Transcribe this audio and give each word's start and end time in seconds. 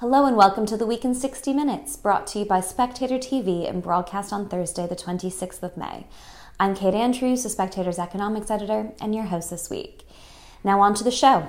Hello 0.00 0.24
and 0.24 0.34
welcome 0.34 0.64
to 0.64 0.78
the 0.78 0.86
Week 0.86 1.04
in 1.04 1.14
60 1.14 1.52
Minutes, 1.52 1.94
brought 1.94 2.26
to 2.28 2.38
you 2.38 2.46
by 2.46 2.62
Spectator 2.62 3.18
TV 3.18 3.68
and 3.68 3.82
broadcast 3.82 4.32
on 4.32 4.48
Thursday, 4.48 4.86
the 4.86 4.96
26th 4.96 5.62
of 5.62 5.76
May. 5.76 6.06
I'm 6.58 6.74
Kate 6.74 6.94
Andrews, 6.94 7.42
the 7.42 7.50
Spectator's 7.50 7.98
economics 7.98 8.50
editor, 8.50 8.92
and 8.98 9.14
your 9.14 9.24
host 9.24 9.50
this 9.50 9.68
week. 9.68 10.08
Now 10.64 10.80
on 10.80 10.94
to 10.94 11.04
the 11.04 11.10
show. 11.10 11.46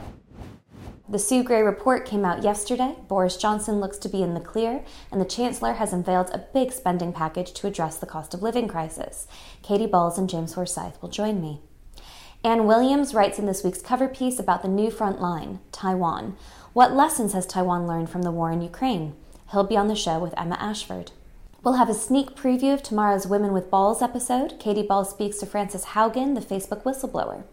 The 1.08 1.18
Sue 1.18 1.44
Gray 1.44 1.62
report 1.62 2.06
came 2.06 2.26
out 2.26 2.44
yesterday. 2.44 2.98
Boris 3.08 3.38
Johnson 3.38 3.80
looks 3.80 3.98
to 4.00 4.10
be 4.10 4.22
in 4.22 4.34
the 4.34 4.42
clear, 4.42 4.84
and 5.14 5.22
the 5.22 5.26
Chancellor 5.26 5.76
has 5.76 5.94
unveiled 5.94 6.30
a 6.32 6.46
big 6.54 6.74
spending 6.74 7.14
package 7.14 7.54
to 7.54 7.68
address 7.68 8.00
the 8.00 8.06
cost 8.06 8.34
of 8.34 8.44
living 8.44 8.68
crisis. 8.68 9.28
Katie 9.64 9.88
Balls 9.88 10.18
and 10.18 10.30
James 10.30 10.56
Forsyth 10.56 11.02
will 11.02 11.08
join 11.08 11.40
me. 11.40 11.62
Ian 12.44 12.66
Williams 12.66 13.14
writes 13.14 13.38
in 13.38 13.46
this 13.46 13.64
week's 13.64 13.84
cover 13.84 14.08
piece 14.08 14.40
about 14.40 14.64
the 14.64 14.68
new 14.68 14.90
front 14.90 15.22
line, 15.22 15.60
Taiwan. 15.72 16.36
What 16.74 16.96
lessons 16.96 17.34
has 17.34 17.46
Taiwan 17.46 17.86
learned 17.86 18.10
from 18.10 18.22
the 18.22 18.32
war 18.32 18.50
in 18.50 18.62
Ukraine? 18.62 19.14
He'll 19.52 19.66
be 19.66 19.76
on 19.76 19.90
the 19.90 19.96
show 19.96 20.20
with 20.20 20.34
Emma 20.38 20.56
Ashford. 20.58 21.12
We'll 21.64 21.74
have 21.74 21.90
a 21.90 21.94
sneak 21.94 22.34
preview 22.34 22.74
of 22.74 22.82
tomorrow's 22.82 23.28
Women 23.28 23.52
with 23.52 23.70
Balls 23.70 24.02
episode. 24.02 24.58
Katie 24.58 24.82
Balls 24.82 25.10
speaks 25.10 25.38
to 25.40 25.46
Frances 25.46 25.88
Haugen, 25.88 26.34
the 26.34 26.40
Facebook 26.40 26.84
whistleblower. 26.84 27.44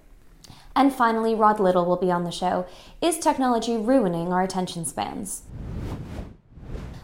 And 0.76 0.94
finally, 0.94 1.34
Rod 1.34 1.58
Liddle 1.58 1.84
will 1.84 1.96
be 1.96 2.12
on 2.12 2.22
the 2.22 2.30
show. 2.30 2.64
Is 3.02 3.18
technology 3.18 3.76
ruining 3.76 4.32
our 4.32 4.42
attention 4.44 4.84
spans? 4.84 5.42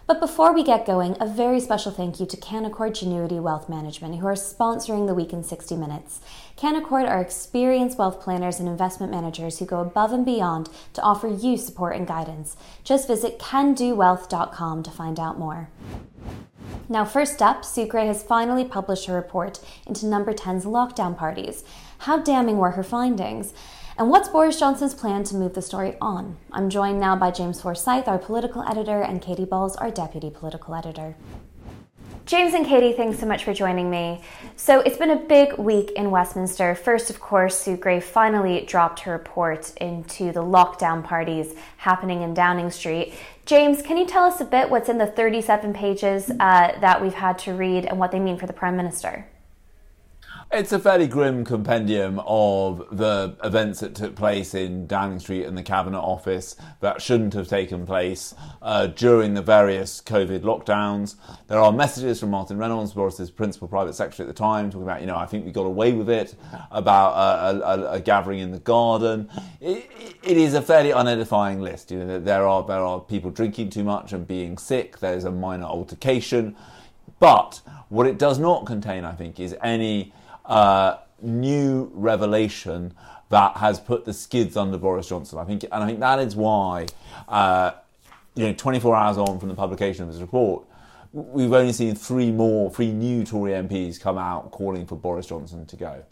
But 0.07 0.21
before 0.21 0.53
we 0.53 0.63
get 0.63 0.85
going, 0.85 1.17
a 1.19 1.27
very 1.27 1.59
special 1.61 1.91
thank 1.91 2.21
you 2.21 2.27
to 2.27 2.37
Canaccord 2.37 2.91
Genuity 2.91 3.41
Wealth 3.41 3.71
Management, 3.71 4.17
who 4.17 4.27
are 4.27 4.35
sponsoring 4.35 5.07
the 5.07 5.15
week 5.15 5.33
in 5.33 5.43
60 5.43 5.77
Minutes. 5.77 6.21
Canaccord 6.59 7.09
are 7.09 7.23
experienced 7.23 7.97
wealth 7.97 8.21
planners 8.21 8.61
and 8.61 8.69
investment 8.69 9.11
managers 9.11 9.59
who 9.59 9.65
go 9.65 9.81
above 9.81 10.13
and 10.13 10.27
beyond 10.27 10.69
to 10.93 11.01
offer 11.01 11.27
you 11.29 11.57
support 11.57 11.97
and 11.97 12.07
guidance. 12.07 12.55
Just 12.83 13.09
visit 13.09 13.39
candowealth.com 13.39 14.83
to 14.83 14.91
find 14.91 15.19
out 15.19 15.39
more. 15.39 15.71
Now, 16.87 17.07
first 17.07 17.41
up, 17.41 17.65
Sue 17.65 17.87
Gray 17.87 18.07
has 18.07 18.23
finally 18.23 18.65
published 18.67 19.07
her 19.07 19.15
report 19.15 19.59
into 19.87 20.05
Number 20.05 20.35
10's 20.35 20.67
lockdown 20.67 21.17
parties. 21.17 21.65
How 21.99 22.19
damning 22.19 22.59
were 22.59 22.73
her 22.73 22.83
findings? 22.83 23.55
And 23.97 24.11
what's 24.11 24.29
Boris 24.29 24.59
Johnson's 24.59 24.93
plan 24.93 25.23
to 25.25 25.37
move 25.37 25.55
the 25.55 25.63
story 25.63 25.97
on? 26.01 26.37
I'm 26.51 26.69
joined 26.69 26.99
now 26.99 27.15
by 27.15 27.31
James 27.31 27.61
Forsyth, 27.61 28.09
our 28.09 28.19
political 28.19 28.65
editor, 28.65 29.01
and 29.01 29.23
Katie 29.23 29.45
Balls, 29.45 29.77
our 29.77 29.93
deputy 29.93 30.31
political 30.31 30.75
editor. 30.75 31.15
James 32.27 32.55
and 32.55 32.67
Katie, 32.67 32.93
thanks 32.93 33.21
so 33.21 33.27
much 33.27 33.45
for 33.45 33.55
joining 33.55 33.91
me. 33.91 34.21
So 34.57 34.81
it's 34.81 34.97
been 34.97 35.11
a 35.11 35.17
big 35.17 35.59
week 35.59 35.93
in 35.93 36.11
Westminster. 36.11 36.75
First, 36.75 37.09
of 37.09 37.21
course, 37.21 37.57
Sue 37.57 37.77
Gray 37.77 38.01
finally 38.01 38.65
dropped 38.67 38.99
her 39.01 39.13
report 39.13 39.73
into 39.77 40.33
the 40.33 40.43
lockdown 40.43 41.05
parties 41.05 41.55
happening 41.77 42.23
in 42.23 42.35
Downing 42.35 42.73
Street. 42.73 43.15
James, 43.47 43.81
can 43.81 43.97
you 43.97 44.07
tell 44.07 44.25
us 44.25 44.41
a 44.41 44.45
bit 44.45 44.71
what's 44.71 44.89
in 44.89 44.99
the 44.99 45.07
37 45.07 45.73
pages 45.73 46.31
uh, 46.41 46.73
that 46.81 47.01
we've 47.01 47.15
had 47.15 47.39
to 47.41 47.53
read 47.53 47.85
and 47.85 48.01
what 48.01 48.11
they 48.11 48.19
mean 48.19 48.39
for 48.39 48.49
the 48.49 48.53
Prime 48.53 48.77
Minister? 48.77 49.27
It's 50.57 50.71
a 50.71 50.79
fairly 50.79 51.09
grim 51.09 51.45
compendium 51.45 52.21
of 52.25 52.87
the 52.97 53.37
events 53.43 53.81
that 53.81 53.97
took 53.97 54.15
place 54.15 54.55
in 54.55 54.87
Downing 54.87 55.19
Street 55.19 55.47
and 55.47 55.59
the 55.59 55.65
Cabinet 55.65 55.99
Office 55.99 56.55
that 56.79 57.03
shouldn't 57.03 57.35
have 57.35 57.49
taken 57.49 57.85
place 57.85 58.37
uh, 58.63 58.87
during 58.87 59.35
the 59.35 59.43
various 59.43 60.01
COVID 60.01 60.43
lockdowns. 60.43 61.17
There 61.49 61.59
are 61.59 61.73
messages 61.73 62.21
from 62.21 62.31
Martin 62.31 62.57
Reynolds, 62.57 62.93
Boris's 62.93 63.33
principal 63.33 63.67
private 63.67 63.95
secretary 63.95 64.29
at 64.29 64.33
the 64.33 64.39
time, 64.39 64.71
talking 64.71 64.85
about, 64.85 65.01
you 65.01 65.09
know, 65.09 65.17
I 65.17 65.27
think 65.27 65.45
we 65.45 65.51
got 65.51 65.67
away 65.67 65.93
with 65.93 66.09
it, 66.09 66.37
about 66.71 67.15
a, 67.15 67.61
a, 67.67 67.93
a 67.95 68.01
gathering 68.01 68.39
in 68.39 68.53
the 68.53 68.61
garden. 68.61 69.29
It, 69.61 69.91
it 70.23 70.37
is 70.37 70.55
a 70.55 70.63
fairly 70.63 70.93
unedifying 70.93 71.63
list. 71.63 71.91
You 71.91 72.05
know, 72.05 72.21
there 72.21 72.47
are 72.47 72.65
there 72.65 72.79
are 72.79 73.01
people 73.01 73.33
drinking 73.33 73.71
too 73.71 73.83
much 73.83 74.13
and 74.13 74.25
being 74.25 74.57
sick. 74.59 75.01
There's 75.01 75.25
a 75.25 75.33
minor 75.33 75.65
altercation, 75.65 76.55
but 77.19 77.61
what 77.89 78.07
it 78.07 78.19
does 78.19 78.39
not 78.39 78.67
contain, 78.67 79.05
I 79.05 79.15
think, 79.15 79.41
is 79.41 79.57
any 79.61 80.13
uh, 80.45 80.99
new 81.21 81.91
revelation 81.95 82.95
that 83.31 83.57
has 83.57 83.81
put 83.81 84.05
the 84.05 84.13
skids 84.13 84.57
under 84.57 84.79
Boris 84.79 85.09
Johnson. 85.09 85.39
I 85.39 85.45
think, 85.45 85.65
and 85.65 85.83
I 85.83 85.87
think 85.87 86.01
that 86.01 86.19
is 86.19 86.37
why, 86.37 86.87
uh, 87.29 87.73
you 88.35 88.47
know, 88.47 88.53
24 88.53 88.95
hours 88.95 89.19
on 89.19 89.39
from 89.41 89.49
the 89.49 89.55
publication 89.55 90.05
of 90.05 90.11
his 90.11 90.21
report, 90.21 90.65
we've 91.13 91.53
only 91.53 91.73
seen 91.73 91.95
three 91.95 92.31
more, 92.31 92.71
three 92.71 92.93
new 92.93 93.25
Tory 93.25 93.53
MPs 93.53 94.01
come 94.01 94.19
out 94.19 94.51
calling 94.51 94.87
for 94.87 94.97
Boris 94.97 95.27
Johnson 95.27 95.65
to 95.67 95.77
go. 95.77 96.05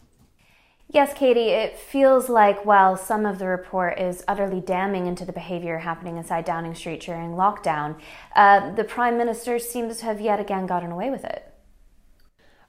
Yes, 0.89 1.13
Katie, 1.13 1.49
it 1.49 1.77
feels 1.77 2.29
like 2.29 2.65
while 2.65 2.95
some 2.95 3.25
of 3.25 3.39
the 3.39 3.47
report 3.47 3.99
is 3.99 4.23
utterly 4.27 4.61
damning 4.61 5.07
into 5.07 5.25
the 5.25 5.33
behaviour 5.33 5.79
happening 5.79 6.17
inside 6.17 6.45
Downing 6.45 6.75
Street 6.75 7.01
during 7.01 7.31
lockdown, 7.31 7.99
uh, 8.35 8.71
the 8.75 8.83
Prime 8.83 9.17
Minister 9.17 9.57
seems 9.59 9.97
to 9.97 10.05
have 10.05 10.21
yet 10.21 10.39
again 10.39 10.67
gotten 10.67 10.91
away 10.91 11.09
with 11.09 11.23
it. 11.23 11.52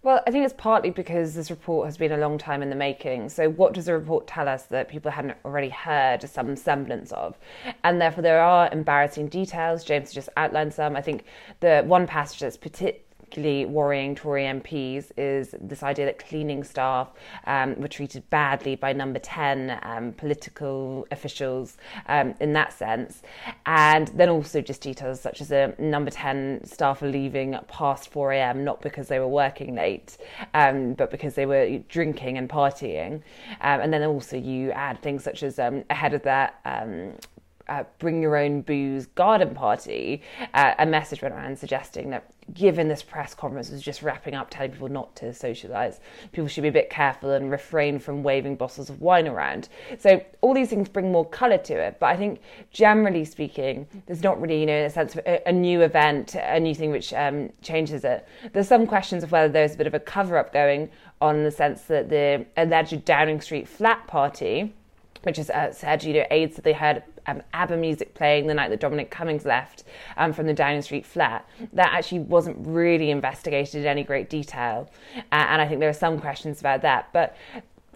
Well, 0.04 0.22
I 0.26 0.30
think 0.30 0.44
it's 0.44 0.52
partly 0.58 0.90
because 0.90 1.34
this 1.34 1.50
report 1.50 1.86
has 1.86 1.96
been 1.96 2.12
a 2.12 2.18
long 2.18 2.36
time 2.36 2.60
in 2.60 2.68
the 2.68 2.76
making. 2.76 3.30
So, 3.30 3.48
what 3.48 3.72
does 3.72 3.86
the 3.86 3.94
report 3.94 4.26
tell 4.26 4.46
us 4.48 4.64
that 4.64 4.90
people 4.90 5.10
hadn't 5.10 5.38
already 5.46 5.70
heard 5.70 6.28
some 6.28 6.56
semblance 6.56 7.10
of? 7.12 7.38
And 7.84 7.98
therefore, 7.98 8.20
there 8.20 8.42
are 8.42 8.68
embarrassing 8.70 9.28
details. 9.28 9.82
James 9.82 10.12
just 10.12 10.28
outlined 10.36 10.74
some. 10.74 10.94
I 10.94 11.00
think 11.00 11.24
the 11.60 11.84
one 11.86 12.06
passage 12.06 12.40
that's 12.40 12.58
particularly 12.58 13.03
particularly 13.34 13.66
worrying 13.66 14.14
Tory 14.14 14.44
MPs 14.44 15.10
is 15.16 15.56
this 15.60 15.82
idea 15.82 16.04
that 16.04 16.20
cleaning 16.20 16.62
staff 16.62 17.08
um, 17.48 17.74
were 17.80 17.88
treated 17.88 18.28
badly 18.30 18.76
by 18.76 18.92
number 18.92 19.18
10 19.18 19.80
um, 19.82 20.12
political 20.12 21.04
officials 21.10 21.76
um, 22.06 22.36
in 22.38 22.52
that 22.52 22.72
sense. 22.72 23.22
And 23.66 24.06
then 24.08 24.28
also 24.28 24.60
just 24.60 24.82
details 24.82 25.20
such 25.20 25.40
as 25.40 25.50
a 25.50 25.74
number 25.80 26.12
10 26.12 26.60
staff 26.64 27.02
are 27.02 27.10
leaving 27.10 27.58
past 27.66 28.08
4 28.10 28.32
a.m., 28.34 28.62
not 28.62 28.80
because 28.80 29.08
they 29.08 29.18
were 29.18 29.26
working 29.26 29.74
late, 29.74 30.16
um, 30.54 30.94
but 30.94 31.10
because 31.10 31.34
they 31.34 31.46
were 31.46 31.78
drinking 31.88 32.38
and 32.38 32.48
partying. 32.48 33.14
Um, 33.62 33.80
and 33.80 33.92
then 33.92 34.04
also 34.04 34.36
you 34.36 34.70
add 34.70 35.02
things 35.02 35.24
such 35.24 35.42
as 35.42 35.58
um, 35.58 35.82
ahead 35.90 36.14
of 36.14 36.22
that 36.22 36.60
uh, 37.68 37.84
bring 37.98 38.22
your 38.22 38.36
own 38.36 38.60
booze 38.62 39.06
garden 39.06 39.54
party, 39.54 40.22
uh, 40.52 40.74
a 40.78 40.86
message 40.86 41.22
went 41.22 41.34
around 41.34 41.58
suggesting 41.58 42.10
that 42.10 42.30
given 42.52 42.88
this 42.88 43.02
press 43.02 43.34
conference 43.34 43.70
was 43.70 43.80
just 43.80 44.02
wrapping 44.02 44.34
up, 44.34 44.50
telling 44.50 44.72
people 44.72 44.88
not 44.88 45.14
to 45.16 45.26
socialise, 45.26 45.98
people 46.32 46.48
should 46.48 46.62
be 46.62 46.68
a 46.68 46.72
bit 46.72 46.90
careful 46.90 47.30
and 47.30 47.50
refrain 47.50 47.98
from 47.98 48.22
waving 48.22 48.56
bottles 48.56 48.90
of 48.90 49.00
wine 49.00 49.26
around. 49.26 49.68
So 49.98 50.24
all 50.40 50.54
these 50.54 50.68
things 50.68 50.88
bring 50.88 51.10
more 51.10 51.26
colour 51.26 51.58
to 51.58 51.74
it. 51.74 51.96
But 51.98 52.06
I 52.06 52.16
think 52.16 52.40
generally 52.70 53.24
speaking, 53.24 53.86
there's 54.06 54.22
not 54.22 54.40
really, 54.40 54.60
you 54.60 54.66
know, 54.66 54.76
in 54.76 54.84
a 54.84 54.90
sense 54.90 55.14
of 55.16 55.22
a, 55.26 55.48
a 55.48 55.52
new 55.52 55.80
event, 55.80 56.34
a 56.34 56.60
new 56.60 56.74
thing 56.74 56.90
which 56.90 57.12
um, 57.14 57.50
changes 57.62 58.04
it. 58.04 58.26
There's 58.52 58.68
some 58.68 58.86
questions 58.86 59.22
of 59.22 59.32
whether 59.32 59.48
there's 59.48 59.74
a 59.74 59.78
bit 59.78 59.86
of 59.86 59.94
a 59.94 60.00
cover 60.00 60.36
up 60.36 60.52
going 60.52 60.90
on 61.20 61.36
in 61.36 61.44
the 61.44 61.50
sense 61.50 61.82
that 61.82 62.10
the 62.10 62.44
alleged 62.56 63.04
Downing 63.04 63.40
Street 63.40 63.66
flat 63.68 64.06
party 64.06 64.74
which 65.24 65.36
has 65.38 65.50
uh, 65.50 65.72
said, 65.72 66.04
you 66.04 66.14
know, 66.14 66.24
aides 66.30 66.56
that 66.56 66.62
they 66.62 66.72
heard 66.72 67.02
um, 67.26 67.42
ABBA 67.52 67.76
music 67.76 68.14
playing 68.14 68.46
the 68.46 68.54
night 68.54 68.68
that 68.70 68.80
Dominic 68.80 69.10
Cummings 69.10 69.44
left 69.44 69.84
um, 70.16 70.32
from 70.32 70.46
the 70.46 70.54
Downing 70.54 70.82
Street 70.82 71.06
flat. 71.06 71.48
That 71.72 71.92
actually 71.92 72.20
wasn't 72.20 72.56
really 72.60 73.10
investigated 73.10 73.82
in 73.82 73.86
any 73.86 74.04
great 74.04 74.30
detail, 74.30 74.90
uh, 75.16 75.20
and 75.32 75.60
I 75.60 75.66
think 75.66 75.80
there 75.80 75.88
are 75.88 75.92
some 75.92 76.20
questions 76.20 76.60
about 76.60 76.82
that. 76.82 77.08
But 77.12 77.36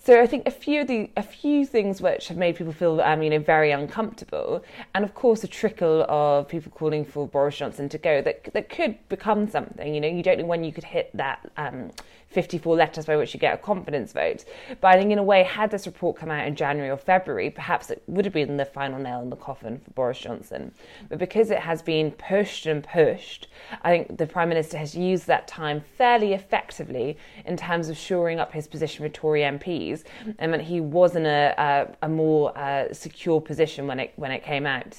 so 0.03 0.21
I 0.23 0.27
think 0.27 0.47
a 0.47 0.51
few 0.51 0.83
of 0.83 0.87
the 0.87 1.11
a 1.17 1.23
few 1.23 1.67
things 1.67 2.01
which 2.01 2.29
have 2.29 2.37
made 2.39 2.57
people 2.57 2.73
feel 2.73 3.01
um, 3.01 3.23
you 3.23 3.31
know 3.31 3.41
very 3.41 3.73
uncomfortable, 3.73 4.65
and 4.95 5.05
of 5.05 5.15
course 5.15 5.45
a 5.45 5.49
trickle 5.49 6.07
of 6.09 6.49
people 6.49 6.73
calling 6.75 7.05
for 7.05 7.27
Boris 7.27 7.57
Johnson 7.57 7.89
to 7.91 7.99
go 7.99 8.23
that 8.23 8.53
that 8.55 8.69
could 8.69 8.97
become 9.09 9.49
something. 9.49 9.95
You 9.95 10.01
know, 10.01 10.09
you 10.09 10.23
don't 10.23 10.39
know 10.39 10.47
when 10.47 10.65
you 10.65 10.73
could 10.73 10.85
hit 10.85 11.11
that. 11.15 11.51
Um, 11.57 11.91
54 12.29 12.77
letters 12.77 13.07
by 13.07 13.17
which 13.17 13.33
you 13.33 13.41
get 13.41 13.55
a 13.55 13.59
confidence 13.59 14.13
vote. 14.13 14.45
But 14.81 14.89
I 14.89 14.99
think, 14.99 15.11
in 15.11 15.19
a 15.19 15.23
way, 15.23 15.43
had 15.43 15.71
this 15.71 15.87
report 15.87 16.17
come 16.17 16.31
out 16.31 16.47
in 16.47 16.55
January 16.55 16.91
or 16.91 16.97
February, 16.97 17.51
perhaps 17.51 17.91
it 17.91 18.03
would 18.07 18.25
have 18.25 18.35
been 18.35 18.57
the 18.57 18.65
final 18.65 18.99
nail 18.99 19.21
in 19.21 19.31
the 19.31 19.37
coffin 19.37 19.81
for 19.83 19.91
Boris 19.93 20.19
Johnson. 20.19 20.73
But 21.09 21.19
because 21.19 21.51
it 21.51 21.59
has 21.59 21.81
been 21.81 22.11
pushed 22.13 22.67
and 22.67 22.85
pushed, 22.85 23.49
I 23.83 23.91
think 23.91 24.19
the 24.19 24.27
Prime 24.27 24.49
Minister 24.49 24.77
has 24.77 24.95
used 24.95 25.27
that 25.27 25.49
time 25.49 25.83
fairly 25.97 26.35
effectively 26.35 27.17
in 27.47 27.57
terms 27.57 27.89
of 27.89 27.97
shoring 27.97 28.39
up 28.39 28.53
his 28.53 28.67
position 28.67 29.05
with 29.05 29.15
Tory 29.15 29.41
MPs, 29.41 30.05
and 30.39 30.53
that 30.53 30.61
he 30.61 30.81
was 30.81 31.17
in 31.17 31.25
a, 31.25 31.55
a, 31.57 32.07
a 32.07 32.09
more 32.09 32.57
uh, 32.59 32.93
secure 32.93 33.41
position 33.41 33.87
when 33.87 34.01
it 34.01 34.13
when 34.17 34.31
it 34.31 34.45
came 34.45 34.67
out. 34.67 34.97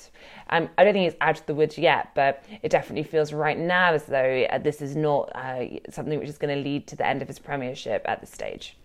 Um, 0.50 0.70
I 0.78 0.84
don't 0.84 0.94
think 0.94 1.08
it's 1.08 1.18
out 1.22 1.40
of 1.40 1.46
the 1.46 1.56
woods 1.56 1.78
yet, 1.78 2.10
but 2.16 2.44
it 2.64 2.70
definitely 2.70 3.04
feels 3.04 3.34
right 3.34 3.58
now 3.58 3.94
as 3.94 4.06
though 4.06 4.46
uh, 4.50 4.58
this 4.58 4.82
is 4.82 4.96
not 4.96 5.32
uh, 5.36 5.66
something 5.90 6.18
which 6.20 6.30
is 6.30 6.38
going 6.38 6.56
to 6.56 6.62
lead 6.62 6.88
to 6.88 6.96
the 6.96 7.06
end 7.06 7.22
of 7.22 7.28
his 7.28 7.40
premiership 7.40 8.04
at 8.06 8.20
this 8.22 8.32
stage. 8.32 8.76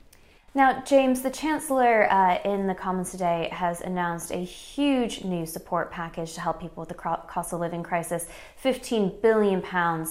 Now, 0.56 0.82
James, 0.82 1.22
the 1.22 1.30
Chancellor 1.30 2.08
uh, 2.12 2.38
in 2.44 2.68
the 2.68 2.76
Commons 2.76 3.10
today 3.10 3.48
has 3.50 3.80
announced 3.80 4.30
a 4.30 4.36
huge 4.36 5.24
new 5.24 5.46
support 5.46 5.90
package 5.90 6.34
to 6.34 6.40
help 6.40 6.60
people 6.60 6.82
with 6.82 6.90
the 6.90 6.94
cost 6.94 7.52
of 7.52 7.58
living 7.58 7.82
crisis 7.82 8.28
£15 8.62 9.20
billion 9.20 9.64
uh, 9.64 10.06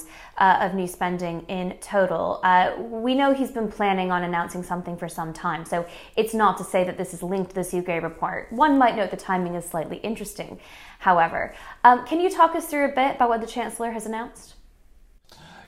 of 0.59 0.73
new 0.73 0.85
spending 0.85 1.45
in 1.47 1.77
total. 1.79 2.41
Uh, 2.43 2.73
we 2.77 3.15
know 3.15 3.33
he's 3.33 3.51
been 3.51 3.71
planning 3.71 4.11
on 4.11 4.23
announcing 4.23 4.63
something 4.63 4.97
for 4.97 5.07
some 5.07 5.31
time, 5.31 5.63
so 5.63 5.85
it's 6.17 6.33
not 6.33 6.57
to 6.57 6.65
say 6.65 6.83
that 6.83 6.97
this 6.97 7.13
is 7.13 7.23
linked 7.23 7.55
to 7.55 7.63
the 7.63 7.77
UK 7.77 8.03
report. 8.03 8.51
One 8.51 8.77
might 8.77 8.97
note 8.97 9.11
the 9.11 9.17
timing 9.17 9.55
is 9.55 9.63
slightly 9.63 9.97
interesting, 9.99 10.59
however. 10.99 11.55
Um, 11.85 12.05
can 12.05 12.19
you 12.19 12.29
talk 12.29 12.53
us 12.53 12.65
through 12.65 12.91
a 12.91 12.93
bit 12.93 13.15
about 13.15 13.29
what 13.29 13.39
the 13.39 13.47
Chancellor 13.47 13.91
has 13.91 14.05
announced? 14.05 14.55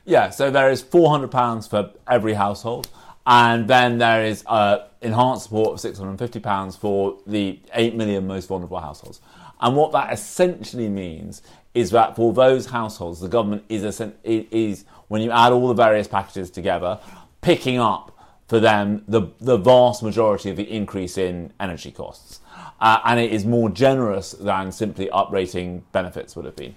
Yeah, 0.04 0.32
so 0.32 0.52
there 0.52 0.70
is 0.70 0.84
£400 0.84 1.70
for 1.70 1.94
every 2.10 2.34
household. 2.34 2.90
And 3.28 3.68
then 3.68 3.98
there 3.98 4.24
is 4.24 4.44
uh, 4.46 4.88
enhanced 5.02 5.46
support 5.46 5.84
of 5.84 5.96
£650 5.96 6.78
for 6.78 7.18
the 7.26 7.60
8 7.74 7.96
million 7.96 8.28
most 8.28 8.48
vulnerable 8.48 8.80
households. 8.80 9.20
And 9.62 9.76
what 9.76 9.92
that 9.94 10.14
essentially 10.14 10.90
means 10.90 11.42
is 11.74 11.92
that 11.92 12.16
for 12.16 12.34
those 12.34 12.68
households, 12.68 13.20
the 13.20 13.28
government 13.28 13.64
is, 13.68 14.02
is 14.24 14.86
when 15.08 15.22
you 15.22 15.32
add 15.32 15.52
all 15.52 15.68
the 15.68 15.74
various 15.74 16.08
packages 16.08 16.50
together, 16.50 17.00
picking 17.42 17.80
up 17.80 18.12
for 18.48 18.60
them 18.60 19.04
the, 19.08 19.24
the 19.40 19.58
vast 19.58 20.04
majority 20.04 20.50
of 20.50 20.56
the 20.56 20.70
increase 20.70 21.18
in 21.18 21.52
energy 21.60 21.92
costs. 21.92 22.42
Uh, 22.80 23.00
and 23.06 23.20
it 23.20 23.32
is 23.32 23.46
more 23.46 23.70
generous 23.70 24.32
than 24.32 24.72
simply 24.72 25.08
uprating 25.08 25.82
benefits 25.92 26.36
would 26.36 26.46
have 26.46 26.56
been. 26.56 26.76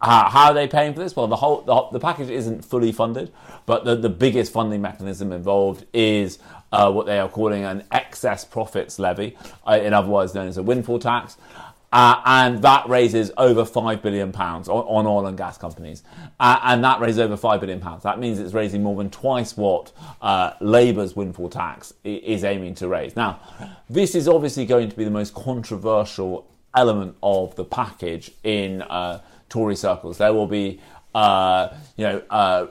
Uh, 0.00 0.28
how 0.28 0.48
are 0.48 0.54
they 0.54 0.68
paying 0.68 0.92
for 0.92 1.00
this? 1.00 1.16
Well, 1.16 1.26
the 1.26 1.36
whole 1.36 1.62
the, 1.62 1.98
the, 1.98 2.00
package 2.00 2.30
isn't 2.30 2.64
fully 2.64 2.92
funded, 2.92 3.32
but 3.64 3.84
the, 3.84 3.96
the 3.96 4.10
biggest 4.10 4.52
funding 4.52 4.82
mechanism 4.82 5.32
involved 5.32 5.86
is 5.92 6.38
uh, 6.70 6.92
what 6.92 7.06
they 7.06 7.18
are 7.18 7.28
calling 7.28 7.64
an 7.64 7.84
excess 7.90 8.44
profits 8.44 8.98
levy, 8.98 9.36
uh, 9.66 9.78
in 9.82 9.94
other 9.94 10.08
words 10.08 10.34
known 10.34 10.48
as 10.48 10.58
a 10.58 10.62
windfall 10.62 10.98
tax. 10.98 11.36
Uh, 11.92 12.20
and 12.26 12.62
that 12.62 12.86
raises 12.88 13.30
over 13.38 13.64
five 13.64 14.02
billion 14.02 14.32
pounds 14.32 14.68
on, 14.68 14.84
on, 14.84 15.06
oil 15.06 15.26
and 15.26 15.38
gas 15.38 15.56
companies, 15.56 16.02
uh, 16.40 16.60
and 16.64 16.84
that 16.84 17.00
raises 17.00 17.20
over 17.20 17.36
five 17.36 17.60
billion 17.60 17.80
pounds. 17.80 18.02
That 18.02 18.18
means 18.18 18.38
it's 18.38 18.52
raising 18.52 18.82
more 18.82 18.96
than 18.96 19.08
twice 19.08 19.56
what 19.56 19.92
uh, 20.20 20.52
Labour's 20.60 21.16
windfall 21.16 21.48
tax 21.48 21.94
is 22.04 22.44
aiming 22.44 22.74
to 22.76 22.88
raise. 22.88 23.16
Now, 23.16 23.40
this 23.88 24.14
is 24.14 24.28
obviously 24.28 24.66
going 24.66 24.90
to 24.90 24.96
be 24.96 25.04
the 25.04 25.10
most 25.10 25.32
controversial 25.32 26.46
element 26.74 27.16
of 27.22 27.56
the 27.56 27.64
package 27.64 28.32
in 28.44 28.82
Tory 29.48 29.76
circles. 29.76 30.18
There 30.18 30.32
will 30.32 30.46
be 30.46 30.80
uh, 31.16 31.74
you 31.96 32.04
know, 32.04 32.22
uh, 32.28 32.66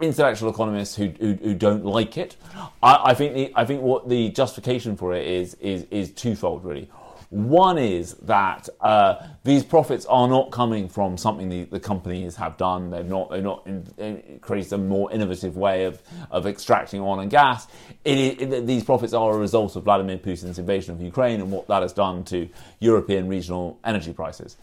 intellectual 0.00 0.48
economists 0.48 0.96
who, 0.96 1.08
who, 1.20 1.34
who 1.34 1.54
don't 1.54 1.84
like 1.84 2.16
it. 2.16 2.34
I, 2.82 3.10
I, 3.10 3.14
think 3.14 3.34
the, 3.34 3.52
I 3.54 3.66
think 3.66 3.82
what 3.82 4.08
the 4.08 4.30
justification 4.30 4.96
for 4.96 5.14
it 5.14 5.26
is 5.26 5.52
is 5.54 5.86
is 5.90 6.10
twofold 6.10 6.64
really. 6.64 6.90
One 7.28 7.76
is 7.78 8.14
that 8.22 8.68
uh, 8.80 9.16
these 9.42 9.64
profits 9.64 10.06
are 10.06 10.28
not 10.28 10.50
coming 10.50 10.88
from 10.88 11.18
something 11.18 11.48
the, 11.48 11.64
the 11.64 11.80
companies 11.80 12.36
have 12.36 12.56
done. 12.56 12.88
They've 12.88 13.04
not 13.04 13.30
they've 13.30 13.42
not 13.42 13.66
in, 13.66 13.86
in 13.98 14.38
created 14.40 14.72
a 14.72 14.78
more 14.78 15.12
innovative 15.12 15.58
way 15.58 15.84
of, 15.84 16.00
of 16.30 16.46
extracting 16.46 17.00
oil 17.00 17.20
and 17.20 17.30
gas. 17.30 17.66
It, 18.02 18.40
it, 18.40 18.66
these 18.66 18.82
profits 18.82 19.12
are 19.12 19.34
a 19.34 19.36
result 19.36 19.76
of 19.76 19.84
Vladimir 19.84 20.16
Putin's 20.16 20.58
invasion 20.58 20.94
of 20.94 21.02
Ukraine 21.02 21.42
and 21.42 21.50
what 21.50 21.66
that 21.68 21.82
has 21.82 21.92
done 21.92 22.24
to 22.26 22.48
European 22.80 23.28
regional 23.28 23.78
energy 23.84 24.14
prices. 24.14 24.56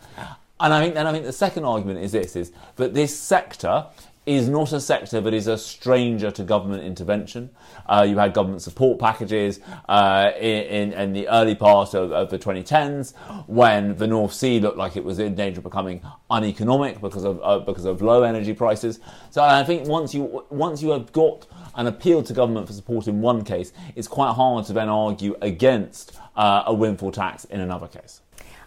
And 0.62 0.74
I 0.74 0.82
think 0.82 0.94
then 0.94 1.08
I 1.08 1.12
think 1.12 1.26
the 1.26 1.34
second 1.34 1.66
argument 1.66 2.00
is 2.00 2.12
this: 2.12 2.36
is 2.36 2.52
that 2.76 2.94
this 2.94 3.18
sector 3.18 3.88
is 4.28 4.48
not 4.48 4.72
a 4.72 4.80
sector 4.80 5.20
that 5.20 5.34
is 5.34 5.48
a 5.48 5.58
stranger 5.58 6.30
to 6.30 6.44
government 6.44 6.84
intervention. 6.84 7.50
Uh, 7.88 8.06
you 8.08 8.20
had 8.20 8.34
government 8.36 8.62
support 8.62 9.00
packages 9.00 9.60
uh, 9.90 10.32
in, 10.40 10.94
in, 10.94 11.12
the 11.14 11.28
early 11.28 11.56
part 11.56 11.96
of, 11.96 12.12
of, 12.12 12.30
the 12.30 12.38
2010s 12.38 13.16
when 13.48 13.98
the 13.98 14.06
North 14.06 14.32
Sea 14.32 14.60
looked 14.60 14.78
like 14.78 14.96
it 14.96 15.04
was 15.04 15.18
in 15.18 15.34
danger 15.34 15.60
of 15.60 15.64
becoming 15.64 16.02
uneconomic 16.30 17.02
because 17.02 17.24
of 17.24 17.40
uh, 17.42 17.58
because 17.60 17.86
of 17.86 18.04
low 18.04 18.22
energy 18.22 18.54
prices. 18.54 19.00
So 19.32 19.42
I 19.42 19.64
think 19.64 19.88
once 19.88 20.14
you 20.14 20.46
once 20.52 20.84
you 20.84 20.92
have 20.92 21.12
got 21.12 21.48
an 21.74 21.88
appeal 21.88 22.22
to 22.22 22.34
government 22.34 22.68
for 22.68 22.74
support 22.74 23.08
in 23.08 23.22
one 23.22 23.44
case, 23.44 23.74
it's 23.96 24.08
quite 24.08 24.34
hard 24.34 24.66
to 24.66 24.74
then 24.74 24.90
argue 24.90 25.36
against 25.42 26.16
uh, 26.36 26.64
a 26.68 26.74
windfall 26.74 27.12
tax 27.12 27.46
in 27.46 27.60
another 27.60 27.88
case. 27.88 28.22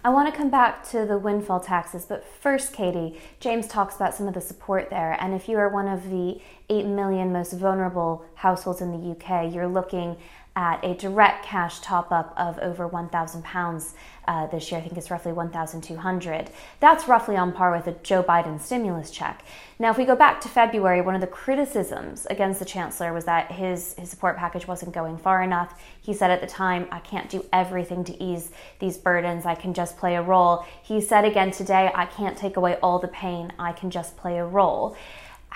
I 0.07 0.11
want 0.11 0.31
to 0.31 0.39
come 0.39 0.51
back 0.51 0.87
to 0.91 1.07
the 1.07 1.17
windfall 1.17 1.61
taxes, 1.61 2.05
but 2.05 2.27
first, 2.27 2.75
Katie, 2.75 3.19
James 3.41 3.67
talks 3.67 3.97
about 3.97 4.15
some 4.15 4.29
of 4.29 4.35
the 4.35 4.41
support 4.43 4.91
there. 4.91 5.17
And 5.19 5.33
if 5.33 5.49
you 5.49 5.57
are 5.57 5.71
one 5.71 5.89
of 5.89 6.11
the 6.11 6.43
8 6.69 6.85
million 6.85 7.33
most 7.33 7.55
vulnerable 7.55 8.23
households 8.35 8.83
in 8.83 8.93
the 8.93 9.13
UK, 9.13 9.51
you're 9.51 9.67
looking 9.67 10.19
at 10.57 10.85
a 10.85 10.95
direct 10.95 11.45
cash 11.45 11.81
top 11.81 12.13
up 12.13 12.33
of 12.37 12.59
over 12.61 12.89
£1,000 12.89 13.93
uh, 14.27 14.47
this 14.47 14.71
year. 14.71 14.81
I 14.81 14.85
think 14.85 14.97
it's 14.97 15.11
roughly 15.11 15.33
1,200. 15.33 16.51
That's 16.79 17.09
roughly 17.09 17.37
on 17.37 17.53
par 17.53 17.73
with 17.73 17.87
a 17.89 17.93
Joe 18.05 18.23
Biden 18.23 18.61
stimulus 18.61 19.11
check. 19.11 19.45
Now, 19.81 19.91
if 19.91 19.99
we 19.99 20.05
go 20.05 20.15
back 20.15 20.41
to 20.43 20.49
February, 20.49 21.01
one 21.01 21.17
of 21.17 21.21
the 21.21 21.27
criticisms 21.27 22.27
against 22.27 22.61
the 22.61 22.65
chancellor 22.65 23.13
was 23.13 23.25
that 23.25 23.51
his, 23.51 23.95
his 23.95 24.09
support 24.11 24.37
package 24.37 24.69
wasn't 24.69 24.95
going 24.95 25.19
far 25.19 25.43
enough. 25.43 25.83
He 26.01 26.15
said 26.15 26.31
at 26.31 26.41
the 26.41 26.47
time, 26.47 26.87
I 26.93 27.01
can't 27.01 27.29
do 27.29 27.45
everything 27.53 28.05
to 28.05 28.23
ease 28.23 28.51
these 28.79 28.97
burdens, 28.97 29.47
I 29.47 29.57
can 29.57 29.75
just 29.75 29.99
play 29.99 30.15
a 30.15 30.23
role. 30.23 30.65
He 30.83 31.01
said 31.01 31.25
again 31.25 31.51
today, 31.51 31.91
I 31.95 32.07
can't 32.07 32.39
take 32.39 32.57
away 32.57 32.77
all 32.77 33.01
the 33.01 33.09
pain, 33.09 33.53
I 33.59 33.73
can 33.73 33.91
just 33.91 34.17
play 34.17 34.39
a 34.39 34.47
role. 34.47 34.97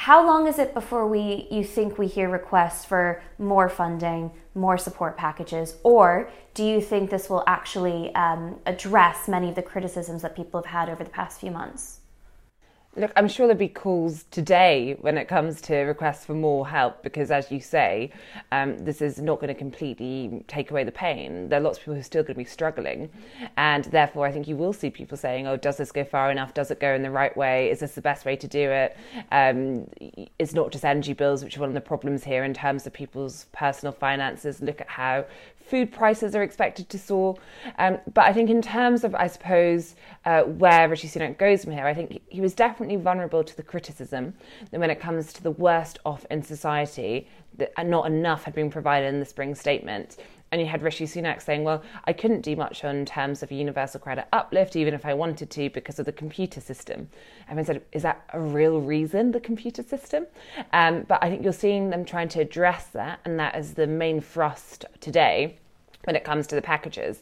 How 0.03 0.25
long 0.25 0.47
is 0.47 0.61
it 0.61 0.75
before 0.75 1.09
we 1.09 1.49
you 1.51 1.65
think 1.65 1.99
we 1.99 2.07
hear 2.07 2.29
requests 2.31 2.85
for 2.85 3.21
more 3.37 3.69
funding, 3.69 4.31
more 4.55 4.79
support 4.79 5.17
packages, 5.17 5.75
or 5.83 6.31
do 6.55 6.65
you 6.65 6.81
think 6.81 7.11
this 7.11 7.29
will 7.29 7.43
actually 7.49 8.15
um, 8.15 8.61
address 8.65 9.27
many 9.27 9.49
of 9.49 9.57
the 9.57 9.63
criticisms 9.63 10.23
that 10.23 10.37
people 10.37 10.63
have 10.63 10.71
had 10.71 10.89
over 10.89 11.03
the 11.03 11.11
past 11.11 11.41
few 11.41 11.51
months? 11.51 11.98
Look, 12.97 13.13
I'm 13.15 13.29
sure 13.29 13.47
there'll 13.47 13.59
be 13.59 13.69
calls 13.69 14.25
today 14.33 14.97
when 15.01 15.19
it 15.19 15.29
comes 15.29 15.61
to 15.63 15.77
requests 15.83 16.25
for 16.25 16.35
more 16.35 16.67
help 16.67 17.03
because, 17.05 17.31
as 17.31 17.53
you 17.53 17.61
say, 17.61 18.11
um, 18.51 18.77
this 18.79 19.01
is 19.01 19.21
not 19.21 19.37
going 19.37 19.49
to 19.49 19.55
completely 19.55 20.43
take 20.49 20.73
away 20.73 20.83
the 20.83 20.91
pain. 20.91 21.49
There 21.49 21.61
are 21.61 21.63
lots 21.63 21.79
of 21.79 21.85
people 21.85 21.95
who 21.95 22.01
are 22.01 22.03
still 22.03 22.23
going 22.23 22.35
to 22.35 22.39
be 22.39 22.45
struggling. 22.45 23.09
And 23.57 23.85
therefore, 23.85 24.27
I 24.27 24.33
think 24.33 24.49
you 24.49 24.57
will 24.57 24.73
see 24.73 24.91
people 24.91 25.17
saying, 25.17 25.47
oh, 25.47 25.57
does 25.57 25.77
this 25.77 25.93
go 25.93 26.03
far 26.03 26.33
enough? 26.33 26.55
Does 26.55 26.73
it 26.73 26.81
go 26.81 26.93
in 26.93 27.03
the 27.03 27.11
right 27.11 27.37
way? 27.37 27.71
Is 27.71 27.79
this 27.79 27.95
the 27.95 28.03
best 28.03 28.25
way 28.25 28.35
to 28.35 28.49
do 28.49 28.69
it? 28.69 28.97
Um, 29.31 29.87
it's 30.39 30.55
not 30.55 30.73
just 30.73 30.85
energy 30.85 31.13
bills, 31.13 31.45
which 31.45 31.57
are 31.57 31.61
one 31.61 31.69
of 31.69 31.75
the 31.75 31.81
problems 31.81 32.25
here 32.25 32.43
in 32.43 32.53
terms 32.53 32.85
of 32.85 32.93
people's 32.93 33.47
personal 33.53 33.93
finances. 33.93 34.61
Look 34.61 34.81
at 34.81 34.89
how 34.89 35.27
food 35.69 35.93
prices 35.93 36.35
are 36.35 36.43
expected 36.43 36.89
to 36.89 36.99
soar. 36.99 37.37
Um, 37.79 37.99
but 38.15 38.25
I 38.25 38.33
think, 38.33 38.51
in 38.51 38.63
terms 38.63 39.05
of, 39.05 39.15
I 39.15 39.27
suppose, 39.27 39.95
uh, 40.25 40.43
where 40.43 40.89
Rishi 40.89 41.09
Sunak 41.09 41.39
goes 41.39 41.65
from 41.65 41.73
here, 41.73 41.87
I 41.87 41.95
think 41.95 42.21
he 42.29 42.41
was 42.41 42.55
definitely 42.55 42.97
vulnerable 42.97 43.45
to 43.45 43.57
the 43.57 43.63
criticism 43.63 44.35
that 44.71 44.81
when 44.81 44.91
it 44.91 45.01
comes 45.01 45.33
to 45.35 45.43
the 45.43 45.51
worst 45.53 45.99
off 46.05 46.25
in 46.31 46.43
society, 46.43 47.29
that 47.57 47.73
not 47.87 48.07
enough 48.07 48.45
had 48.45 48.55
been 48.55 48.71
provided 48.71 49.09
in 49.09 49.21
the 49.21 49.27
spring 49.27 49.55
statement. 49.55 50.17
And 50.51 50.61
you 50.61 50.67
had 50.67 50.83
Rishi 50.83 51.05
Sunak 51.05 51.43
saying, 51.43 51.65
well, 51.65 51.83
I 52.05 52.15
couldn't 52.15 52.41
do 52.41 52.57
much 52.57 52.83
on 52.83 53.05
terms 53.05 53.43
of 53.43 53.53
universal 53.53 54.01
credit 54.01 54.27
uplift, 54.33 54.77
even 54.77 54.95
if 54.95 55.05
I 55.05 55.13
wanted 55.13 55.51
to, 55.51 55.69
because 55.71 55.99
of 55.99 56.07
the 56.07 56.13
computer 56.13 56.61
system. 56.61 57.11
Everyone 57.49 57.65
said, 57.67 57.83
is 57.93 58.03
that 58.03 58.25
a 58.33 58.41
real 58.41 58.81
reason, 58.81 59.31
the 59.31 59.41
computer 59.41 59.83
system? 59.83 60.27
Um, 60.73 61.05
but 61.07 61.23
I 61.23 61.29
think 61.29 61.45
you're 61.45 61.53
seeing 61.53 61.91
them 61.91 62.05
trying 62.05 62.29
to 62.31 62.41
address 62.41 62.87
that, 62.95 63.21
and 63.27 63.39
that 63.39 63.57
is 63.57 63.75
the 63.75 63.87
main 63.87 64.23
thrust 64.23 64.87
today 65.01 65.59
when 66.09 66.17
it 66.17 66.25
comes 66.25 66.47
to 66.47 66.55
the 66.55 66.63
packages. 66.63 67.21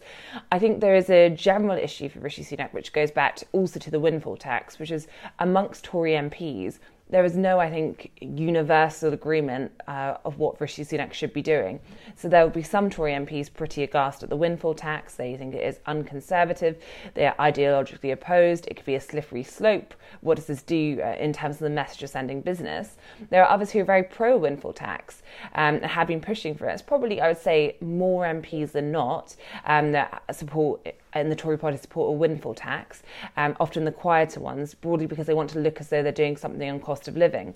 I 0.52 0.60
think 0.60 0.80
there 0.80 0.94
is 0.94 1.10
a 1.10 1.28
general 1.28 1.76
issue 1.76 2.08
for 2.08 2.20
Rishi 2.20 2.44
Sunak, 2.44 2.72
which 2.72 2.92
goes 2.92 3.10
back 3.10 3.34
to 3.36 3.46
also 3.50 3.80
to 3.80 3.90
the 3.90 3.98
windfall 3.98 4.36
tax, 4.36 4.78
which 4.78 4.92
is 4.92 5.08
amongst 5.40 5.82
Tory 5.82 6.12
MPs, 6.12 6.78
there 7.08 7.24
is 7.24 7.36
no, 7.36 7.60
I 7.60 7.70
think, 7.70 8.10
universal 8.20 9.12
agreement 9.12 9.70
uh, 9.86 10.16
of 10.24 10.38
what 10.38 10.60
Rishi 10.60 10.84
Sunak 10.84 11.12
should 11.12 11.32
be 11.32 11.42
doing. 11.42 11.78
So 12.16 12.28
there 12.28 12.42
will 12.42 12.50
be 12.50 12.64
some 12.64 12.90
Tory 12.90 13.12
MPs 13.12 13.52
pretty 13.52 13.84
aghast 13.84 14.24
at 14.24 14.28
the 14.28 14.36
windfall 14.36 14.74
tax. 14.74 15.14
They 15.14 15.36
think 15.36 15.54
it 15.54 15.62
is 15.62 15.78
unconservative. 15.86 16.82
They 17.14 17.26
are 17.26 17.34
ideologically 17.36 18.12
opposed. 18.12 18.66
It 18.66 18.76
could 18.76 18.86
be 18.86 18.96
a 18.96 19.00
slippery 19.00 19.44
slope. 19.44 19.94
What 20.20 20.34
does 20.34 20.46
this 20.46 20.62
do 20.62 21.00
uh, 21.00 21.14
in 21.20 21.32
terms 21.32 21.56
of 21.56 21.60
the 21.60 21.70
message 21.70 22.02
of 22.02 22.10
sending 22.10 22.40
business? 22.40 22.96
There 23.30 23.44
are 23.44 23.50
others 23.50 23.70
who 23.70 23.80
are 23.80 23.84
very 23.84 24.02
pro 24.02 24.36
windfall 24.36 24.72
tax 24.72 25.22
um, 25.54 25.76
and 25.76 25.84
have 25.84 26.08
been 26.08 26.20
pushing 26.20 26.56
for 26.56 26.68
it. 26.68 26.72
It's 26.72 26.82
probably, 26.82 27.20
I 27.20 27.28
would 27.28 27.38
say, 27.38 27.76
more 27.80 28.24
MPs 28.24 28.72
than 28.72 28.90
not 28.90 29.36
um, 29.64 29.92
that 29.92 30.24
support 30.34 30.84
in 31.20 31.28
the 31.28 31.36
Tory 31.36 31.58
party 31.58 31.76
support 31.76 32.10
a 32.10 32.12
windfall 32.12 32.54
tax, 32.54 33.02
um, 33.36 33.56
often 33.60 33.84
the 33.84 33.92
quieter 33.92 34.40
ones, 34.40 34.74
broadly 34.74 35.06
because 35.06 35.26
they 35.26 35.34
want 35.34 35.50
to 35.50 35.58
look 35.58 35.80
as 35.80 35.88
though 35.88 36.02
they're 36.02 36.12
doing 36.12 36.36
something 36.36 36.68
on 36.68 36.80
cost 36.80 37.08
of 37.08 37.16
living. 37.16 37.54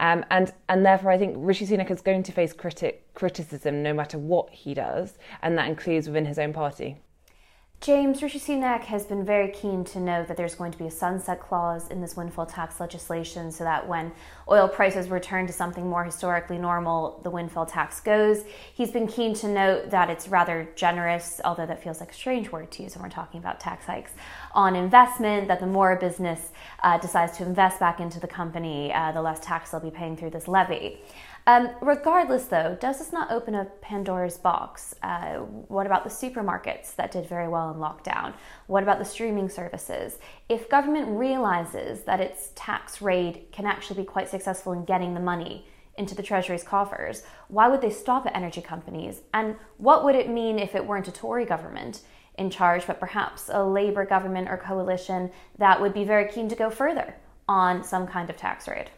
Um, 0.00 0.24
and, 0.30 0.52
and 0.68 0.84
therefore, 0.84 1.10
I 1.10 1.18
think 1.18 1.34
Rishi 1.38 1.66
Sunak 1.66 1.90
is 1.90 2.00
going 2.00 2.22
to 2.24 2.32
face 2.32 2.52
critic, 2.52 3.06
criticism 3.14 3.82
no 3.82 3.92
matter 3.92 4.18
what 4.18 4.50
he 4.50 4.74
does, 4.74 5.14
and 5.42 5.56
that 5.58 5.68
includes 5.68 6.06
within 6.06 6.26
his 6.26 6.38
own 6.38 6.52
party. 6.52 6.96
James 7.82 8.22
Rishi 8.22 8.40
Sunak 8.40 8.84
has 8.84 9.04
been 9.04 9.24
very 9.24 9.50
keen 9.52 9.84
to 9.84 10.00
note 10.00 10.28
that 10.28 10.36
there's 10.36 10.54
going 10.54 10.72
to 10.72 10.78
be 10.78 10.86
a 10.86 10.90
sunset 10.90 11.40
clause 11.40 11.88
in 11.88 12.00
this 12.00 12.16
windfall 12.16 12.46
tax 12.46 12.80
legislation 12.80 13.52
so 13.52 13.64
that 13.64 13.86
when 13.86 14.10
oil 14.48 14.66
prices 14.66 15.08
return 15.08 15.46
to 15.46 15.52
something 15.52 15.86
more 15.86 16.02
historically 16.02 16.56
normal, 16.56 17.20
the 17.22 17.30
windfall 17.30 17.66
tax 17.66 18.00
goes. 18.00 18.44
He's 18.74 18.90
been 18.90 19.06
keen 19.06 19.34
to 19.34 19.48
note 19.48 19.90
that 19.90 20.08
it's 20.08 20.26
rather 20.26 20.68
generous, 20.74 21.40
although 21.44 21.66
that 21.66 21.82
feels 21.82 22.00
like 22.00 22.10
a 22.10 22.14
strange 22.14 22.50
word 22.50 22.70
to 22.72 22.82
use 22.82 22.96
when 22.96 23.04
we're 23.04 23.10
talking 23.10 23.38
about 23.38 23.60
tax 23.60 23.84
hikes, 23.84 24.12
on 24.52 24.74
investment, 24.74 25.46
that 25.46 25.60
the 25.60 25.66
more 25.66 25.92
a 25.92 26.00
business 26.00 26.50
uh, 26.82 26.98
decides 26.98 27.36
to 27.36 27.44
invest 27.44 27.78
back 27.78 28.00
into 28.00 28.18
the 28.18 28.26
company, 28.26 28.92
uh, 28.92 29.12
the 29.12 29.22
less 29.22 29.38
tax 29.38 29.70
they'll 29.70 29.80
be 29.80 29.90
paying 29.90 30.16
through 30.16 30.30
this 30.30 30.48
levy. 30.48 30.98
Um, 31.48 31.70
regardless, 31.80 32.46
though, 32.46 32.76
does 32.80 32.98
this 32.98 33.12
not 33.12 33.30
open 33.30 33.54
a 33.54 33.66
Pandora's 33.80 34.36
box? 34.36 34.96
Uh, 35.00 35.36
what 35.68 35.86
about 35.86 36.02
the 36.02 36.10
supermarkets 36.10 36.96
that 36.96 37.12
did 37.12 37.28
very 37.28 37.46
well 37.46 37.70
in 37.70 37.76
lockdown? 37.76 38.34
What 38.66 38.82
about 38.82 38.98
the 38.98 39.04
streaming 39.04 39.48
services? 39.48 40.18
If 40.48 40.68
government 40.68 41.16
realizes 41.16 42.02
that 42.02 42.20
its 42.20 42.50
tax 42.56 43.00
raid 43.00 43.46
can 43.52 43.64
actually 43.64 44.02
be 44.02 44.06
quite 44.06 44.28
successful 44.28 44.72
in 44.72 44.84
getting 44.84 45.14
the 45.14 45.20
money 45.20 45.68
into 45.96 46.16
the 46.16 46.22
Treasury's 46.22 46.64
coffers, 46.64 47.22
why 47.46 47.68
would 47.68 47.80
they 47.80 47.90
stop 47.90 48.26
at 48.26 48.34
energy 48.34 48.60
companies? 48.60 49.22
And 49.32 49.54
what 49.76 50.04
would 50.04 50.16
it 50.16 50.28
mean 50.28 50.58
if 50.58 50.74
it 50.74 50.84
weren't 50.84 51.06
a 51.06 51.12
Tory 51.12 51.44
government 51.44 52.02
in 52.36 52.50
charge, 52.50 52.88
but 52.88 52.98
perhaps 52.98 53.48
a 53.52 53.62
Labour 53.62 54.04
government 54.04 54.48
or 54.48 54.56
coalition 54.56 55.30
that 55.58 55.80
would 55.80 55.94
be 55.94 56.02
very 56.02 56.28
keen 56.28 56.48
to 56.48 56.56
go 56.56 56.70
further 56.70 57.14
on 57.48 57.84
some 57.84 58.08
kind 58.08 58.28
of 58.28 58.36
tax 58.36 58.66
raid? 58.66 58.90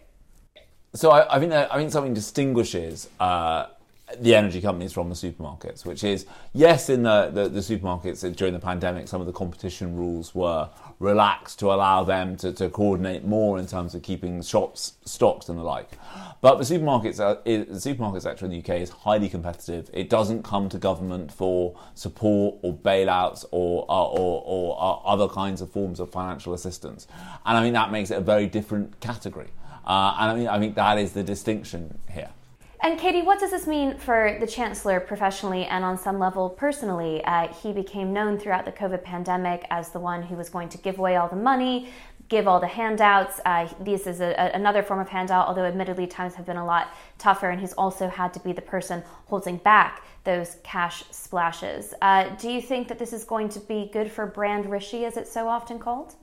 So 0.95 1.11
I, 1.11 1.37
I 1.37 1.39
think 1.39 1.51
that, 1.51 1.73
I 1.73 1.77
think 1.77 1.93
something 1.93 2.15
distinguishes 2.15 3.09
uh, 3.21 3.67
the 4.21 4.35
energy 4.35 4.61
companies 4.61 4.93
from 4.93 5.11
the 5.11 5.15
supermarkets, 5.15 5.85
which 5.85 6.03
is 6.03 6.25
yes, 6.55 6.89
in 6.89 7.03
the, 7.03 7.31
the, 7.33 7.49
the, 7.49 7.61
supermarkets 7.61 8.35
during 8.37 8.55
the 8.55 8.61
pandemic, 8.61 9.07
some 9.07 9.21
of 9.21 9.27
the 9.27 9.33
competition 9.33 9.97
rules 9.97 10.35
were 10.35 10.71
relaxed 10.99 11.59
to 11.59 11.67
allow 11.67 12.05
them 12.05 12.37
to, 12.37 12.53
to 12.55 12.71
coordinate 12.71 13.25
more 13.25 13.59
in 13.59 13.67
terms 13.67 13.95
of 13.95 14.03
keeping 14.03 14.41
shops 14.41 14.95
stocks 15.05 15.51
and 15.51 15.59
the 15.59 15.63
like. 15.63 15.91
But 16.41 16.57
the 16.57 16.65
supermarkets, 16.65 17.21
are, 17.21 17.43
the 17.45 17.81
supermarket 17.81 18.23
sector 18.23 18.47
in 18.47 18.51
the 18.51 18.59
UK 18.59 18.81
is 18.81 18.91
highly 18.91 19.29
competitive. 19.29 19.91
It 19.93 20.09
doesn't 20.09 20.43
come 20.43 20.71
to 20.71 20.79
government 20.79 21.31
for 21.31 21.79
support 21.95 22.57
or 22.63 22.75
bailouts 22.75 23.45
or, 23.51 23.85
uh, 23.91 24.05
or, 24.05 24.43
or, 24.45 24.45
or 24.47 24.77
uh, 24.81 25.09
other 25.09 25.29
kinds 25.29 25.61
of 25.61 25.71
forms 25.71 26.01
of 26.01 26.11
financial 26.11 26.55
assistance, 26.55 27.07
and 27.45 27.59
I 27.59 27.63
mean 27.63 27.75
that 27.75 27.93
makes 27.93 28.11
it 28.11 28.17
a 28.17 28.23
very 28.23 28.47
different 28.47 29.01
category. 29.01 29.49
Uh, 29.89 30.15
and 30.19 30.31
I 30.31 30.35
mean, 30.35 30.49
I 30.49 30.59
think 30.59 30.75
that 30.75 30.99
is 30.99 31.13
the 31.13 31.25
distinction 31.25 31.99
here. 32.11 32.29
And 32.81 32.97
Katie, 32.97 33.23
what 33.23 33.41
does 33.41 33.51
this 33.51 33.67
mean 33.67 33.99
for 33.99 34.37
the 34.39 34.47
Chancellor 34.47 35.01
professionally 35.01 35.65
and 35.65 35.85
on 35.85 35.99
some 35.99 36.21
level 36.21 36.49
personally? 36.49 37.25
Uh, 37.25 37.49
he 37.49 37.73
became 37.73 38.13
known 38.13 38.39
throughout 38.39 38.65
the 38.67 38.73
COVID 38.73 39.03
pandemic 39.03 39.67
as 39.71 39.91
the 39.91 39.99
one 39.99 40.23
who 40.23 40.37
was 40.37 40.49
going 40.49 40.69
to 40.69 40.79
give 40.79 40.99
away 40.99 41.17
all 41.17 41.29
the 41.29 41.35
money, 41.35 41.89
give 42.29 42.47
all 42.47 42.61
the 42.61 42.69
handouts. 42.69 43.41
Uh, 43.45 43.69
this 43.81 44.07
is 44.07 44.21
a, 44.21 44.33
a, 44.39 44.53
another 44.55 44.85
form 44.85 45.01
of 45.01 45.09
handout, 45.09 45.49
although 45.49 45.65
admittedly 45.65 46.07
times 46.07 46.35
have 46.35 46.47
been 46.47 46.57
a 46.57 46.65
lot 46.65 46.91
tougher, 47.17 47.49
and 47.49 47.61
he's 47.61 47.73
also 47.73 48.09
had 48.09 48.33
to 48.35 48.41
be 48.41 48.53
the 48.53 48.63
person 48.63 49.03
holding 49.27 49.57
back 49.57 50.05
those 50.23 50.59
cash 50.63 51.03
splashes. 51.11 51.95
Uh, 52.01 52.29
do 52.37 52.49
you 52.49 52.61
think 52.61 52.87
that 52.87 52.99
this 52.99 53.13
is 53.13 53.25
going 53.25 53.49
to 53.49 53.59
be 53.59 53.91
good 53.93 54.13
for 54.13 54.25
brand 54.25 54.71
Rishi, 54.71 55.05
as 55.05 55.17
it's 55.17 55.33
so 55.33 55.49
often 55.49 55.81
called? 55.81 56.15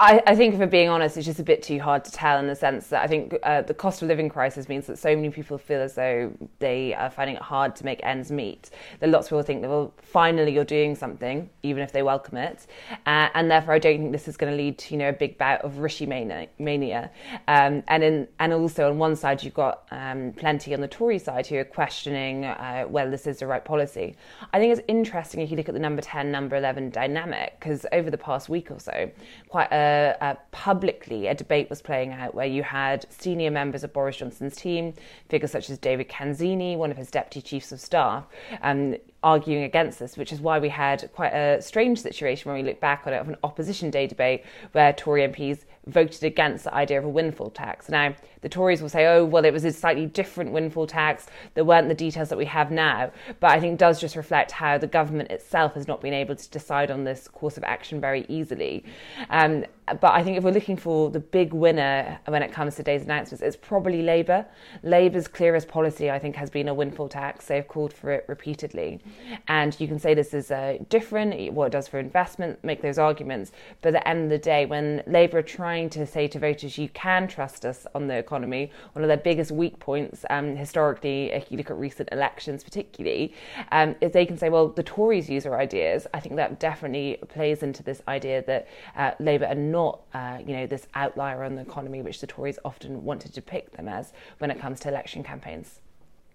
I, 0.00 0.22
I, 0.28 0.36
think, 0.36 0.54
if 0.54 0.60
we're 0.60 0.66
being 0.66 0.88
honest, 0.88 1.16
it's 1.16 1.26
just 1.26 1.40
a 1.40 1.44
bit 1.44 1.60
too 1.60 1.80
hard 1.80 2.04
to 2.04 2.12
tell 2.12 2.38
in 2.38 2.46
the 2.46 2.54
sense 2.54 2.86
that 2.88 3.02
I 3.02 3.08
think 3.08 3.34
uh, 3.42 3.62
the 3.62 3.74
cost 3.74 4.00
of 4.00 4.06
living 4.06 4.28
crisis 4.28 4.68
means 4.68 4.86
that 4.86 4.96
so 4.96 5.16
many 5.16 5.28
people 5.30 5.58
feel 5.58 5.80
as 5.80 5.96
though 5.96 6.32
they 6.60 6.94
are 6.94 7.10
finding 7.10 7.34
it 7.34 7.42
hard 7.42 7.74
to 7.76 7.84
make 7.84 7.98
ends 8.04 8.30
meet. 8.30 8.70
That 9.00 9.08
lots 9.08 9.26
of 9.26 9.30
people 9.30 9.42
think 9.42 9.62
that, 9.62 9.68
well, 9.68 9.92
finally 10.00 10.52
you're 10.52 10.64
doing 10.64 10.94
something, 10.94 11.50
even 11.64 11.82
if 11.82 11.90
they 11.90 12.04
welcome 12.04 12.36
it. 12.36 12.68
Uh, 13.06 13.28
and 13.34 13.50
therefore, 13.50 13.74
I 13.74 13.80
don't 13.80 13.98
think 13.98 14.12
this 14.12 14.28
is 14.28 14.36
going 14.36 14.52
to 14.52 14.56
lead 14.56 14.78
to, 14.78 14.94
you 14.94 14.98
know, 14.98 15.08
a 15.08 15.12
big 15.12 15.36
bout 15.36 15.62
of 15.62 15.78
Rishi 15.78 16.06
mania. 16.06 17.10
Um, 17.48 17.82
and, 17.88 18.04
in, 18.04 18.28
and 18.38 18.52
also, 18.52 18.88
on 18.88 18.98
one 18.98 19.16
side, 19.16 19.42
you've 19.42 19.54
got 19.54 19.82
um, 19.90 20.32
plenty 20.36 20.74
on 20.74 20.80
the 20.80 20.86
Tory 20.86 21.18
side 21.18 21.48
who 21.48 21.56
are 21.56 21.64
questioning 21.64 22.44
uh, 22.44 22.84
whether 22.84 23.10
this 23.10 23.26
is 23.26 23.40
the 23.40 23.48
right 23.48 23.64
policy. 23.64 24.14
I 24.52 24.60
think 24.60 24.70
it's 24.78 24.86
interesting 24.86 25.40
if 25.40 25.50
you 25.50 25.56
look 25.56 25.68
at 25.68 25.74
the 25.74 25.80
number 25.80 26.02
10, 26.02 26.30
number 26.30 26.54
11 26.54 26.90
dynamic, 26.90 27.56
because 27.58 27.84
over 27.90 28.12
the 28.12 28.18
past 28.18 28.48
week 28.48 28.70
or 28.70 28.78
so, 28.78 29.10
quite 29.48 29.72
a 29.72 29.87
uh, 29.88 30.34
publicly 30.52 31.26
a 31.26 31.34
debate 31.34 31.70
was 31.70 31.82
playing 31.82 32.12
out 32.12 32.34
where 32.34 32.46
you 32.46 32.62
had 32.62 33.06
senior 33.10 33.50
members 33.50 33.84
of 33.84 33.92
Boris 33.92 34.16
Johnson's 34.16 34.56
team, 34.56 34.94
figures 35.28 35.50
such 35.50 35.70
as 35.70 35.78
David 35.78 36.08
Canzini, 36.08 36.76
one 36.76 36.90
of 36.90 36.96
his 36.96 37.10
deputy 37.10 37.40
chiefs 37.40 37.72
of 37.72 37.80
staff, 37.80 38.26
um, 38.62 38.96
arguing 39.22 39.64
against 39.64 39.98
this, 39.98 40.16
which 40.16 40.32
is 40.32 40.40
why 40.40 40.58
we 40.58 40.68
had 40.68 41.10
quite 41.14 41.32
a 41.32 41.60
strange 41.60 42.00
situation 42.00 42.50
when 42.50 42.62
we 42.62 42.68
look 42.68 42.80
back 42.80 43.06
on 43.06 43.12
it 43.12 43.16
of 43.16 43.28
an 43.28 43.36
opposition 43.42 43.90
day 43.90 44.06
debate 44.06 44.44
where 44.72 44.92
Tory 44.92 45.22
MPs 45.22 45.64
voted 45.88 46.22
against 46.22 46.64
the 46.64 46.74
idea 46.74 46.98
of 46.98 47.04
a 47.04 47.08
windfall 47.08 47.50
tax. 47.50 47.88
Now, 47.88 48.14
the 48.42 48.48
Tories 48.48 48.80
will 48.80 48.88
say, 48.88 49.06
oh, 49.06 49.24
well, 49.24 49.44
it 49.44 49.52
was 49.52 49.64
a 49.64 49.72
slightly 49.72 50.06
different 50.06 50.52
windfall 50.52 50.86
tax. 50.86 51.26
There 51.54 51.64
weren't 51.64 51.88
the 51.88 51.94
details 51.94 52.28
that 52.28 52.38
we 52.38 52.44
have 52.44 52.70
now. 52.70 53.10
But 53.40 53.50
I 53.50 53.60
think 53.60 53.78
does 53.78 54.00
just 54.00 54.14
reflect 54.14 54.52
how 54.52 54.78
the 54.78 54.86
government 54.86 55.30
itself 55.30 55.74
has 55.74 55.88
not 55.88 56.00
been 56.00 56.14
able 56.14 56.36
to 56.36 56.50
decide 56.50 56.90
on 56.90 57.04
this 57.04 57.26
course 57.26 57.56
of 57.56 57.64
action 57.64 58.00
very 58.00 58.26
easily. 58.28 58.84
Um, 59.30 59.64
but 59.94 60.12
I 60.12 60.22
think 60.22 60.36
if 60.36 60.44
we're 60.44 60.52
looking 60.52 60.76
for 60.76 61.10
the 61.10 61.20
big 61.20 61.52
winner 61.52 62.18
when 62.26 62.42
it 62.42 62.52
comes 62.52 62.74
to 62.74 62.82
today's 62.82 63.02
announcements, 63.02 63.42
it's 63.42 63.56
probably 63.56 64.02
Labour. 64.02 64.46
Labour's 64.82 65.28
clearest 65.28 65.68
policy, 65.68 66.10
I 66.10 66.18
think, 66.18 66.36
has 66.36 66.50
been 66.50 66.68
a 66.68 66.74
windfall 66.74 67.08
tax. 67.08 67.46
They've 67.46 67.66
called 67.66 67.92
for 67.92 68.10
it 68.10 68.24
repeatedly. 68.28 69.00
And 69.48 69.78
you 69.80 69.88
can 69.88 69.98
say 69.98 70.14
this 70.14 70.34
is 70.34 70.50
uh, 70.50 70.78
different, 70.88 71.52
what 71.52 71.66
it 71.66 71.72
does 71.72 71.88
for 71.88 71.98
investment, 71.98 72.62
make 72.64 72.82
those 72.82 72.98
arguments. 72.98 73.52
But 73.82 73.94
at 73.94 74.02
the 74.02 74.08
end 74.08 74.24
of 74.24 74.30
the 74.30 74.38
day, 74.38 74.66
when 74.66 75.02
Labour 75.06 75.38
are 75.38 75.42
trying 75.42 75.90
to 75.90 76.06
say 76.06 76.28
to 76.28 76.38
voters, 76.38 76.78
you 76.78 76.88
can 76.90 77.28
trust 77.28 77.64
us 77.64 77.86
on 77.94 78.06
the 78.06 78.14
economy, 78.14 78.70
one 78.92 79.04
of 79.04 79.08
their 79.08 79.16
biggest 79.16 79.50
weak 79.50 79.78
points 79.78 80.24
um, 80.30 80.56
historically, 80.56 81.30
if 81.32 81.50
you 81.50 81.58
look 81.58 81.70
at 81.70 81.78
recent 81.78 82.08
elections 82.12 82.64
particularly, 82.64 83.34
um, 83.72 83.94
is 84.00 84.12
they 84.12 84.26
can 84.26 84.36
say, 84.36 84.48
well, 84.48 84.68
the 84.68 84.82
Tories 84.82 85.28
use 85.28 85.46
our 85.46 85.58
ideas. 85.58 86.06
I 86.12 86.20
think 86.20 86.36
that 86.36 86.60
definitely 86.60 87.18
plays 87.28 87.62
into 87.62 87.82
this 87.82 88.02
idea 88.08 88.42
that 88.42 88.68
uh, 88.96 89.12
Labour 89.20 89.46
are 89.46 89.54
not, 89.54 89.77
uh, 90.14 90.38
you 90.46 90.54
know, 90.56 90.66
this 90.66 90.86
outlier 90.94 91.44
on 91.44 91.54
the 91.54 91.62
economy, 91.62 92.02
which 92.02 92.20
the 92.20 92.26
Tories 92.26 92.58
often 92.64 93.04
want 93.04 93.20
to 93.22 93.32
depict 93.32 93.76
them 93.76 93.88
as 93.88 94.12
when 94.38 94.50
it 94.50 94.58
comes 94.58 94.80
to 94.80 94.88
election 94.88 95.22
campaigns. 95.22 95.80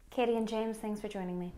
Katie 0.09 0.35
and 0.35 0.47
James, 0.47 0.77
thanks 0.77 1.01
for 1.01 1.07
joining 1.07 1.39
me. 1.39 1.53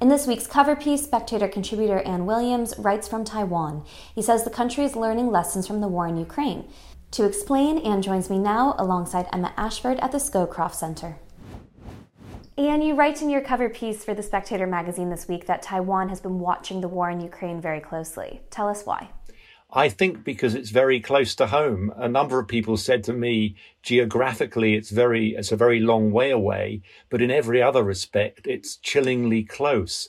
In 0.00 0.08
this 0.08 0.26
week's 0.26 0.46
cover 0.46 0.76
piece, 0.76 1.02
Spectator 1.02 1.48
contributor 1.48 2.02
Ian 2.06 2.26
Williams 2.26 2.74
writes 2.78 3.08
from 3.08 3.24
Taiwan. 3.24 3.84
He 4.14 4.22
says 4.22 4.44
the 4.44 4.50
country 4.50 4.84
is 4.84 4.94
learning 4.94 5.30
lessons 5.30 5.66
from 5.66 5.80
the 5.80 5.88
war 5.88 6.06
in 6.06 6.16
Ukraine. 6.16 6.68
To 7.12 7.24
explain, 7.24 7.78
Ian 7.78 8.02
joins 8.02 8.28
me 8.28 8.38
now 8.38 8.74
alongside 8.78 9.26
Emma 9.32 9.52
Ashford 9.56 9.98
at 10.00 10.12
the 10.12 10.18
Scowcroft 10.18 10.74
Center. 10.74 11.18
Ian, 12.58 12.82
you 12.82 12.94
write 12.94 13.22
in 13.22 13.30
your 13.30 13.40
cover 13.40 13.68
piece 13.68 14.04
for 14.04 14.14
the 14.14 14.22
Spectator 14.22 14.66
magazine 14.66 15.10
this 15.10 15.28
week 15.28 15.46
that 15.46 15.62
Taiwan 15.62 16.08
has 16.08 16.20
been 16.20 16.40
watching 16.40 16.80
the 16.80 16.88
war 16.88 17.08
in 17.08 17.20
Ukraine 17.20 17.60
very 17.60 17.80
closely. 17.80 18.40
Tell 18.50 18.68
us 18.68 18.84
why. 18.84 19.10
I 19.70 19.90
think 19.90 20.24
because 20.24 20.54
it's 20.54 20.70
very 20.70 20.98
close 20.98 21.34
to 21.36 21.48
home. 21.48 21.92
A 21.96 22.08
number 22.08 22.38
of 22.38 22.48
people 22.48 22.78
said 22.78 23.04
to 23.04 23.12
me, 23.12 23.56
geographically, 23.82 24.74
it's 24.74 24.90
very, 24.90 25.34
it's 25.34 25.52
a 25.52 25.56
very 25.56 25.78
long 25.78 26.10
way 26.10 26.30
away, 26.30 26.82
but 27.10 27.20
in 27.20 27.30
every 27.30 27.62
other 27.62 27.82
respect, 27.82 28.46
it's 28.46 28.76
chillingly 28.76 29.44
close. 29.44 30.08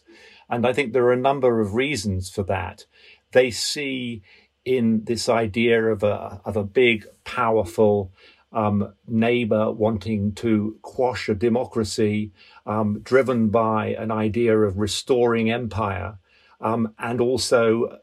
And 0.49 0.65
I 0.65 0.71
think 0.71 0.93
there 0.93 1.03
are 1.05 1.13
a 1.13 1.17
number 1.17 1.59
of 1.59 1.75
reasons 1.75 2.29
for 2.29 2.43
that. 2.43 2.85
They 3.33 3.51
see 3.51 4.21
in 4.63 5.03
this 5.05 5.27
idea 5.27 5.83
of 5.85 6.03
a 6.03 6.41
of 6.45 6.55
a 6.55 6.63
big, 6.63 7.05
powerful 7.23 8.11
um, 8.51 8.93
neighbor 9.07 9.71
wanting 9.71 10.33
to 10.33 10.77
quash 10.81 11.29
a 11.29 11.35
democracy, 11.35 12.31
um, 12.65 13.01
driven 13.03 13.49
by 13.49 13.87
an 13.87 14.11
idea 14.11 14.57
of 14.57 14.79
restoring 14.79 15.51
empire, 15.51 16.17
um, 16.61 16.93
and 16.97 17.21
also 17.21 17.99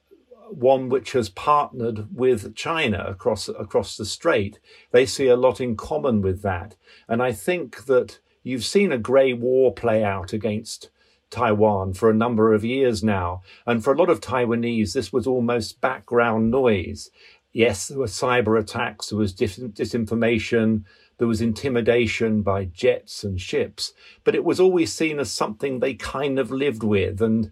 one 0.51 0.89
which 0.89 1.13
has 1.13 1.29
partnered 1.29 2.15
with 2.15 2.55
China 2.55 3.05
across 3.09 3.49
across 3.49 3.97
the 3.97 4.05
strait. 4.05 4.59
They 4.91 5.07
see 5.07 5.29
a 5.29 5.37
lot 5.37 5.61
in 5.61 5.77
common 5.77 6.23
with 6.23 6.43
that, 6.43 6.77
and 7.09 7.23
I 7.23 7.33
think 7.33 7.87
that 7.87 8.19
you've 8.43 8.65
seen 8.65 8.93
a 8.93 8.99
grey 8.99 9.33
war 9.33 9.75
play 9.75 10.05
out 10.05 10.33
against 10.33 10.91
Taiwan 11.31 11.95
for 11.95 12.09
a 12.09 12.15
number 12.15 12.55
of 12.55 12.65
years 12.65 13.03
now. 13.03 13.43
And 13.67 13.83
for 13.83 13.93
a 13.93 13.97
lot 13.97 14.11
of 14.11 14.21
Taiwanese, 14.21 14.93
this 14.93 15.13
was 15.13 15.27
almost 15.27 15.81
background 15.81 16.51
noise. 16.51 17.11
Yes, 17.53 17.89
there 17.89 17.99
were 17.99 18.07
cyber 18.07 18.61
attacks, 18.61 19.09
there 19.09 19.19
was 19.19 19.33
dis- 19.33 19.59
disinformation, 19.59 20.85
there 21.19 21.27
was 21.27 21.41
intimidation 21.41 22.43
by 22.43 22.67
jets 22.67 23.25
and 23.25 23.41
ships, 23.41 23.95
but 24.25 24.35
it 24.35 24.45
was 24.45 24.61
always 24.61 24.93
seen 24.93 25.19
as 25.19 25.31
something 25.31 25.81
they 25.81 25.95
kind 25.95 26.39
of 26.39 26.51
lived 26.51 26.83
with. 26.83 27.23
And 27.23 27.51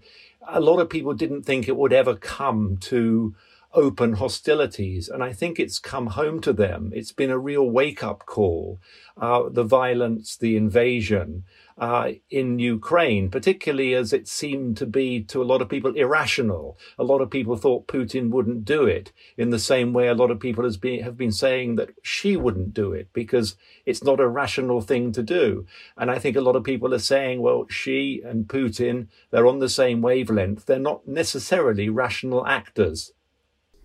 a 0.48 0.60
lot 0.60 0.80
of 0.80 0.90
people 0.90 1.14
didn't 1.14 1.42
think 1.42 1.68
it 1.68 1.76
would 1.76 1.92
ever 1.92 2.14
come 2.14 2.76
to 2.78 3.34
open 3.72 4.14
hostilities. 4.14 5.08
And 5.08 5.22
I 5.22 5.32
think 5.32 5.58
it's 5.58 5.78
come 5.78 6.08
home 6.08 6.40
to 6.42 6.52
them. 6.52 6.92
It's 6.94 7.12
been 7.12 7.30
a 7.30 7.38
real 7.38 7.68
wake 7.68 8.02
up 8.02 8.24
call. 8.26 8.80
Uh, 9.16 9.48
the 9.48 9.64
violence, 9.64 10.36
the 10.36 10.56
invasion, 10.56 11.44
uh, 11.76 12.12
in 12.30 12.58
Ukraine, 12.58 13.28
particularly 13.30 13.94
as 13.94 14.12
it 14.12 14.28
seemed 14.28 14.76
to 14.76 14.86
be 14.86 15.22
to 15.24 15.42
a 15.42 15.44
lot 15.44 15.60
of 15.60 15.68
people 15.68 15.94
irrational. 15.94 16.78
A 16.98 17.04
lot 17.04 17.20
of 17.20 17.30
people 17.30 17.56
thought 17.56 17.88
Putin 17.88 18.30
wouldn't 18.30 18.64
do 18.64 18.84
it 18.86 19.12
in 19.36 19.50
the 19.50 19.58
same 19.58 19.92
way 19.92 20.06
a 20.06 20.14
lot 20.14 20.30
of 20.30 20.38
people 20.38 20.68
been, 20.80 21.02
have 21.02 21.16
been 21.16 21.32
saying 21.32 21.74
that 21.76 21.90
Xi 22.02 22.36
wouldn't 22.36 22.74
do 22.74 22.92
it 22.92 23.08
because 23.12 23.56
it's 23.84 24.04
not 24.04 24.20
a 24.20 24.28
rational 24.28 24.80
thing 24.80 25.10
to 25.12 25.22
do. 25.22 25.66
And 25.96 26.10
I 26.10 26.18
think 26.18 26.36
a 26.36 26.40
lot 26.40 26.56
of 26.56 26.62
people 26.64 26.94
are 26.94 26.98
saying, 26.98 27.40
well, 27.40 27.66
Xi 27.68 28.22
and 28.24 28.46
Putin, 28.46 29.08
they're 29.30 29.46
on 29.46 29.58
the 29.58 29.68
same 29.68 30.00
wavelength. 30.00 30.66
They're 30.66 30.78
not 30.78 31.08
necessarily 31.08 31.88
rational 31.88 32.46
actors. 32.46 33.12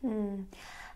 Hmm. 0.01 0.43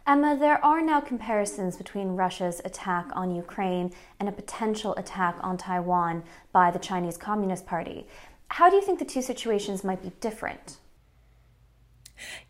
Emma, 0.06 0.36
there 0.38 0.64
are 0.66 0.82
now 0.82 1.00
comparisons 1.00 1.78
between 1.78 2.18
Russia's 2.18 2.62
attack 2.66 3.08
on 3.14 3.34
Ukraine 3.34 3.94
and 4.20 4.28
a 4.28 4.34
potential 4.34 4.94
attack 4.96 5.38
on 5.40 5.56
Taiwan 5.56 6.24
by 6.52 6.72
the 6.72 6.80
Chinese 6.80 7.16
Communist 7.16 7.66
Party. 7.66 8.06
How 8.50 8.70
do 8.70 8.76
you 8.76 8.82
think 8.82 9.00
the 9.00 9.06
two 9.06 9.22
situations 9.22 9.82
might 9.86 10.04
be 10.04 10.12
different? 10.20 10.80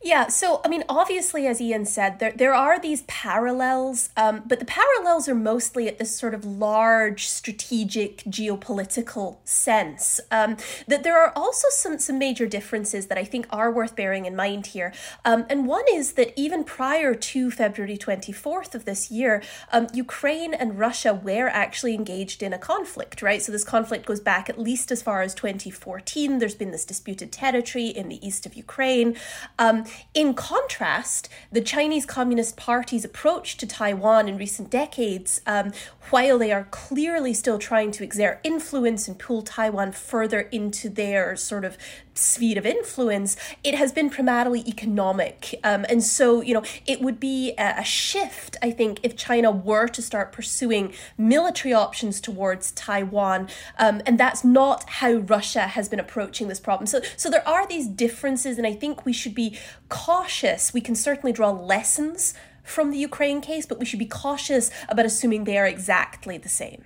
Yeah, 0.03 0.27
so 0.27 0.61
I 0.63 0.67
mean, 0.67 0.83
obviously, 0.89 1.47
as 1.47 1.59
Ian 1.61 1.85
said, 1.85 2.19
there 2.19 2.33
there 2.33 2.53
are 2.53 2.79
these 2.79 3.03
parallels, 3.03 4.09
um, 4.17 4.43
but 4.45 4.59
the 4.59 4.65
parallels 4.65 5.27
are 5.29 5.35
mostly 5.35 5.87
at 5.87 5.97
this 5.97 6.15
sort 6.15 6.33
of 6.33 6.45
large 6.45 7.27
strategic 7.27 8.17
geopolitical 8.25 9.37
sense. 9.45 10.19
Um, 10.29 10.57
that 10.87 11.03
there 11.03 11.17
are 11.17 11.31
also 11.35 11.67
some 11.71 11.97
some 11.97 12.19
major 12.19 12.45
differences 12.45 13.07
that 13.07 13.17
I 13.17 13.23
think 13.23 13.47
are 13.49 13.71
worth 13.71 13.95
bearing 13.95 14.25
in 14.25 14.35
mind 14.35 14.67
here. 14.67 14.93
Um, 15.25 15.45
and 15.49 15.65
one 15.65 15.85
is 15.91 16.13
that 16.13 16.33
even 16.35 16.63
prior 16.63 17.15
to 17.15 17.49
February 17.49 17.97
twenty 17.97 18.33
fourth 18.33 18.75
of 18.75 18.85
this 18.85 19.09
year, 19.09 19.41
um, 19.71 19.87
Ukraine 19.93 20.53
and 20.53 20.77
Russia 20.77 21.13
were 21.13 21.47
actually 21.47 21.95
engaged 21.95 22.43
in 22.43 22.53
a 22.53 22.59
conflict, 22.59 23.21
right? 23.21 23.41
So 23.41 23.51
this 23.51 23.63
conflict 23.63 24.05
goes 24.05 24.19
back 24.19 24.49
at 24.49 24.59
least 24.59 24.91
as 24.91 25.01
far 25.01 25.21
as 25.21 25.33
twenty 25.33 25.71
fourteen. 25.71 26.39
There's 26.39 26.55
been 26.55 26.71
this 26.71 26.85
disputed 26.85 27.31
territory 27.31 27.87
in 27.87 28.09
the 28.09 28.25
east 28.25 28.45
of 28.45 28.53
Ukraine. 28.55 29.15
Um, 29.59 29.85
in 30.13 30.33
contrast, 30.33 31.29
the 31.51 31.61
Chinese 31.61 32.05
Communist 32.05 32.57
Party's 32.57 33.05
approach 33.05 33.57
to 33.57 33.67
Taiwan 33.67 34.27
in 34.27 34.37
recent 34.37 34.69
decades, 34.69 35.41
um, 35.45 35.71
while 36.09 36.37
they 36.37 36.51
are 36.51 36.67
clearly 36.71 37.33
still 37.33 37.57
trying 37.57 37.91
to 37.91 38.03
exert 38.03 38.39
influence 38.43 39.07
and 39.07 39.17
pull 39.17 39.41
Taiwan 39.41 39.91
further 39.91 40.41
into 40.41 40.89
their 40.89 41.35
sort 41.35 41.63
of 41.63 41.77
sphere 42.15 42.57
of 42.57 42.65
influence, 42.65 43.35
it 43.63 43.75
has 43.75 43.91
been 43.91 44.09
primarily 44.09 44.61
economic. 44.67 45.55
Um, 45.63 45.85
and 45.89 46.03
so, 46.03 46.41
you 46.41 46.53
know, 46.53 46.63
it 46.85 47.01
would 47.01 47.19
be 47.19 47.53
a, 47.57 47.75
a, 47.79 47.83
shift, 47.83 48.57
I 48.61 48.71
think, 48.71 48.99
if 49.03 49.15
China 49.15 49.51
were 49.51 49.87
to 49.87 50.01
start 50.01 50.31
pursuing 50.31 50.93
military 51.17 51.73
options 51.73 52.21
towards 52.21 52.71
Taiwan. 52.71 53.49
Um, 53.79 54.01
and 54.05 54.19
that's 54.19 54.43
not 54.43 54.87
how 54.87 55.13
Russia 55.13 55.61
has 55.61 55.89
been 55.89 55.99
approaching 55.99 56.47
this 56.47 56.59
problem. 56.59 56.85
So, 56.85 57.01
so 57.17 57.29
there 57.29 57.47
are 57.47 57.67
these 57.67 57.87
differences, 57.87 58.57
and 58.57 58.67
I 58.67 58.73
think 58.73 59.05
we 59.05 59.13
should 59.13 59.33
be 59.33 59.42
cautious. 59.89 60.73
We 60.73 60.81
can 60.81 60.95
certainly 60.95 61.33
draw 61.33 61.51
lessons 61.51 62.33
from 62.63 62.91
the 62.91 62.97
Ukraine 62.97 63.41
case, 63.41 63.65
but 63.65 63.79
we 63.79 63.85
should 63.85 63.99
be 63.99 64.05
cautious 64.05 64.71
about 64.89 65.05
assuming 65.05 65.43
they 65.43 65.57
are 65.57 65.67
exactly 65.67 66.37
the 66.37 66.49
same. 66.49 66.83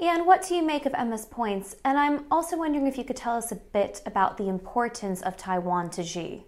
And 0.00 0.26
what 0.26 0.46
do 0.46 0.54
you 0.54 0.62
make 0.62 0.86
of 0.86 0.94
Emma's 0.94 1.26
points? 1.26 1.74
And 1.84 1.98
I'm 1.98 2.24
also 2.30 2.56
wondering 2.56 2.86
if 2.86 2.96
you 2.96 3.04
could 3.04 3.16
tell 3.16 3.36
us 3.36 3.50
a 3.50 3.56
bit 3.56 4.00
about 4.06 4.36
the 4.36 4.48
importance 4.48 5.22
of 5.22 5.36
Taiwan 5.36 5.90
to 5.90 6.04
Xi. 6.04 6.44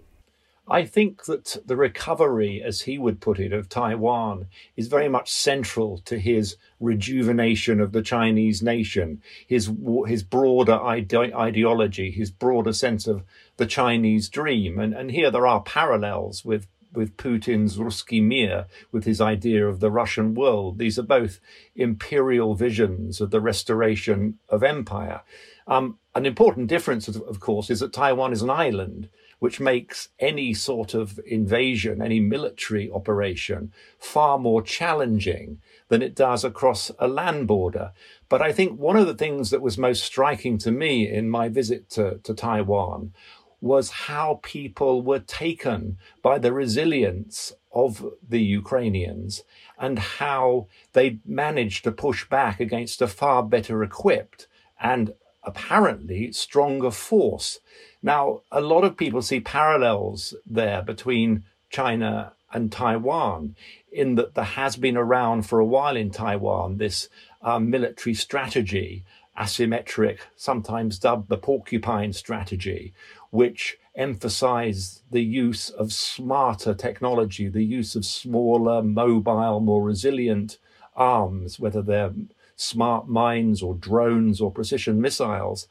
I 0.71 0.85
think 0.85 1.25
that 1.25 1.57
the 1.67 1.77
recovery, 1.77 2.63
as 2.63 2.83
he 2.83 2.97
would 2.97 3.21
put 3.21 3.41
it, 3.41 3.53
of 3.53 3.69
Taiwan 3.69 4.47
is 4.77 4.87
very 4.87 5.09
much 5.09 5.29
central 5.29 5.99
to 6.05 6.17
his 6.17 6.57
rejuvenation 6.79 7.81
of 7.81 7.91
the 7.91 8.03
Chinese 8.03 8.63
nation, 8.63 9.21
his 9.45 9.69
his 10.07 10.23
broader 10.23 10.81
ide- 10.81 11.13
ideology, 11.15 12.13
his 12.13 12.31
broader 12.31 12.73
sense 12.73 13.09
of 13.09 13.25
the 13.57 13.67
Chinese 13.67 14.29
dream. 14.29 14.79
And, 14.79 14.95
and 14.95 15.11
here 15.11 15.33
there 15.33 15.47
are 15.47 15.61
parallels 15.63 16.45
with 16.45 16.69
with 16.93 17.17
Putin's 17.17 17.77
Ruski 17.77 18.23
Mir, 18.23 18.67
with 18.93 19.05
his 19.05 19.21
idea 19.21 19.67
of 19.67 19.81
the 19.81 19.91
Russian 19.91 20.35
world. 20.35 20.79
These 20.79 20.99
are 20.99 21.05
both 21.05 21.41
imperial 21.75 22.55
visions 22.55 23.21
of 23.21 23.31
the 23.31 23.41
restoration 23.41 24.39
of 24.49 24.63
empire. 24.63 25.23
Um, 25.67 25.99
an 26.15 26.27
important 26.27 26.67
difference, 26.67 27.07
of, 27.07 27.23
of 27.23 27.39
course, 27.39 27.71
is 27.71 27.81
that 27.81 27.93
Taiwan 27.93 28.33
is 28.33 28.43
an 28.43 28.51
island, 28.51 29.09
which 29.41 29.59
makes 29.59 30.11
any 30.19 30.55
sort 30.55 30.95
of 30.95 31.19
invasion, 31.27 32.01
any 32.01 32.21
military 32.21 32.91
operation, 32.91 33.73
far 33.99 34.39
more 34.39 34.63
challenging 34.63 35.59
than 35.89 36.03
it 36.03 36.15
does 36.15 36.45
across 36.45 36.93
a 36.99 37.09
land 37.09 37.49
border. 37.49 37.91
But 38.29 38.43
I 38.43 38.53
think 38.53 38.79
one 38.79 38.97
of 38.97 39.07
the 39.07 39.15
things 39.15 39.51
that 39.51 39.63
was 39.63 39.77
most 39.77 40.05
striking 40.05 40.57
to 40.59 40.71
me 40.71 41.11
in 41.11 41.29
my 41.29 41.49
visit 41.49 41.91
to, 41.91 42.19
to 42.19 42.35
Taiwan 42.35 43.13
was 43.61 43.91
how 43.91 44.41
people 44.43 45.03
were 45.03 45.19
taken 45.19 45.99
by 46.23 46.39
the 46.39 46.53
resilience 46.53 47.53
of 47.73 48.07
the 48.27 48.43
Ukrainians 48.43 49.43
and 49.79 49.99
how 49.99 50.67
they 50.93 51.19
managed 51.25 51.85
to 51.85 51.93
push 51.93 52.29
back 52.29 52.61
against 52.61 53.03
a 53.03 53.07
far 53.07 53.43
better 53.43 53.83
equipped 53.83 54.47
and 54.81 55.13
apparently 55.43 56.33
stronger 56.33 56.91
force. 56.91 57.61
Now, 58.03 58.43
a 58.51 58.61
lot 58.61 58.85
of 58.85 58.97
people 58.97 59.23
see 59.23 59.41
parallels 59.41 60.35
there 60.47 60.83
between 60.83 61.45
China 61.71 62.33
and 62.53 62.73
Taiwan 62.73 63.55
in 63.93 64.17
that 64.17 64.35
there 64.35 64.45
has 64.45 64.77
been 64.77 64.97
around 64.97 65.43
for 65.43 65.59
a 65.59 65.65
while 65.65 65.97
in 65.97 66.11
Taiwan 66.11 66.79
this 66.79 67.09
uh, 67.43 67.59
military 67.59 68.15
strategy, 68.15 69.05
asymmetric, 69.39 70.19
sometimes 70.37 70.99
dubbed 70.99 71.29
the 71.29 71.37
porcupine 71.37 72.13
strategy, 72.13 72.93
which 73.31 73.79
emphasize 73.95 75.03
the 75.11 75.23
use 75.23 75.71
of 75.71 75.93
smarter 75.93 76.75
technology, 76.75 77.49
the 77.49 77.65
use 77.65 77.95
of 77.97 78.05
smaller, 78.05 78.83
mobile, 78.83 79.61
more 79.61 79.83
resilient 79.83 80.59
arms, 80.97 81.59
whether 81.59 81.83
they're 81.83 82.13
smart 82.61 83.09
mines 83.09 83.63
or 83.63 83.75
drones 83.75 84.41
or 84.41 84.51
precision 84.51 85.01
missiles. 85.01 85.67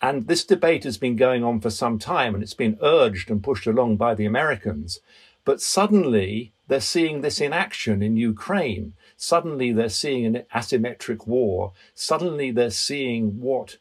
And 0.00 0.28
this 0.28 0.44
debate 0.44 0.84
has 0.84 0.98
been 0.98 1.16
going 1.16 1.42
on 1.42 1.60
for 1.60 1.70
some 1.70 1.98
time 1.98 2.34
and 2.34 2.42
it's 2.42 2.54
been 2.54 2.78
urged 2.82 3.30
and 3.30 3.42
pushed 3.42 3.66
along 3.66 3.96
by 3.96 4.14
the 4.14 4.26
Americans. 4.26 5.00
But 5.44 5.60
suddenly 5.60 6.52
they're 6.68 6.80
seeing 6.80 7.22
this 7.22 7.40
in 7.40 7.52
action 7.52 8.02
in 8.02 8.16
Ukraine. 8.16 8.92
Suddenly 9.16 9.72
they're 9.72 9.88
seeing 9.88 10.26
an 10.26 10.42
asymmetric 10.54 11.26
war. 11.26 11.72
Suddenly 11.94 12.50
they're 12.50 12.70
seeing 12.70 13.40
what 13.40 13.78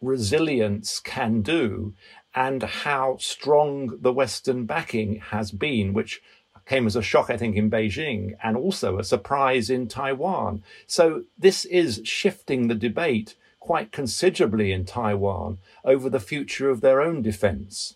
resilience 0.00 0.98
can 0.98 1.42
do 1.42 1.94
and 2.34 2.62
how 2.62 3.18
strong 3.18 3.98
the 4.00 4.12
Western 4.12 4.64
backing 4.64 5.16
has 5.16 5.50
been, 5.52 5.92
which 5.92 6.22
came 6.66 6.86
as 6.86 6.96
a 6.96 7.02
shock, 7.02 7.30
I 7.30 7.36
think, 7.36 7.56
in 7.56 7.70
Beijing 7.70 8.34
and 8.42 8.56
also 8.56 8.98
a 8.98 9.04
surprise 9.04 9.70
in 9.70 9.88
Taiwan. 9.88 10.62
So 10.86 11.24
this 11.38 11.64
is 11.64 12.00
shifting 12.04 12.68
the 12.68 12.74
debate 12.74 13.34
quite 13.60 13.92
considerably 13.92 14.72
in 14.72 14.84
Taiwan 14.84 15.58
over 15.84 16.10
the 16.10 16.20
future 16.20 16.68
of 16.70 16.80
their 16.80 17.00
own 17.00 17.22
defense. 17.22 17.94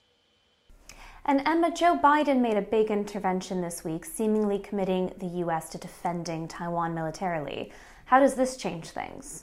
And 1.25 1.43
Emma, 1.45 1.75
Joe 1.75 1.99
Biden 2.01 2.41
made 2.41 2.57
a 2.57 2.63
big 2.63 2.89
intervention 2.89 3.61
this 3.61 3.83
week, 3.83 4.05
seemingly 4.05 4.61
committing 4.61 5.13
the 5.19 5.27
U.S. 5.39 5.69
to 5.71 5.79
defending 5.79 6.47
Taiwan 6.47 6.95
militarily. 6.95 7.73
How 8.05 8.21
does 8.21 8.35
this 8.35 8.57
change 8.57 8.91
things? 8.91 9.43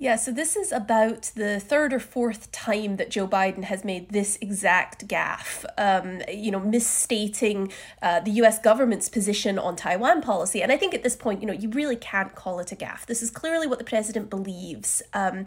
Yeah, 0.00 0.14
so 0.14 0.30
this 0.30 0.54
is 0.54 0.70
about 0.70 1.32
the 1.34 1.58
third 1.58 1.92
or 1.92 1.98
fourth 1.98 2.52
time 2.52 2.98
that 2.98 3.10
Joe 3.10 3.26
Biden 3.26 3.64
has 3.64 3.84
made 3.84 4.10
this 4.10 4.38
exact 4.40 5.08
gaffe, 5.08 5.64
um, 5.76 6.22
you 6.32 6.52
know, 6.52 6.60
misstating 6.60 7.72
uh, 8.00 8.20
the 8.20 8.30
US 8.42 8.60
government's 8.60 9.08
position 9.08 9.58
on 9.58 9.74
Taiwan 9.74 10.22
policy. 10.22 10.62
And 10.62 10.70
I 10.70 10.76
think 10.76 10.94
at 10.94 11.02
this 11.02 11.16
point, 11.16 11.40
you 11.40 11.48
know, 11.48 11.52
you 11.52 11.68
really 11.70 11.96
can't 11.96 12.32
call 12.36 12.60
it 12.60 12.70
a 12.70 12.76
gaffe. 12.76 13.06
This 13.06 13.22
is 13.22 13.30
clearly 13.32 13.66
what 13.66 13.80
the 13.80 13.84
president 13.84 14.30
believes. 14.30 15.02
Um, 15.14 15.46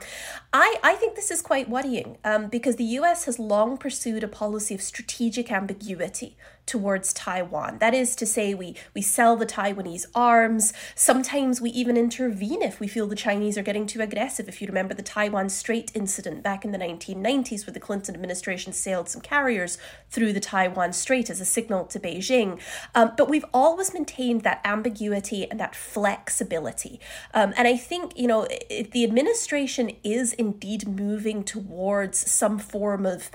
I, 0.52 0.76
I 0.84 0.96
think 0.96 1.16
this 1.16 1.32
is 1.32 1.42
quite 1.42 1.70
worrying 1.70 2.18
um, 2.26 2.48
because 2.50 2.76
the 2.76 2.84
US 3.00 3.24
has 3.26 3.40
long 3.40 3.78
pursued 3.78 4.22
a 4.22 4.28
policy 4.28 4.76
of 4.76 4.82
strategic 4.82 5.50
ambiguity 5.50 6.36
towards 6.72 7.12
Taiwan. 7.12 7.80
That 7.80 7.94
is 7.94 8.16
to 8.16 8.26
say, 8.26 8.54
we, 8.54 8.78
we 8.96 9.02
sell 9.02 9.36
the 9.36 9.46
Taiwanese 9.46 10.06
arms. 10.16 10.72
Sometimes 10.96 11.60
we 11.60 11.70
even 11.72 11.98
intervene 11.98 12.62
if 12.62 12.80
we 12.80 12.88
feel 12.88 13.08
the 13.08 13.16
Chinese 13.16 13.58
are 13.58 13.62
getting 13.62 13.86
too 13.86 14.00
aggressive. 14.00 14.48
If 14.48 14.62
you 14.62 14.68
remember 14.70 14.94
the 14.94 15.02
Taiwan 15.02 15.50
Strait 15.50 15.92
incident 15.94 16.44
back 16.44 16.64
in 16.64 16.72
the 16.72 16.78
1990s, 16.78 17.68
where 17.68 17.74
the 17.74 17.82
Clinton 17.82 18.16
administration 18.16 18.72
sailed 18.72 19.10
some 19.10 19.22
carriers 19.22 19.78
through 20.10 20.32
the 20.32 20.40
Taiwan 20.40 20.94
Strait 20.94 21.30
as 21.30 21.42
a 21.42 21.46
signal 21.46 21.84
to 21.88 22.00
Beijing. 22.00 22.58
Um, 22.96 23.12
but 23.18 23.30
we've 23.30 23.46
always 23.54 23.94
maintained 23.94 24.44
that 24.44 24.62
ambiguity 24.64 25.52
and 25.52 25.60
that 25.60 25.76
flexibility. 25.76 27.02
Um, 27.34 27.54
and 27.58 27.68
I 27.68 27.76
think, 27.76 28.18
you 28.18 28.28
know, 28.28 28.48
the 28.70 29.04
administration 29.04 29.92
is 30.06 30.32
indeed 30.32 30.88
moving 30.88 31.44
towards 31.44 32.32
some 32.32 32.60
form 32.60 33.06
of 33.06 33.30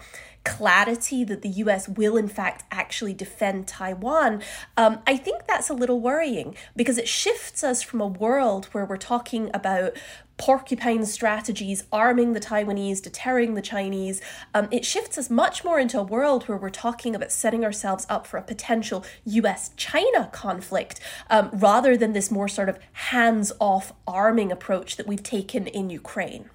clarity 0.47 1.25
that 1.25 1.43
the 1.43 1.49
US 1.49 1.89
will, 1.89 2.17
in 2.17 2.29
fact, 2.29 2.65
actually 2.71 3.13
defend 3.13 3.67
Taiwan, 3.67 4.43
um, 4.77 5.01
I 5.07 5.17
think 5.17 5.47
that's 5.47 5.69
a 5.69 5.75
little 5.75 6.01
worrying 6.01 6.55
because 6.77 6.97
it 6.97 7.09
shifts 7.09 7.65
us 7.65 7.83
from 7.83 8.01
a 8.01 8.07
world 8.07 8.67
where 8.67 8.85
we're 8.85 8.97
talking 8.97 9.51
about 9.53 9.97
porcupine 10.39 11.05
strategies, 11.05 11.85
arming 11.93 12.33
the 12.33 12.41
Taiwanese, 12.41 13.03
deterring 13.03 13.55
the 13.55 13.63
Chinese. 13.63 14.21
Um, 14.55 14.69
it 14.71 14.85
shifts 14.85 15.19
us 15.19 15.29
much 15.29 15.65
more 15.65 15.81
into 15.81 15.99
a 15.99 16.03
world 16.03 16.45
where 16.45 16.59
we're 16.59 16.71
talking 16.71 17.17
about 17.17 17.33
setting 17.33 17.65
ourselves 17.65 18.07
up 18.09 18.27
for 18.27 18.37
a 18.37 18.43
potential 18.43 19.05
US 19.25 19.71
China 19.77 20.29
conflict 20.33 21.01
um, 21.29 21.51
rather 21.53 21.97
than 21.97 22.13
this 22.13 22.31
more 22.31 22.49
sort 22.49 22.69
of 22.69 22.79
hands 22.93 23.51
off 23.59 23.93
arming 24.07 24.53
approach 24.53 24.97
that 24.97 25.07
we've 25.07 25.23
taken 25.23 25.67
in 25.67 25.91
Ukraine. 25.91 26.51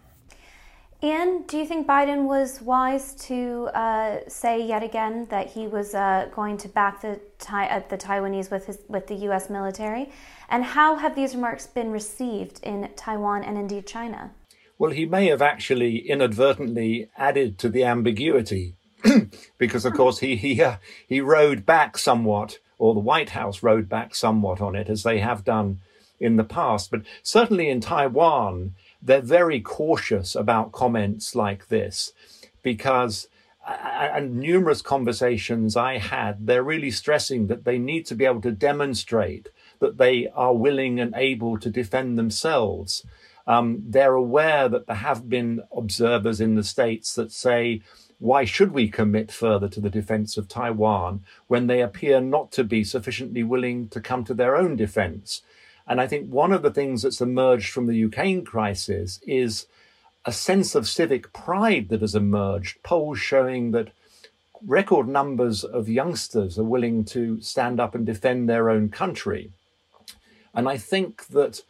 And 1.04 1.48
do 1.48 1.58
you 1.58 1.66
think 1.66 1.88
Biden 1.88 2.26
was 2.26 2.62
wise 2.62 3.16
to 3.26 3.70
uh, 3.74 4.20
say 4.28 4.64
yet 4.64 4.84
again 4.84 5.26
that 5.32 5.48
he 5.48 5.68
was 5.68 5.96
uh, 5.96 6.30
going 6.32 6.58
to 6.58 6.70
back 6.70 7.02
the, 7.02 7.20
uh, 7.50 7.82
the 7.90 7.98
Taiwanese 7.98 8.52
with, 8.52 8.68
his, 8.68 8.80
with 8.88 9.08
the 9.08 9.16
U.S. 9.16 9.50
military? 9.50 10.12
And 10.50 10.64
how 10.64 10.98
have 10.98 11.16
these 11.16 11.34
remarks 11.34 11.66
been 11.66 11.92
received 11.92 12.60
in 12.62 12.88
Taiwan 12.96 13.44
and 13.44 13.58
indeed 13.58 13.88
China? 13.88 14.32
Well, 14.78 14.92
he 14.92 15.06
may 15.08 15.28
have 15.28 15.42
actually 15.42 15.98
inadvertently 15.98 17.10
added 17.18 17.58
to 17.60 17.70
the 17.70 17.84
ambiguity 17.84 18.76
because, 19.58 19.86
of 19.86 19.94
course, 19.94 20.20
he 20.20 20.36
he 20.36 20.62
uh, 20.62 20.78
he 21.08 21.20
rode 21.20 21.66
back 21.66 21.98
somewhat, 21.98 22.60
or 22.78 22.94
the 22.94 23.00
White 23.00 23.32
House 23.32 23.64
rode 23.64 23.90
back 23.90 24.14
somewhat 24.14 24.62
on 24.62 24.76
it, 24.76 24.90
as 24.90 25.02
they 25.02 25.20
have 25.20 25.44
done 25.44 25.82
in 26.20 26.36
the 26.36 26.44
past. 26.44 26.92
But 26.92 27.02
certainly 27.24 27.70
in 27.70 27.80
Taiwan, 27.80 28.76
they're 29.02 29.22
very 29.22 29.60
cautious 29.60 30.36
about 30.36 30.72
comments 30.72 31.36
like 31.36 31.68
this 31.68 32.14
because 32.64 33.28
and 33.68 34.38
numerous 34.38 34.82
conversations 34.82 35.76
I 35.76 35.98
had, 35.98 36.48
they're 36.48 36.64
really 36.64 36.92
stressing 36.92 37.48
that 37.48 37.64
they 37.64 37.78
need 37.78 38.06
to 38.08 38.16
be 38.16 38.26
able 38.26 38.42
to 38.42 38.52
demonstrate 38.52 39.50
that 39.80 39.98
they 39.98 40.28
are 40.36 40.56
willing 40.56 41.00
and 41.00 41.14
able 41.16 41.60
to 41.60 41.70
defend 41.70 42.18
themselves. 42.18 43.06
Um, 43.48 43.84
they're 43.86 44.14
aware 44.14 44.70
that 44.70 44.88
there 44.88 44.96
have 44.96 45.30
been 45.30 45.62
observers 45.76 46.42
in 46.42 46.56
the 46.56 46.64
States 46.64 47.14
that 47.16 47.32
say, 47.32 47.82
why 48.20 48.46
should 48.46 48.72
we 48.72 48.88
commit 48.88 49.32
further 49.32 49.68
to 49.70 49.80
the 49.80 49.90
defense 49.90 50.38
of 50.38 50.48
Taiwan 50.48 51.24
when 51.48 51.66
they 51.68 51.82
appear 51.82 52.22
not 52.22 52.52
to 52.54 52.64
be 52.64 52.84
sufficiently 52.84 53.44
willing 53.44 53.90
to 53.90 54.00
come 54.00 54.24
to 54.26 54.36
their 54.36 54.56
own 54.56 54.76
defense? 54.76 55.42
And 55.88 56.00
I 56.00 56.08
think 56.08 56.30
one 56.30 56.52
of 56.52 56.62
the 56.62 56.72
things 56.72 57.02
that's 57.02 57.22
emerged 57.22 57.72
from 57.72 57.88
the 57.88 57.96
Ukraine 57.96 58.46
crisis 58.46 59.20
is 59.26 59.68
a 60.26 60.32
sense 60.32 60.76
of 60.76 60.88
civic 60.88 61.34
pride 61.34 61.90
that 61.90 62.02
has 62.02 62.16
emerged, 62.16 62.82
polls 62.84 63.20
showing 63.20 63.72
that 63.72 63.90
record 64.66 65.08
numbers 65.08 65.64
of 65.64 65.90
youngsters 65.90 66.60
are 66.60 66.64
willing 66.64 67.04
to 67.04 67.42
stand 67.42 67.80
up 67.80 67.96
and 67.96 68.06
defend 68.06 68.48
their 68.48 68.70
own 68.70 68.90
country. 68.90 69.52
And 70.54 70.70
I 70.70 70.78
think 70.78 71.28
that 71.28 71.62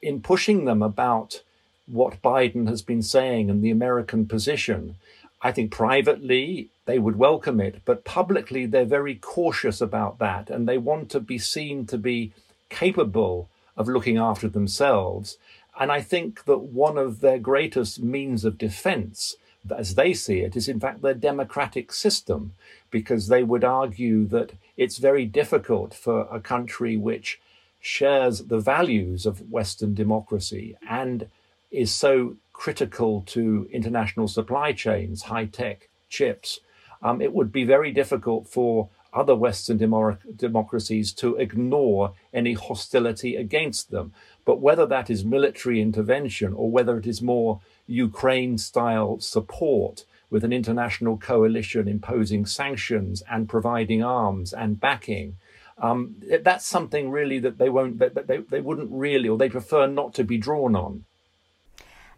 in 0.00 0.20
pushing 0.20 0.64
them 0.64 0.82
about 0.82 1.42
what 1.86 2.22
Biden 2.22 2.68
has 2.68 2.82
been 2.82 3.02
saying 3.02 3.50
and 3.50 3.62
the 3.62 3.70
American 3.70 4.26
position, 4.26 4.96
I 5.40 5.52
think 5.52 5.70
privately 5.70 6.68
they 6.86 6.98
would 6.98 7.16
welcome 7.16 7.60
it, 7.60 7.82
but 7.84 8.04
publicly 8.04 8.66
they're 8.66 8.84
very 8.84 9.14
cautious 9.14 9.80
about 9.80 10.18
that 10.18 10.50
and 10.50 10.68
they 10.68 10.78
want 10.78 11.10
to 11.10 11.20
be 11.20 11.38
seen 11.38 11.86
to 11.86 11.98
be 11.98 12.32
capable 12.68 13.48
of 13.76 13.88
looking 13.88 14.18
after 14.18 14.48
themselves. 14.48 15.38
And 15.78 15.90
I 15.90 16.00
think 16.00 16.44
that 16.44 16.58
one 16.58 16.98
of 16.98 17.20
their 17.20 17.38
greatest 17.38 18.02
means 18.02 18.44
of 18.44 18.58
defense, 18.58 19.36
as 19.74 19.94
they 19.94 20.12
see 20.12 20.40
it, 20.40 20.56
is 20.56 20.68
in 20.68 20.80
fact 20.80 21.02
their 21.02 21.14
democratic 21.14 21.92
system, 21.92 22.52
because 22.90 23.28
they 23.28 23.42
would 23.42 23.64
argue 23.64 24.26
that 24.26 24.52
it's 24.76 24.98
very 24.98 25.24
difficult 25.24 25.94
for 25.94 26.28
a 26.30 26.40
country 26.40 26.96
which 26.96 27.40
shares 27.80 28.44
the 28.44 28.60
values 28.60 29.26
of 29.26 29.50
Western 29.50 29.94
democracy 29.94 30.76
and 30.88 31.26
is 31.70 31.90
so 31.90 32.36
critical 32.52 33.22
to 33.26 33.68
international 33.72 34.28
supply 34.28 34.72
chains, 34.72 35.22
high 35.22 35.46
tech 35.46 35.88
chips, 36.08 36.60
um, 37.02 37.20
it 37.20 37.32
would 37.32 37.50
be 37.50 37.64
very 37.64 37.90
difficult 37.90 38.46
for 38.46 38.88
other 39.12 39.34
Western 39.34 39.78
demo- 39.78 40.18
democracies 40.36 41.12
to 41.12 41.36
ignore 41.36 42.12
any 42.32 42.54
hostility 42.54 43.36
against 43.36 43.90
them. 43.90 44.12
But 44.44 44.60
whether 44.60 44.86
that 44.86 45.10
is 45.10 45.24
military 45.24 45.80
intervention 45.80 46.52
or 46.52 46.70
whether 46.70 46.96
it 46.98 47.06
is 47.06 47.22
more 47.22 47.60
Ukraine 47.86 48.58
style 48.58 49.20
support 49.20 50.04
with 50.30 50.44
an 50.44 50.52
international 50.52 51.18
coalition 51.18 51.88
imposing 51.88 52.46
sanctions 52.46 53.22
and 53.30 53.48
providing 53.48 54.02
arms 54.02 54.52
and 54.52 54.80
backing, 54.80 55.36
um, 55.78 56.16
that's 56.42 56.66
something 56.66 57.10
really 57.10 57.38
that 57.40 57.58
they 57.58 57.68
won't, 57.68 57.98
that 57.98 58.26
they, 58.26 58.38
they 58.38 58.60
wouldn't 58.60 58.90
really, 58.90 59.28
or 59.28 59.36
they 59.36 59.48
prefer 59.48 59.86
not 59.86 60.14
to 60.14 60.24
be 60.24 60.38
drawn 60.38 60.74
on. 60.74 61.04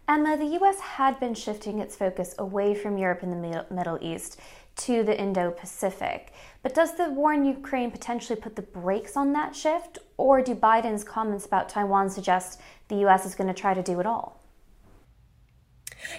Emma, 0.07 0.37
the 0.37 0.59
US 0.59 0.79
had 0.79 1.19
been 1.19 1.33
shifting 1.33 1.79
its 1.79 1.95
focus 1.95 2.35
away 2.37 2.75
from 2.75 2.97
Europe 2.97 3.23
and 3.23 3.33
the 3.33 3.65
Middle 3.71 3.97
East 4.01 4.39
to 4.77 5.03
the 5.03 5.19
Indo 5.19 5.51
Pacific. 5.51 6.33
But 6.63 6.73
does 6.73 6.95
the 6.95 7.09
war 7.09 7.33
in 7.33 7.45
Ukraine 7.45 7.91
potentially 7.91 8.39
put 8.39 8.55
the 8.55 8.61
brakes 8.61 9.15
on 9.15 9.33
that 9.33 9.55
shift? 9.55 9.99
Or 10.17 10.41
do 10.41 10.55
Biden's 10.55 11.03
comments 11.03 11.45
about 11.45 11.69
Taiwan 11.69 12.09
suggest 12.09 12.59
the 12.87 13.05
US 13.05 13.25
is 13.25 13.35
going 13.35 13.47
to 13.47 13.53
try 13.53 13.73
to 13.73 13.83
do 13.83 13.99
it 13.99 14.05
all? 14.05 14.39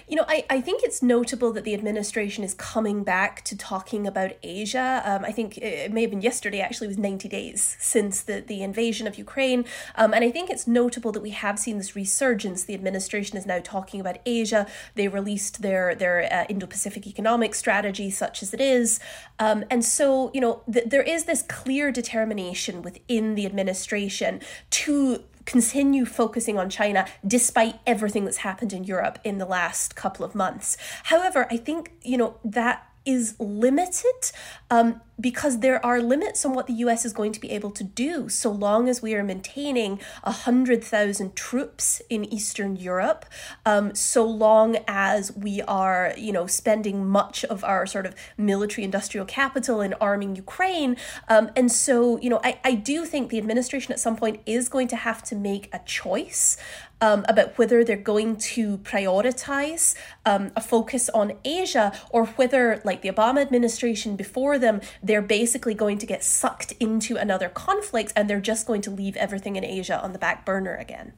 You 0.07 0.15
know, 0.15 0.25
I, 0.27 0.45
I 0.49 0.61
think 0.61 0.83
it's 0.83 1.01
notable 1.01 1.51
that 1.53 1.63
the 1.63 1.73
administration 1.73 2.43
is 2.43 2.53
coming 2.53 3.03
back 3.03 3.43
to 3.45 3.57
talking 3.57 4.07
about 4.07 4.31
Asia. 4.43 5.01
Um, 5.05 5.23
I 5.23 5.31
think 5.31 5.57
it 5.57 5.91
may 5.91 6.01
have 6.01 6.09
been 6.09 6.21
yesterday, 6.21 6.59
actually, 6.59 6.87
was 6.87 6.97
90 6.97 7.29
days 7.29 7.77
since 7.79 8.21
the, 8.21 8.41
the 8.41 8.63
invasion 8.63 9.07
of 9.07 9.17
Ukraine. 9.17 9.65
Um, 9.95 10.13
and 10.13 10.23
I 10.23 10.31
think 10.31 10.49
it's 10.49 10.67
notable 10.67 11.11
that 11.11 11.21
we 11.21 11.31
have 11.31 11.59
seen 11.59 11.77
this 11.77 11.95
resurgence. 11.95 12.63
The 12.63 12.73
administration 12.73 13.37
is 13.37 13.45
now 13.45 13.59
talking 13.63 13.99
about 13.99 14.17
Asia. 14.25 14.67
They 14.95 15.07
released 15.07 15.61
their, 15.61 15.95
their 15.95 16.31
uh, 16.31 16.45
Indo 16.49 16.67
Pacific 16.67 17.07
economic 17.07 17.55
strategy, 17.55 18.09
such 18.09 18.43
as 18.43 18.53
it 18.53 18.61
is. 18.61 18.99
Um, 19.39 19.63
and 19.69 19.83
so, 19.83 20.31
you 20.33 20.41
know, 20.41 20.61
th- 20.71 20.89
there 20.89 21.03
is 21.03 21.25
this 21.25 21.41
clear 21.43 21.91
determination 21.91 22.81
within 22.81 23.35
the 23.35 23.45
administration 23.45 24.41
to 24.71 25.23
continue 25.47 26.05
focusing 26.05 26.59
on 26.59 26.69
China 26.69 27.07
despite 27.25 27.79
everything 27.87 28.25
that's 28.25 28.37
happened 28.37 28.73
in 28.73 28.83
Europe 28.83 29.17
in 29.23 29.39
the 29.39 29.45
last 29.45 29.95
couple 29.95 30.23
of 30.23 30.35
months. 30.35 30.77
However, 31.05 31.47
I 31.49 31.57
think, 31.57 31.93
you 32.03 32.17
know, 32.17 32.37
that 32.43 32.83
is 33.05 33.35
limited 33.39 34.31
um, 34.69 35.01
because 35.19 35.59
there 35.59 35.83
are 35.83 35.99
limits 35.99 36.45
on 36.45 36.53
what 36.53 36.67
the 36.67 36.73
US 36.73 37.05
is 37.05 37.13
going 37.13 37.31
to 37.31 37.39
be 37.39 37.49
able 37.51 37.71
to 37.71 37.83
do 37.83 38.29
so 38.29 38.51
long 38.51 38.87
as 38.87 39.01
we 39.01 39.15
are 39.15 39.23
maintaining 39.23 39.99
100,000 40.23 41.35
troops 41.35 42.01
in 42.09 42.25
Eastern 42.25 42.75
Europe, 42.75 43.25
um, 43.65 43.95
so 43.95 44.23
long 44.25 44.77
as 44.87 45.35
we 45.35 45.61
are, 45.63 46.13
you 46.17 46.31
know, 46.31 46.45
spending 46.45 47.07
much 47.07 47.43
of 47.45 47.63
our 47.63 47.85
sort 47.87 48.05
of 48.05 48.15
military 48.37 48.83
industrial 48.85 49.25
capital 49.25 49.81
in 49.81 49.93
arming 49.95 50.35
Ukraine. 50.35 50.95
Um, 51.27 51.49
and 51.55 51.71
so, 51.71 52.19
you 52.19 52.29
know, 52.29 52.39
I, 52.43 52.59
I 52.63 52.75
do 52.75 53.05
think 53.05 53.31
the 53.31 53.39
administration 53.39 53.91
at 53.93 53.99
some 53.99 54.15
point 54.15 54.41
is 54.45 54.69
going 54.69 54.87
to 54.89 54.95
have 54.95 55.23
to 55.23 55.35
make 55.35 55.69
a 55.73 55.79
choice 55.79 56.57
um, 57.01 57.25
about 57.27 57.57
whether 57.57 57.83
they're 57.83 57.95
going 57.95 58.37
to 58.37 58.79
prioritize 58.79 59.95
um, 60.25 60.51
a 60.55 60.61
focus 60.61 61.09
on 61.09 61.33
Asia 61.45 61.91
or 62.09 62.25
whether, 62.25 62.81
like 62.83 63.01
the 63.01 63.09
Obama 63.09 63.41
administration 63.41 64.15
before 64.15 64.56
them, 64.59 64.81
they're 65.01 65.21
basically 65.21 65.73
going 65.73 65.97
to 65.99 66.05
get 66.05 66.23
sucked 66.23 66.73
into 66.79 67.17
another 67.17 67.49
conflict 67.49 68.13
and 68.15 68.29
they're 68.29 68.39
just 68.39 68.67
going 68.67 68.81
to 68.81 68.91
leave 68.91 69.15
everything 69.17 69.55
in 69.55 69.63
Asia 69.63 70.01
on 70.01 70.13
the 70.13 70.19
back 70.19 70.45
burner 70.45 70.75
again. 70.75 71.13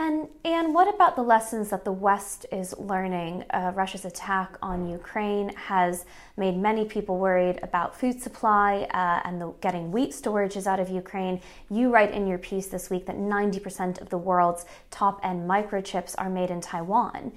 And 0.00 0.28
and 0.44 0.72
what 0.74 0.92
about 0.94 1.16
the 1.16 1.22
lessons 1.22 1.70
that 1.70 1.84
the 1.84 1.90
West 1.90 2.46
is 2.52 2.72
learning? 2.78 3.44
Uh, 3.50 3.72
Russia's 3.74 4.04
attack 4.04 4.56
on 4.62 4.88
Ukraine 4.88 5.48
has 5.56 6.04
made 6.36 6.56
many 6.56 6.84
people 6.84 7.18
worried 7.18 7.58
about 7.64 7.98
food 7.98 8.22
supply 8.22 8.86
uh, 8.94 9.20
and 9.24 9.40
the, 9.40 9.52
getting 9.60 9.90
wheat 9.90 10.12
storages 10.12 10.68
out 10.68 10.78
of 10.78 10.88
Ukraine. 10.88 11.40
You 11.68 11.92
write 11.92 12.12
in 12.12 12.28
your 12.28 12.38
piece 12.38 12.68
this 12.68 12.90
week 12.90 13.06
that 13.06 13.16
90% 13.16 14.00
of 14.00 14.08
the 14.08 14.18
world's 14.18 14.66
top 14.92 15.18
end 15.24 15.50
microchips 15.50 16.14
are 16.16 16.30
made 16.30 16.52
in 16.52 16.60
Taiwan. 16.60 17.32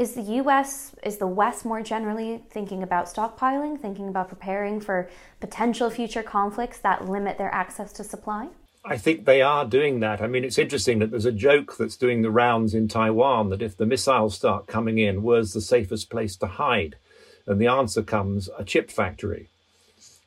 Is 0.00 0.14
the 0.14 0.22
U.S. 0.22 0.92
is 1.02 1.18
the 1.18 1.26
West 1.26 1.66
more 1.66 1.82
generally 1.82 2.42
thinking 2.48 2.82
about 2.82 3.04
stockpiling, 3.04 3.78
thinking 3.78 4.08
about 4.08 4.30
preparing 4.30 4.80
for 4.80 5.10
potential 5.40 5.90
future 5.90 6.22
conflicts 6.22 6.78
that 6.78 7.06
limit 7.06 7.36
their 7.36 7.54
access 7.54 7.92
to 7.92 8.02
supply? 8.02 8.48
I 8.82 8.96
think 8.96 9.26
they 9.26 9.42
are 9.42 9.66
doing 9.66 10.00
that. 10.00 10.22
I 10.22 10.26
mean, 10.26 10.42
it's 10.42 10.56
interesting 10.56 11.00
that 11.00 11.10
there's 11.10 11.26
a 11.26 11.32
joke 11.32 11.76
that's 11.76 11.98
doing 11.98 12.22
the 12.22 12.30
rounds 12.30 12.72
in 12.72 12.88
Taiwan 12.88 13.50
that 13.50 13.60
if 13.60 13.76
the 13.76 13.84
missiles 13.84 14.36
start 14.36 14.66
coming 14.66 14.96
in, 14.96 15.22
where's 15.22 15.52
the 15.52 15.60
safest 15.60 16.08
place 16.08 16.34
to 16.36 16.46
hide? 16.46 16.96
And 17.46 17.60
the 17.60 17.66
answer 17.66 18.02
comes 18.02 18.48
a 18.58 18.64
chip 18.64 18.90
factory, 18.90 19.50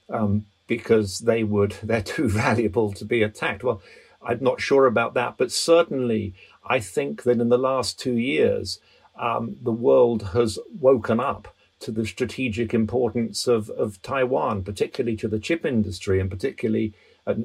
um, 0.07 0.45
because 0.67 1.17
they 1.17 1.43
would 1.43 1.77
they're 1.81 2.03
too 2.03 2.29
valuable 2.29 2.93
to 2.93 3.05
be 3.05 3.23
attacked. 3.23 3.63
Well, 3.63 3.81
I'm 4.21 4.37
not 4.39 4.61
sure 4.61 4.85
about 4.85 5.15
that, 5.15 5.33
but 5.35 5.51
certainly 5.51 6.35
I 6.63 6.79
think 6.79 7.23
that 7.23 7.41
in 7.41 7.49
the 7.49 7.57
last 7.57 7.99
two 7.99 8.17
years, 8.19 8.77
um, 9.19 9.57
the 9.61 9.71
world 9.71 10.29
has 10.33 10.59
woken 10.79 11.19
up 11.19 11.55
to 11.79 11.91
the 11.91 12.05
strategic 12.05 12.73
importance 12.73 13.47
of, 13.47 13.69
of 13.71 14.01
Taiwan, 14.01 14.63
particularly 14.63 15.17
to 15.17 15.27
the 15.27 15.39
chip 15.39 15.65
industry 15.65 16.19
and 16.19 16.29
particularly 16.29 16.93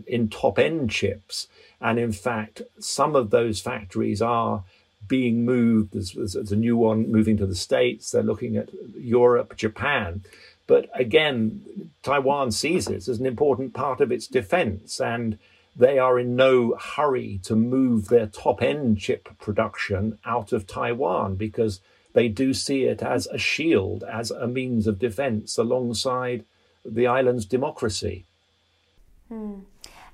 in 0.06 0.28
top 0.28 0.58
end 0.58 0.90
chips. 0.90 1.48
And 1.80 1.98
in 1.98 2.12
fact, 2.12 2.62
some 2.78 3.14
of 3.14 3.30
those 3.30 3.60
factories 3.60 4.22
are 4.22 4.64
being 5.06 5.44
moved. 5.44 5.92
There's, 5.92 6.12
there's, 6.12 6.52
a 6.52 6.56
new 6.56 6.76
one 6.76 7.10
moving 7.10 7.36
to 7.38 7.46
the 7.46 7.54
States. 7.54 8.10
They're 8.10 8.22
looking 8.22 8.56
at 8.56 8.70
Europe, 8.96 9.56
Japan. 9.56 10.24
But 10.66 10.90
again, 10.94 11.90
Taiwan 12.02 12.50
sees 12.52 12.86
this 12.86 13.08
as 13.08 13.20
an 13.20 13.26
important 13.26 13.74
part 13.74 14.00
of 14.00 14.12
its 14.12 14.26
defense. 14.26 15.00
And 15.00 15.38
they 15.78 15.98
are 15.98 16.18
in 16.18 16.34
no 16.34 16.76
hurry 16.76 17.40
to 17.44 17.54
move 17.54 18.08
their 18.08 18.26
top 18.26 18.60
end 18.60 18.98
chip 18.98 19.28
production 19.38 20.18
out 20.24 20.52
of 20.52 20.66
Taiwan 20.66 21.36
because 21.36 21.80
they 22.14 22.28
do 22.28 22.52
see 22.52 22.84
it 22.84 23.00
as 23.00 23.28
a 23.28 23.38
shield, 23.38 24.02
as 24.02 24.32
a 24.32 24.48
means 24.48 24.88
of 24.88 24.98
defense 24.98 25.56
alongside 25.56 26.44
the 26.84 27.06
island's 27.06 27.46
democracy. 27.46 28.24
Hmm. 29.28 29.60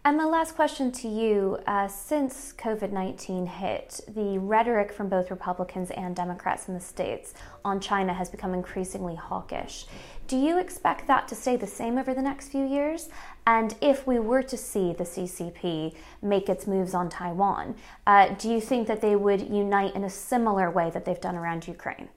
And 0.06 0.18
my 0.18 0.26
last 0.26 0.54
question 0.54 0.92
to 0.92 1.08
you 1.08 1.58
uh, 1.66 1.88
since 1.88 2.52
COVID 2.58 2.92
19 2.92 3.46
hit, 3.46 4.02
the 4.06 4.36
rhetoric 4.38 4.92
from 4.92 5.08
both 5.08 5.30
Republicans 5.30 5.90
and 5.92 6.14
Democrats 6.14 6.68
in 6.68 6.74
the 6.74 6.80
States 6.80 7.32
on 7.64 7.80
China 7.80 8.12
has 8.12 8.28
become 8.28 8.52
increasingly 8.52 9.14
hawkish. 9.14 9.86
Do 10.26 10.36
you 10.36 10.58
expect 10.58 11.06
that 11.06 11.26
to 11.28 11.34
stay 11.34 11.56
the 11.56 11.66
same 11.66 11.96
over 11.96 12.12
the 12.12 12.20
next 12.20 12.48
few 12.48 12.66
years? 12.66 13.08
And 13.46 13.76
if 13.80 14.06
we 14.06 14.18
were 14.18 14.42
to 14.42 14.58
see 14.58 14.92
the 14.92 15.04
CCP 15.04 15.94
make 16.20 16.50
its 16.50 16.66
moves 16.66 16.92
on 16.92 17.08
Taiwan, 17.08 17.74
uh, 18.06 18.34
do 18.34 18.50
you 18.50 18.60
think 18.60 18.86
that 18.88 19.00
they 19.00 19.16
would 19.16 19.40
unite 19.40 19.94
in 19.94 20.04
a 20.04 20.10
similar 20.10 20.70
way 20.70 20.90
that 20.90 21.06
they've 21.06 21.18
done 21.18 21.36
around 21.36 21.66
Ukraine? 21.66 22.10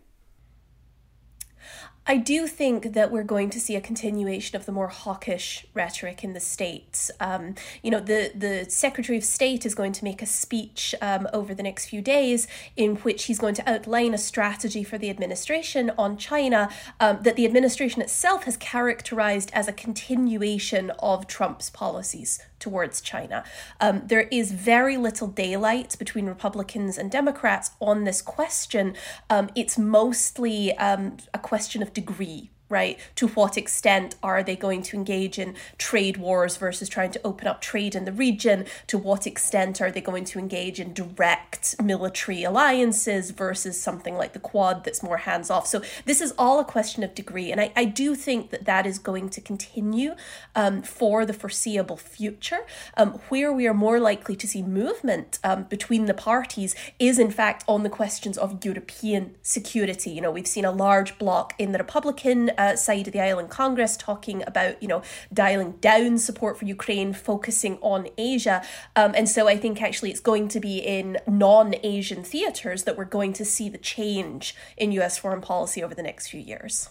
I 2.10 2.16
do 2.16 2.48
think 2.48 2.94
that 2.94 3.12
we're 3.12 3.26
going 3.26 3.50
to 3.50 3.60
see 3.60 3.76
a 3.76 3.82
continuation 3.82 4.56
of 4.56 4.66
the 4.66 4.72
more 4.72 4.88
hawkish 4.88 5.66
rhetoric 5.74 6.24
in 6.24 6.32
the 6.32 6.40
states. 6.40 7.12
Um, 7.20 7.56
you 7.84 7.92
know, 7.92 8.00
the 8.00 8.32
the 8.34 8.66
Secretary 8.70 9.18
of 9.18 9.26
State 9.26 9.66
is 9.66 9.76
going 9.76 9.92
to 9.92 10.06
make 10.06 10.22
a 10.22 10.26
speech 10.26 10.96
um, 11.02 11.28
over 11.34 11.54
the 11.54 11.64
next 11.64 11.88
few 11.88 12.02
days 12.02 12.48
in 12.78 12.96
which 12.98 13.26
he's 13.26 13.40
going 13.40 13.56
to 13.56 13.70
outline 13.70 14.14
a 14.14 14.18
strategy 14.18 14.86
for 14.86 14.98
the 14.98 15.10
administration 15.10 15.92
on 15.98 16.16
China 16.16 16.70
um, 17.02 17.20
that 17.24 17.36
the 17.36 17.46
administration 17.46 18.02
itself 18.02 18.46
has 18.46 18.56
characterized 18.56 19.52
as 19.54 19.68
a 19.68 19.74
continuation 19.74 20.92
of 21.00 21.28
Trump's 21.28 21.70
policies 21.70 22.40
towards 22.60 23.02
China. 23.02 23.44
Um, 23.80 24.04
there 24.06 24.28
is 24.32 24.52
very 24.52 24.98
little 24.98 25.28
daylight 25.28 25.96
between 26.00 26.26
Republicans 26.26 26.98
and 26.98 27.12
Democrats 27.12 27.72
on 27.80 28.04
this 28.04 28.22
question. 28.22 28.96
Um, 29.30 29.50
it's 29.56 29.78
mostly 29.78 30.76
um, 30.78 31.18
a 31.34 31.40
question 31.40 31.82
of 31.82 31.94
degree 31.94 32.50
right? 32.70 33.00
To 33.16 33.28
what 33.30 33.58
extent 33.58 34.16
are 34.22 34.44
they 34.44 34.56
going 34.56 34.82
to 34.84 34.98
engage 34.98 35.40
in 35.40 35.56
trade 35.78 36.18
wars 36.18 36.58
versus 36.58 36.90
trying 36.90 37.12
to 37.12 37.22
open 37.24 37.48
up 37.48 37.62
trade 37.62 37.96
in 37.96 38.06
the 38.06 38.12
region? 38.12 38.66
To 38.88 38.98
what 38.98 39.26
extent 39.26 39.82
are 39.82 39.92
they 39.92 40.02
going 40.02 40.26
to 40.26 40.40
engage 40.40 40.80
in 40.80 40.94
direct 40.94 41.76
military 41.82 42.44
alliances 42.44 43.32
versus 43.32 43.80
something 43.80 44.16
like 44.16 44.34
the 44.34 44.40
Quad 44.40 44.84
that's 44.84 45.02
more 45.02 45.18
hands 45.18 45.50
off? 45.50 45.68
So, 45.68 45.82
this 46.06 46.22
is 46.22 46.34
all 46.38 46.60
a 46.60 46.66
question 46.66 47.04
of 47.04 47.16
degree. 47.16 47.52
And 47.52 47.62
I, 47.62 47.72
I 47.76 47.86
do 47.86 48.16
think 48.16 48.50
that 48.50 48.66
that 48.66 48.86
is 48.86 49.00
going 49.00 49.30
to 49.30 49.42
continue 49.42 50.16
um, 50.56 50.82
for 50.82 51.26
the 51.26 51.34
foreseeable 51.34 51.98
future. 51.98 52.66
Um, 52.96 53.14
where 53.30 53.54
we 53.54 53.68
are 53.68 53.74
more 53.74 54.00
likely 54.00 54.36
to 54.36 54.48
see 54.48 54.62
movement 54.62 55.40
um, 55.44 55.64
between 55.64 56.06
the 56.06 56.14
parties 56.14 56.76
is, 57.00 57.18
in 57.20 57.32
fact, 57.32 57.64
on 57.68 57.84
the 57.84 57.90
questions 57.90 58.38
of 58.38 58.64
European 58.64 59.36
security. 59.42 60.12
You 60.12 60.22
know, 60.22 60.32
we've 60.32 60.48
seen 60.48 60.66
a 60.66 60.72
large 60.72 61.18
bloc 61.18 61.54
in 61.58 61.72
the 61.72 61.78
Republican 61.80 62.52
uh, 62.58 62.76
side 62.76 63.08
of 63.08 63.14
the 63.14 63.20
aisle 63.20 63.40
in 63.40 63.48
Congress 63.48 63.98
talking 63.98 64.44
about, 64.46 64.82
you 64.82 64.88
know, 64.88 65.02
dialing 65.34 65.74
down 65.74 66.18
support 66.18 66.58
for 66.58 66.66
Ukraine, 66.66 67.14
focusing 67.14 67.78
on 67.82 68.08
Asia. 68.18 68.64
Um, 68.96 69.14
and 69.16 69.30
so 69.30 69.48
I 69.48 69.58
think 69.58 69.82
actually 69.82 70.12
it's 70.12 70.20
going 70.20 70.48
to 70.50 70.60
be 70.60 70.80
in 70.80 71.18
non 71.28 71.76
Asian 71.84 72.24
theaters 72.24 72.84
that 72.84 72.98
we're 72.98 73.06
going 73.06 73.34
to 73.34 73.46
see 73.46 73.70
the 73.70 73.78
change 73.78 74.56
in 74.78 74.92
US 74.94 75.18
foreign 75.18 75.42
policy 75.42 75.84
over 75.84 75.96
the 75.96 76.04
next 76.04 76.28
few 76.28 76.42
years. 76.42 76.90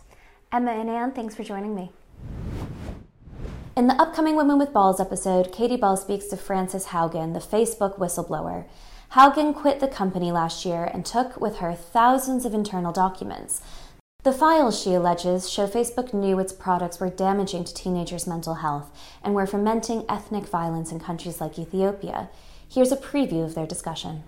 Emma 0.52 0.72
and 0.72 0.88
Ian, 0.88 1.12
thanks 1.12 1.34
for 1.34 1.42
joining 1.44 1.74
me. 1.74 1.90
In 3.76 3.88
the 3.88 4.00
upcoming 4.00 4.36
Women 4.36 4.58
with 4.58 4.72
Balls 4.72 5.00
episode, 5.00 5.52
Katie 5.52 5.76
Balls 5.76 6.00
speaks 6.00 6.28
to 6.28 6.36
Frances 6.36 6.86
Haugen, 6.86 7.34
the 7.34 7.40
Facebook 7.40 7.98
whistleblower. 7.98 8.64
Haugen 9.12 9.54
quit 9.54 9.80
the 9.80 9.88
company 9.88 10.32
last 10.32 10.64
year 10.64 10.84
and 10.84 11.04
took 11.04 11.40
with 11.40 11.58
her 11.58 11.74
thousands 11.74 12.44
of 12.44 12.54
internal 12.54 12.92
documents. 12.92 13.60
The 14.26 14.32
files, 14.32 14.82
she 14.82 14.92
alleges, 14.92 15.48
show 15.48 15.68
Facebook 15.68 16.12
knew 16.12 16.40
its 16.40 16.52
products 16.52 16.98
were 16.98 17.08
damaging 17.08 17.62
to 17.62 17.72
teenagers' 17.72 18.26
mental 18.26 18.54
health 18.54 18.90
and 19.22 19.36
were 19.36 19.46
fomenting 19.46 20.04
ethnic 20.08 20.46
violence 20.46 20.90
in 20.90 20.98
countries 20.98 21.40
like 21.40 21.60
Ethiopia. 21.60 22.28
Here's 22.68 22.90
a 22.90 22.96
preview 22.96 23.44
of 23.44 23.54
their 23.54 23.68
discussion. 23.68 24.24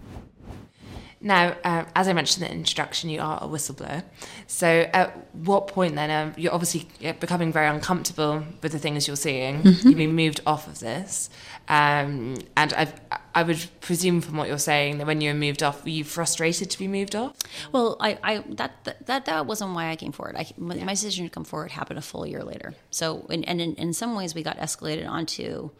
Now, 1.20 1.56
uh, 1.64 1.84
as 1.96 2.06
I 2.06 2.12
mentioned 2.12 2.44
in 2.44 2.52
the 2.52 2.58
introduction, 2.58 3.10
you 3.10 3.20
are 3.20 3.38
a 3.42 3.46
whistleblower. 3.46 4.04
So, 4.46 4.88
at 4.92 5.34
what 5.34 5.66
point 5.66 5.96
then? 5.96 6.10
Um, 6.10 6.34
you're 6.36 6.54
obviously 6.54 6.88
becoming 7.18 7.52
very 7.52 7.66
uncomfortable 7.66 8.44
with 8.62 8.72
the 8.72 8.78
things 8.78 9.08
you're 9.08 9.16
seeing. 9.16 9.62
Mm-hmm. 9.62 9.88
You've 9.88 9.98
been 9.98 10.14
moved 10.14 10.40
off 10.46 10.68
of 10.68 10.78
this, 10.78 11.28
um, 11.68 12.36
and 12.56 12.72
I've, 12.72 13.00
I 13.34 13.42
would 13.42 13.66
presume 13.80 14.20
from 14.20 14.36
what 14.36 14.48
you're 14.48 14.58
saying 14.58 14.98
that 14.98 15.06
when 15.06 15.20
you 15.20 15.30
were 15.30 15.38
moved 15.38 15.62
off, 15.62 15.82
were 15.82 15.90
you 15.90 16.04
frustrated 16.04 16.70
to 16.70 16.78
be 16.78 16.86
moved 16.86 17.16
off? 17.16 17.36
Well, 17.72 17.96
I, 18.00 18.18
I 18.22 18.38
that, 18.50 18.84
that 19.06 19.24
that 19.26 19.46
wasn't 19.46 19.74
why 19.74 19.90
I 19.90 19.96
came 19.96 20.12
forward. 20.12 20.36
I, 20.36 20.46
my, 20.56 20.76
yeah. 20.76 20.84
my 20.84 20.92
decision 20.92 21.24
to 21.26 21.30
come 21.30 21.44
forward 21.44 21.72
happened 21.72 21.98
a 21.98 22.02
full 22.02 22.26
year 22.26 22.44
later. 22.44 22.74
So, 22.90 23.26
and 23.28 23.44
in, 23.44 23.74
in 23.74 23.92
some 23.92 24.14
ways, 24.14 24.34
we 24.36 24.44
got 24.44 24.58
escalated 24.58 25.08
onto 25.08 25.70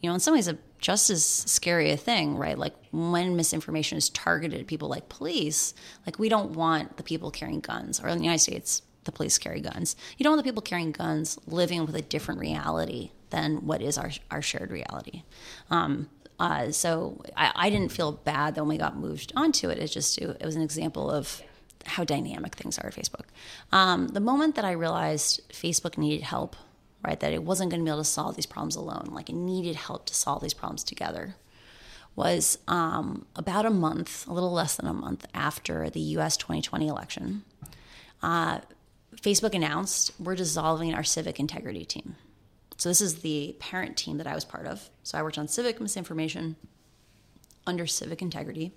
you 0.00 0.08
know, 0.08 0.14
in 0.14 0.20
some 0.20 0.34
ways, 0.34 0.48
a 0.48 0.58
just 0.78 1.10
as 1.10 1.24
scary 1.24 1.90
a 1.90 1.96
thing, 1.96 2.36
right? 2.36 2.58
Like 2.58 2.74
when 2.92 3.34
misinformation 3.34 3.96
is 3.96 4.10
targeted 4.10 4.60
at 4.60 4.66
people 4.66 4.88
like 4.88 5.08
police, 5.08 5.74
like 6.04 6.18
we 6.18 6.28
don't 6.28 6.52
want 6.52 6.96
the 6.96 7.02
people 7.02 7.30
carrying 7.30 7.60
guns, 7.60 8.00
or 8.00 8.08
in 8.08 8.18
the 8.18 8.24
United 8.24 8.42
States, 8.42 8.82
the 9.04 9.12
police 9.12 9.38
carry 9.38 9.60
guns. 9.60 9.96
You 10.18 10.24
don't 10.24 10.32
want 10.32 10.44
the 10.44 10.48
people 10.48 10.62
carrying 10.62 10.92
guns 10.92 11.38
living 11.46 11.86
with 11.86 11.94
a 11.94 12.02
different 12.02 12.40
reality 12.40 13.10
than 13.30 13.66
what 13.66 13.80
is 13.80 13.96
our, 13.98 14.10
our 14.30 14.42
shared 14.42 14.70
reality. 14.70 15.22
Um, 15.70 16.08
uh, 16.38 16.70
so 16.70 17.22
I, 17.36 17.52
I, 17.54 17.70
didn't 17.70 17.90
feel 17.90 18.12
bad 18.12 18.54
that 18.54 18.60
when 18.60 18.68
we 18.68 18.76
got 18.76 18.96
moved 18.96 19.32
onto 19.34 19.70
it. 19.70 19.78
It 19.78 19.86
just 19.88 20.18
it 20.18 20.44
was 20.44 20.54
an 20.54 20.60
example 20.60 21.10
of 21.10 21.42
how 21.86 22.04
dynamic 22.04 22.54
things 22.54 22.78
are 22.78 22.88
at 22.88 22.94
Facebook. 22.94 23.24
Um, 23.72 24.08
the 24.08 24.20
moment 24.20 24.54
that 24.56 24.64
I 24.64 24.72
realized 24.72 25.48
Facebook 25.50 25.96
needed 25.96 26.22
help 26.22 26.54
right? 27.06 27.20
That 27.20 27.32
it 27.32 27.44
wasn't 27.44 27.70
going 27.70 27.80
to 27.80 27.84
be 27.84 27.90
able 27.90 28.02
to 28.02 28.04
solve 28.04 28.34
these 28.34 28.46
problems 28.46 28.74
alone. 28.74 29.08
Like 29.12 29.30
it 29.30 29.36
needed 29.36 29.76
help 29.76 30.06
to 30.06 30.14
solve 30.14 30.42
these 30.42 30.54
problems 30.54 30.82
together. 30.82 31.36
Was 32.16 32.58
um, 32.66 33.26
about 33.36 33.64
a 33.64 33.70
month, 33.70 34.26
a 34.26 34.32
little 34.32 34.50
less 34.52 34.76
than 34.76 34.86
a 34.86 34.94
month 34.94 35.26
after 35.32 35.88
the 35.88 36.00
US 36.00 36.36
2020 36.36 36.88
election. 36.88 37.44
Uh, 38.22 38.60
Facebook 39.16 39.54
announced 39.54 40.12
we're 40.18 40.34
dissolving 40.34 40.94
our 40.94 41.04
civic 41.04 41.38
integrity 41.38 41.84
team. 41.84 42.16
So, 42.78 42.88
this 42.90 43.00
is 43.00 43.20
the 43.20 43.56
parent 43.58 43.96
team 43.96 44.18
that 44.18 44.26
I 44.26 44.34
was 44.34 44.44
part 44.44 44.66
of. 44.66 44.90
So, 45.02 45.16
I 45.16 45.22
worked 45.22 45.38
on 45.38 45.48
civic 45.48 45.80
misinformation 45.80 46.56
under 47.66 47.86
civic 47.86 48.20
integrity. 48.20 48.72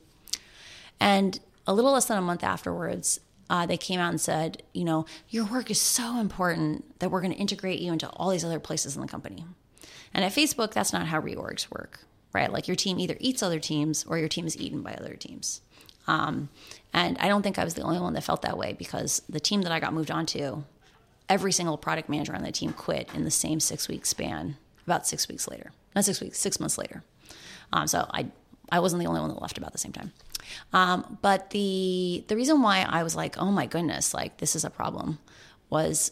And 1.00 1.40
a 1.66 1.74
little 1.74 1.92
less 1.92 2.06
than 2.06 2.18
a 2.18 2.22
month 2.22 2.44
afterwards, 2.44 3.20
uh, 3.50 3.66
they 3.66 3.78
came 3.78 4.00
out 4.00 4.10
and 4.10 4.22
said, 4.22 4.64
you 4.74 4.84
know, 4.84 5.06
your 5.30 5.46
work 5.46 5.72
is 5.72 5.82
so 5.82 6.20
important 6.20 7.00
that 7.00 7.10
we're 7.10 7.22
going 7.22 7.34
to 7.34 7.40
integrate 7.40 7.80
you 7.80 7.92
into 7.92 8.08
all 8.10 8.30
these 8.30 8.46
other 8.46 8.60
places 8.60 8.96
in 8.96 9.02
the 9.02 9.08
company. 9.08 9.46
And 10.14 10.24
at 10.24 10.32
Facebook, 10.32 10.72
that's 10.72 10.94
not 10.94 11.08
how 11.08 11.22
reorgs 11.22 11.70
work, 11.72 12.02
right? 12.34 12.52
Like 12.52 12.68
your 12.68 12.76
team 12.76 13.00
either 13.00 13.18
eats 13.20 13.42
other 13.42 13.60
teams 13.60 14.06
or 14.06 14.18
your 14.18 14.28
team 14.28 14.46
is 14.46 14.58
eaten 14.58 14.82
by 14.82 14.94
other 14.94 15.16
teams. 15.16 15.62
Um, 16.08 16.50
and 16.94 17.18
I 17.20 17.28
don't 17.28 17.44
think 17.44 17.60
I 17.60 17.64
was 17.64 17.76
the 17.76 17.82
only 17.82 18.00
one 18.00 18.14
that 18.14 18.24
felt 18.24 18.42
that 18.42 18.58
way 18.58 18.74
because 18.74 19.22
the 19.30 19.40
team 19.40 19.62
that 19.64 19.72
I 19.72 19.80
got 19.80 19.94
moved 19.94 20.12
on 20.12 20.26
to, 20.28 20.64
every 21.28 21.52
single 21.52 21.78
product 21.78 22.10
manager 22.10 22.36
on 22.36 22.44
the 22.44 22.52
team 22.52 22.74
quit 22.74 23.10
in 23.14 23.24
the 23.24 23.32
same 23.32 23.60
six 23.60 23.88
week 23.88 24.06
span, 24.06 24.58
about 24.86 25.08
six 25.08 25.28
weeks 25.28 25.48
later. 25.48 25.72
Not 25.96 26.06
six 26.06 26.22
weeks, 26.22 26.40
six 26.40 26.60
months 26.60 26.78
later. 26.78 27.04
Um, 27.72 27.88
so 27.88 28.08
I, 28.12 28.28
I 28.72 28.80
wasn't 28.80 29.02
the 29.02 29.08
only 29.08 29.22
one 29.22 29.30
that 29.30 29.42
left 29.42 29.58
about 29.58 29.72
the 29.72 29.78
same 29.78 29.92
time. 29.92 30.12
Um, 30.74 31.18
but 31.22 31.50
the 31.52 32.24
the 32.28 32.36
reason 32.36 32.62
why 32.62 32.86
I 32.88 33.04
was 33.04 33.16
like, 33.16 33.38
oh 33.38 33.52
my 33.52 33.66
goodness, 33.66 34.14
like 34.14 34.38
this 34.38 34.56
is 34.56 34.64
a 34.64 34.70
problem, 34.70 35.20
was 35.70 36.12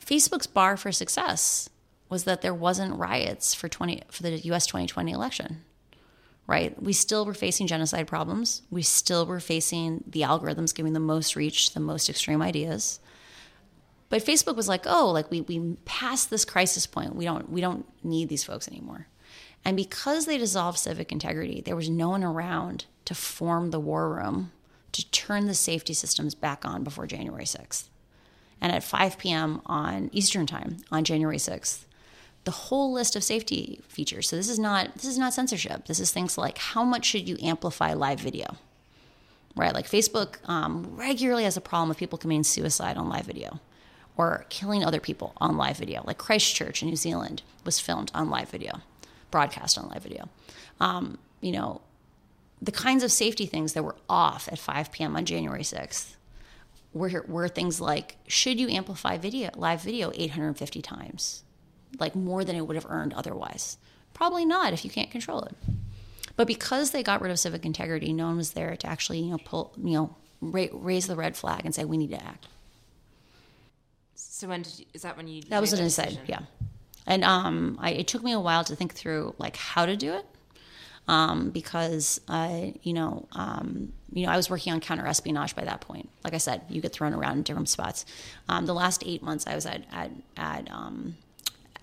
Facebook's 0.00 0.46
bar 0.46 0.76
for 0.76 0.92
success 0.92 1.68
was 2.08 2.24
that 2.24 2.42
there 2.42 2.54
wasn't 2.54 2.98
riots 2.98 3.54
for 3.54 3.68
twenty 3.68 4.02
for 4.10 4.22
the 4.22 4.38
U.S. 4.38 4.66
2020 4.66 5.12
election. 5.12 5.64
Right, 6.48 6.80
we 6.82 6.92
still 6.92 7.24
were 7.24 7.34
facing 7.34 7.68
genocide 7.68 8.08
problems. 8.08 8.62
We 8.68 8.82
still 8.82 9.24
were 9.24 9.38
facing 9.38 10.02
the 10.06 10.22
algorithms 10.22 10.74
giving 10.74 10.92
the 10.92 11.00
most 11.00 11.36
reach, 11.36 11.72
the 11.72 11.80
most 11.80 12.10
extreme 12.10 12.42
ideas. 12.42 12.98
But 14.08 14.24
Facebook 14.24 14.56
was 14.56 14.68
like, 14.68 14.82
oh, 14.86 15.10
like 15.10 15.30
we 15.30 15.40
we 15.40 15.76
passed 15.86 16.28
this 16.28 16.44
crisis 16.44 16.86
point. 16.86 17.14
We 17.14 17.24
don't 17.24 17.48
we 17.48 17.62
don't 17.62 17.86
need 18.04 18.28
these 18.28 18.44
folks 18.44 18.68
anymore. 18.68 19.06
And 19.64 19.76
because 19.76 20.26
they 20.26 20.38
dissolved 20.38 20.78
civic 20.78 21.12
integrity, 21.12 21.60
there 21.60 21.76
was 21.76 21.88
no 21.88 22.10
one 22.10 22.24
around 22.24 22.86
to 23.04 23.14
form 23.14 23.70
the 23.70 23.80
war 23.80 24.12
room 24.14 24.52
to 24.92 25.10
turn 25.10 25.46
the 25.46 25.54
safety 25.54 25.94
systems 25.94 26.34
back 26.34 26.64
on 26.64 26.84
before 26.84 27.06
January 27.06 27.44
6th. 27.44 27.88
And 28.60 28.72
at 28.72 28.84
5 28.84 29.18
p.m. 29.18 29.60
on 29.66 30.10
Eastern 30.12 30.46
Time 30.46 30.78
on 30.90 31.04
January 31.04 31.38
6th, 31.38 31.84
the 32.44 32.50
whole 32.50 32.92
list 32.92 33.16
of 33.16 33.24
safety 33.24 33.80
features. 33.88 34.28
So 34.28 34.36
this 34.36 34.48
is 34.48 34.58
not 34.58 34.94
this 34.94 35.06
is 35.06 35.18
not 35.18 35.32
censorship. 35.32 35.86
This 35.86 36.00
is 36.00 36.10
things 36.10 36.36
like 36.36 36.58
how 36.58 36.84
much 36.84 37.04
should 37.04 37.28
you 37.28 37.36
amplify 37.40 37.94
live 37.94 38.20
video, 38.20 38.56
right? 39.56 39.74
Like 39.74 39.88
Facebook 39.88 40.36
um, 40.48 40.96
regularly 40.96 41.44
has 41.44 41.56
a 41.56 41.60
problem 41.60 41.88
with 41.88 41.98
people 41.98 42.18
committing 42.18 42.44
suicide 42.44 42.96
on 42.96 43.08
live 43.08 43.26
video 43.26 43.60
or 44.16 44.44
killing 44.48 44.84
other 44.84 45.00
people 45.00 45.32
on 45.38 45.56
live 45.56 45.78
video. 45.78 46.02
Like 46.04 46.18
Christchurch 46.18 46.82
in 46.82 46.88
New 46.88 46.96
Zealand 46.96 47.42
was 47.64 47.78
filmed 47.78 48.10
on 48.14 48.28
live 48.28 48.50
video, 48.50 48.80
broadcast 49.32 49.76
on 49.76 49.88
live 49.88 50.04
video. 50.04 50.28
Um, 50.78 51.18
you 51.40 51.50
know, 51.50 51.80
the 52.60 52.70
kinds 52.70 53.02
of 53.02 53.10
safety 53.10 53.46
things 53.46 53.72
that 53.72 53.82
were 53.82 53.96
off 54.08 54.48
at 54.52 54.58
5 54.60 54.92
p.m. 54.92 55.16
on 55.16 55.24
January 55.24 55.64
6th 55.64 56.14
were, 56.94 57.24
were 57.26 57.48
things 57.48 57.80
like 57.80 58.16
should 58.28 58.60
you 58.60 58.68
amplify 58.68 59.18
video 59.18 59.50
live 59.56 59.82
video 59.82 60.12
850 60.14 60.80
times 60.82 61.42
like 61.98 62.14
more 62.14 62.44
than 62.44 62.54
it 62.54 62.66
would 62.66 62.76
have 62.76 62.86
earned 62.88 63.14
otherwise 63.14 63.78
probably 64.14 64.44
not 64.44 64.72
if 64.74 64.84
you 64.84 64.90
can't 64.90 65.10
control 65.10 65.40
it 65.42 65.54
but 66.36 66.46
because 66.46 66.90
they 66.90 67.02
got 67.02 67.20
rid 67.22 67.30
of 67.32 67.38
civic 67.38 67.64
integrity 67.64 68.12
no 68.12 68.26
one 68.26 68.36
was 68.36 68.52
there 68.52 68.76
to 68.76 68.86
actually 68.86 69.20
you 69.20 69.30
know 69.30 69.38
pull 69.38 69.72
you 69.82 69.94
know 69.94 70.14
ra- 70.42 70.66
raise 70.72 71.06
the 71.06 71.16
red 71.16 71.34
flag 71.34 71.62
and 71.64 71.74
say 71.74 71.84
we 71.86 71.96
need 71.96 72.10
to 72.10 72.22
act 72.22 72.46
So 74.14 74.48
when 74.48 74.62
did 74.62 74.78
you, 74.80 74.84
is 74.92 75.02
that 75.02 75.16
when 75.16 75.26
you? 75.28 75.42
that 75.48 75.60
was 75.62 75.72
an 75.72 75.80
insight 75.80 76.18
yeah 76.26 76.40
and 77.06 77.24
um 77.24 77.78
I, 77.80 77.90
it 77.90 78.06
took 78.06 78.22
me 78.22 78.32
a 78.32 78.40
while 78.40 78.64
to 78.64 78.76
think 78.76 78.94
through 78.94 79.34
like 79.38 79.56
how 79.56 79.86
to 79.86 79.96
do 79.96 80.12
it 80.12 80.26
um, 81.08 81.50
because 81.50 82.20
I, 82.28 82.74
you 82.82 82.92
know, 82.92 83.26
um, 83.32 83.92
you 84.12 84.26
know, 84.26 84.32
I 84.32 84.36
was 84.36 84.48
working 84.48 84.72
on 84.72 84.80
counter 84.80 85.06
espionage 85.06 85.56
by 85.56 85.64
that 85.64 85.80
point. 85.80 86.08
Like 86.22 86.34
I 86.34 86.38
said, 86.38 86.62
you 86.68 86.80
get 86.80 86.92
thrown 86.92 87.12
around 87.12 87.38
in 87.38 87.42
different 87.42 87.68
spots. 87.68 88.04
Um, 88.48 88.66
the 88.66 88.74
last 88.74 89.02
eight 89.04 89.22
months 89.22 89.46
I 89.46 89.54
was 89.54 89.66
at 89.66 89.84
at 89.92 90.10
at, 90.36 90.70
um, 90.70 91.16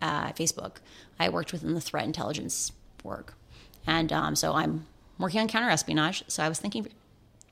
at 0.02 0.36
Facebook, 0.38 0.78
I 1.20 1.30
worked 1.30 1.52
within 1.52 1.74
the 1.74 1.82
threat 1.82 2.06
intelligence 2.06 2.72
work, 3.04 3.34
and 3.86 4.14
um, 4.14 4.36
so 4.36 4.54
I'm 4.54 4.86
working 5.18 5.42
on 5.42 5.48
counter 5.48 5.70
espionage. 5.70 6.24
So 6.28 6.44
I 6.44 6.50
was 6.50 6.60
thinking 6.60 6.88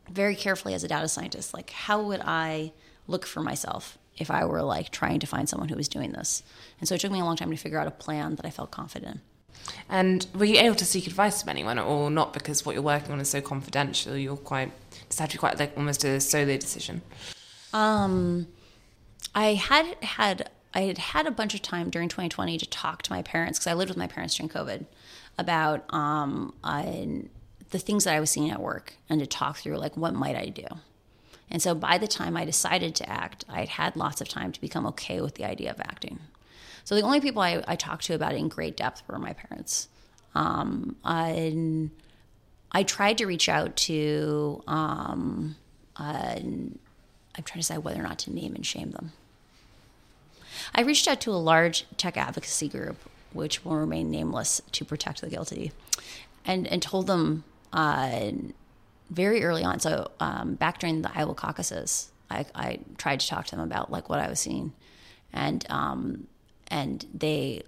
very 0.09 0.35
carefully 0.35 0.73
as 0.73 0.83
a 0.85 0.87
data 0.87 1.09
scientist, 1.09 1.53
like 1.53 1.71
how 1.71 2.01
would 2.01 2.21
I 2.23 2.71
look 3.07 3.25
for 3.25 3.41
myself 3.41 3.97
if 4.17 4.31
I 4.31 4.45
were 4.45 4.63
like 4.63 4.89
trying 4.89 5.19
to 5.19 5.27
find 5.27 5.47
someone 5.47 5.69
who 5.69 5.75
was 5.75 5.87
doing 5.87 6.11
this? 6.11 6.43
And 6.79 6.87
so 6.87 6.95
it 6.95 7.01
took 7.01 7.11
me 7.11 7.19
a 7.19 7.25
long 7.25 7.35
time 7.35 7.51
to 7.51 7.57
figure 7.57 7.79
out 7.79 7.87
a 7.87 7.91
plan 7.91 8.35
that 8.35 8.45
I 8.45 8.49
felt 8.49 8.71
confident 8.71 9.15
in. 9.15 9.21
And 9.89 10.27
were 10.33 10.45
you 10.45 10.59
able 10.59 10.75
to 10.75 10.85
seek 10.85 11.07
advice 11.07 11.41
from 11.41 11.49
anyone, 11.49 11.79
or 11.79 12.09
not? 12.09 12.33
Because 12.33 12.65
what 12.65 12.75
you're 12.75 12.83
working 12.83 13.11
on 13.11 13.19
is 13.19 13.29
so 13.29 13.41
confidential. 13.41 14.15
You're 14.15 14.37
quite. 14.37 14.71
It's 15.07 15.19
had 15.19 15.29
to 15.31 15.37
be 15.37 15.39
quite 15.39 15.59
like 15.59 15.73
almost 15.75 16.03
a 16.03 16.19
solo 16.19 16.57
decision. 16.57 17.01
Um, 17.73 18.47
I 19.35 19.55
had 19.55 19.95
had 20.03 20.49
I 20.73 20.81
had 20.81 20.97
had 20.97 21.27
a 21.27 21.31
bunch 21.31 21.53
of 21.53 21.61
time 21.61 21.89
during 21.89 22.09
2020 22.09 22.57
to 22.57 22.65
talk 22.69 23.01
to 23.03 23.11
my 23.11 23.21
parents 23.21 23.59
because 23.59 23.67
I 23.67 23.73
lived 23.73 23.89
with 23.89 23.97
my 23.97 24.07
parents 24.07 24.35
during 24.35 24.49
COVID 24.49 24.85
about 25.37 25.91
um, 25.93 26.53
I, 26.63 27.23
the 27.69 27.79
things 27.79 28.03
that 28.03 28.13
I 28.13 28.19
was 28.19 28.29
seeing 28.29 28.51
at 28.51 28.61
work 28.61 28.93
and 29.09 29.19
to 29.19 29.27
talk 29.27 29.57
through 29.57 29.77
like 29.77 29.95
what 29.95 30.13
might 30.13 30.35
I 30.35 30.47
do. 30.47 30.65
And 31.49 31.61
so 31.61 31.73
by 31.73 31.97
the 31.97 32.07
time 32.07 32.35
I 32.35 32.45
decided 32.45 32.95
to 32.95 33.09
act, 33.09 33.45
I 33.47 33.59
had 33.59 33.69
had 33.69 33.95
lots 33.95 34.21
of 34.21 34.27
time 34.27 34.51
to 34.51 34.61
become 34.61 34.85
okay 34.87 35.21
with 35.21 35.35
the 35.35 35.45
idea 35.45 35.71
of 35.71 35.79
acting. 35.79 36.19
So 36.83 36.95
the 36.95 37.01
only 37.01 37.19
people 37.19 37.41
I, 37.41 37.63
I 37.67 37.75
talked 37.75 38.05
to 38.05 38.15
about 38.15 38.33
it 38.33 38.37
in 38.37 38.47
great 38.47 38.77
depth 38.77 39.03
were 39.07 39.19
my 39.19 39.33
parents. 39.33 39.87
Um, 40.35 40.95
I, 41.03 41.89
I 42.71 42.83
tried 42.83 43.17
to 43.19 43.25
reach 43.25 43.49
out 43.49 43.75
to, 43.77 44.63
um, 44.67 45.55
uh, 45.97 46.35
I'm 46.35 46.79
trying 47.35 47.43
to 47.43 47.57
decide 47.57 47.79
whether 47.79 47.99
or 47.99 48.03
not 48.03 48.19
to 48.19 48.33
name 48.33 48.53
and 48.55 48.65
shame 48.65 48.91
them. 48.91 49.13
I 50.75 50.81
reached 50.81 51.07
out 51.07 51.21
to 51.21 51.31
a 51.31 51.33
large 51.33 51.85
tech 51.97 52.17
advocacy 52.17 52.67
group, 52.67 52.97
which 53.33 53.63
will 53.63 53.75
remain 53.75 54.11
nameless 54.11 54.61
to 54.73 54.85
protect 54.85 55.21
the 55.21 55.29
guilty, 55.29 55.71
and, 56.45 56.67
and 56.67 56.81
told 56.81 57.07
them 57.07 57.43
uh, 57.73 58.31
very 59.09 59.43
early 59.43 59.63
on. 59.63 59.79
So 59.79 60.11
um, 60.19 60.55
back 60.55 60.79
during 60.79 61.01
the 61.01 61.11
Iowa 61.17 61.33
caucuses, 61.33 62.11
I, 62.29 62.45
I 62.53 62.79
tried 62.97 63.19
to 63.21 63.27
talk 63.27 63.45
to 63.47 63.55
them 63.55 63.63
about 63.63 63.91
like 63.91 64.09
what 64.09 64.19
I 64.19 64.29
was 64.29 64.39
seeing, 64.39 64.73
and 65.31 65.65
um, 65.69 66.27
and 66.67 67.05
they 67.13 67.63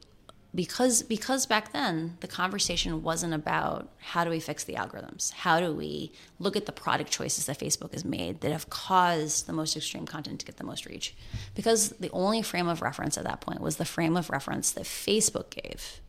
because 0.54 1.04
because 1.04 1.46
back 1.46 1.72
then 1.74 2.18
the 2.22 2.28
conversation 2.28 3.04
wasn't 3.04 3.34
about 3.34 3.90
how 4.00 4.24
do 4.24 4.30
we 4.30 4.40
fix 4.40 4.64
the 4.64 4.74
algorithms? 4.74 5.32
How 5.32 5.60
do 5.60 5.74
we 5.74 6.12
look 6.40 6.56
at 6.56 6.66
the 6.66 6.72
product 6.72 7.12
choices 7.12 7.46
that 7.46 7.60
facebook 7.60 7.94
has 7.94 8.04
made 8.04 8.42
that 8.42 8.52
have 8.52 8.70
caused 8.70 9.46
the 9.46 9.54
most 9.54 9.78
extreme 9.78 10.06
content 10.06 10.40
to 10.40 10.46
get 10.46 10.58
the 10.58 10.64
most 10.64 10.86
reach? 10.86 11.16
Because 11.56 11.90
the 11.92 12.10
only 12.12 12.42
frame 12.42 12.68
of 12.68 12.82
reference 12.82 13.18
at 13.18 13.26
that 13.26 13.42
point 13.42 13.62
was 13.62 13.78
the 13.78 13.86
frame 13.86 14.18
of 14.18 14.30
reference 14.30 14.72
that 14.72 14.86
facebook 14.86 15.52
gave. 15.52 16.02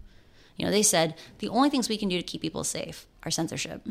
You 0.57 0.65
know 0.65 0.73
they 0.73 0.83
said 0.83 1.15
the 1.39 1.49
only 1.49 1.71
things 1.71 1.89
we 1.89 1.99
can 1.99 2.09
do 2.09 2.17
to 2.17 2.23
keep 2.23 2.43
people 2.43 2.65
safe 2.65 3.07
are 3.23 3.31
censorship 3.31 3.87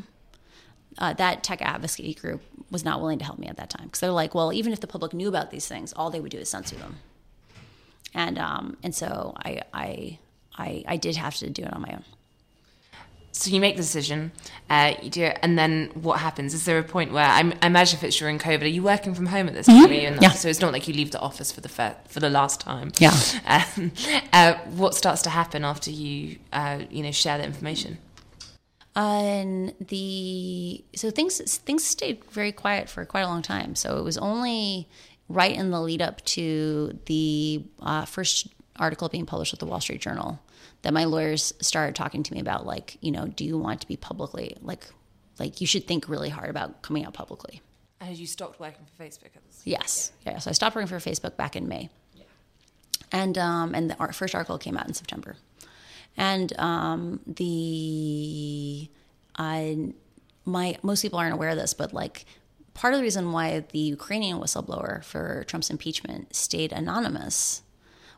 uh, 0.97 1.13
that 1.13 1.43
tech 1.43 1.61
advocacy 1.61 2.13
group 2.13 2.41
was 2.71 2.83
not 2.83 2.99
willing 2.99 3.19
to 3.19 3.25
help 3.25 3.39
me 3.39 3.47
at 3.47 3.57
that 3.57 3.69
time 3.69 3.85
because 3.85 3.99
they're 3.99 4.11
like 4.11 4.33
well 4.35 4.51
even 4.51 4.73
if 4.73 4.79
the 4.79 4.87
public 4.87 5.13
knew 5.13 5.27
about 5.27 5.51
these 5.51 5.67
things 5.67 5.93
all 5.93 6.09
they 6.09 6.19
would 6.19 6.31
do 6.31 6.37
is 6.37 6.49
censor 6.49 6.75
them 6.75 6.97
and 8.13 8.37
um, 8.39 8.77
and 8.83 8.93
so 8.93 9.33
I, 9.43 9.61
I 9.73 10.19
I 10.57 10.83
I 10.87 10.97
did 10.97 11.15
have 11.15 11.35
to 11.37 11.49
do 11.49 11.63
it 11.63 11.73
on 11.73 11.81
my 11.81 11.91
own. 11.91 12.03
So 13.31 13.51
you 13.51 13.61
make 13.61 13.75
the 13.75 13.83
decision, 13.83 14.31
uh, 14.69 14.95
you 15.03 15.09
do 15.09 15.23
it, 15.23 15.39
and 15.43 15.57
then 15.57 15.91
what 15.93 16.19
happens? 16.19 16.53
Is 16.53 16.65
there 16.65 16.79
a 16.79 16.83
point 16.83 17.13
where 17.13 17.23
I, 17.23 17.53
I 17.61 17.67
imagine 17.67 17.97
if 17.97 18.03
it's 18.03 18.17
during 18.17 18.39
COVID, 18.39 18.63
are 18.63 18.65
you 18.65 18.81
working 18.81 19.13
from 19.13 19.27
home 19.27 19.47
at 19.47 19.53
this 19.53 19.67
time? 19.67 19.85
Are 19.85 19.93
you 19.93 20.07
in 20.07 20.15
the 20.15 20.19
Mm-hmm. 20.19 20.23
Yeah. 20.23 20.31
So 20.31 20.49
it's 20.49 20.59
not 20.59 20.73
like 20.73 20.87
you 20.87 20.95
leave 20.95 21.11
the 21.11 21.19
office 21.19 21.51
for 21.51 21.61
the 21.61 21.69
fir- 21.69 21.95
for 22.07 22.19
the 22.19 22.29
last 22.29 22.59
time. 22.59 22.91
Yeah. 22.99 23.15
Um, 23.45 23.91
uh, 24.33 24.55
what 24.75 24.95
starts 24.95 25.21
to 25.23 25.29
happen 25.29 25.63
after 25.63 25.91
you 25.91 26.39
uh, 26.51 26.79
you 26.89 27.03
know 27.03 27.11
share 27.11 27.37
the 27.37 27.45
information? 27.45 27.99
And 28.95 29.73
the 29.79 30.83
so 30.95 31.11
things 31.11 31.57
things 31.59 31.85
stayed 31.85 32.23
very 32.25 32.51
quiet 32.51 32.89
for 32.89 33.05
quite 33.05 33.21
a 33.21 33.27
long 33.27 33.41
time. 33.41 33.75
So 33.75 33.97
it 33.97 34.03
was 34.03 34.17
only 34.17 34.87
right 35.29 35.55
in 35.55 35.71
the 35.71 35.79
lead 35.79 36.01
up 36.01 36.23
to 36.25 36.97
the 37.05 37.63
uh, 37.81 38.05
first 38.05 38.47
article 38.77 39.07
being 39.07 39.25
published 39.25 39.53
with 39.53 39.59
the 39.59 39.65
Wall 39.65 39.79
Street 39.79 40.01
Journal 40.01 40.39
that 40.81 40.93
my 40.93 41.05
lawyers 41.05 41.53
started 41.61 41.95
talking 41.95 42.23
to 42.23 42.33
me 42.33 42.39
about 42.39 42.65
like 42.65 42.97
you 43.01 43.11
know 43.11 43.27
do 43.27 43.45
you 43.45 43.57
want 43.57 43.81
to 43.81 43.87
be 43.87 43.95
publicly 43.95 44.57
like 44.61 44.87
like 45.39 45.61
you 45.61 45.67
should 45.67 45.87
think 45.87 46.09
really 46.09 46.29
hard 46.29 46.49
about 46.49 46.81
coming 46.81 47.05
out 47.05 47.13
publicly. 47.13 47.61
And 48.01 48.15
you 48.17 48.27
stopped 48.27 48.59
working 48.59 48.85
for 48.85 49.03
Facebook? 49.03 49.29
Yes, 49.65 50.11
yeah. 50.25 50.39
So 50.39 50.49
I 50.49 50.53
stopped 50.53 50.75
working 50.75 50.87
for 50.87 50.97
Facebook 50.97 51.35
back 51.35 51.55
in 51.55 51.67
May, 51.67 51.89
and 53.11 53.37
um, 53.37 53.73
and 53.75 53.89
the 53.89 54.13
first 54.13 54.35
article 54.35 54.57
came 54.57 54.77
out 54.77 54.87
in 54.87 54.93
September, 54.93 55.35
and 56.17 56.57
um, 56.59 57.19
the 57.25 58.89
I 59.35 59.93
my 60.45 60.77
most 60.81 61.01
people 61.01 61.19
aren't 61.19 61.33
aware 61.33 61.49
of 61.49 61.57
this, 61.57 61.73
but 61.73 61.93
like 61.93 62.25
part 62.73 62.93
of 62.93 62.99
the 62.99 63.03
reason 63.03 63.31
why 63.31 63.63
the 63.71 63.79
Ukrainian 63.79 64.39
whistleblower 64.39 65.03
for 65.03 65.43
Trump's 65.47 65.69
impeachment 65.69 66.35
stayed 66.35 66.71
anonymous 66.71 67.61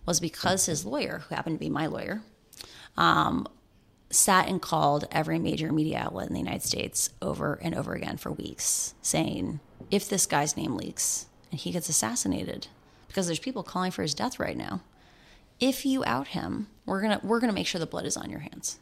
was 0.06 0.19
because 0.19 0.65
his 0.65 0.86
lawyer, 0.86 1.23
who 1.27 1.36
happened 1.36 1.56
to 1.56 1.60
be 1.60 1.69
my 1.69 1.88
lawyer, 1.88 2.21
um, 2.97 3.47
sat 4.10 4.47
and 4.47 4.62
called 4.62 5.08
every 5.12 5.39
major 5.39 5.71
media 5.71 5.99
outlet 5.99 6.27
in 6.27 6.34
the 6.34 6.39
United 6.39 6.63
States 6.63 7.10
over 7.21 7.60
and 7.62 7.75
over 7.75 7.93
again 7.93 8.17
for 8.17 8.32
weeks, 8.32 8.93
saying, 9.01 9.60
if 9.89 10.10
this 10.10 10.25
guy's 10.25 10.58
name 10.58 10.75
leaks 10.75 11.27
and 11.49 11.60
he 11.60 11.71
gets 11.71 11.89
assassinated, 11.89 12.67
because 13.08 13.27
there's 13.27 13.39
people 13.39 13.63
calling 13.63 13.91
for 13.91 14.01
his 14.01 14.13
death 14.13 14.39
right 14.39 14.58
now, 14.58 14.82
if 15.62 15.86
you 15.86 16.04
out 16.06 16.30
him, 16.30 16.67
we're 16.86 17.02
gonna 17.02 17.21
we're 17.24 17.39
gonna 17.39 17.54
make 17.54 17.67
sure 17.67 17.80
the 17.80 17.86
blood 17.86 18.06
is 18.06 18.17
on 18.17 18.30
your 18.30 18.39
hands. 18.39 18.80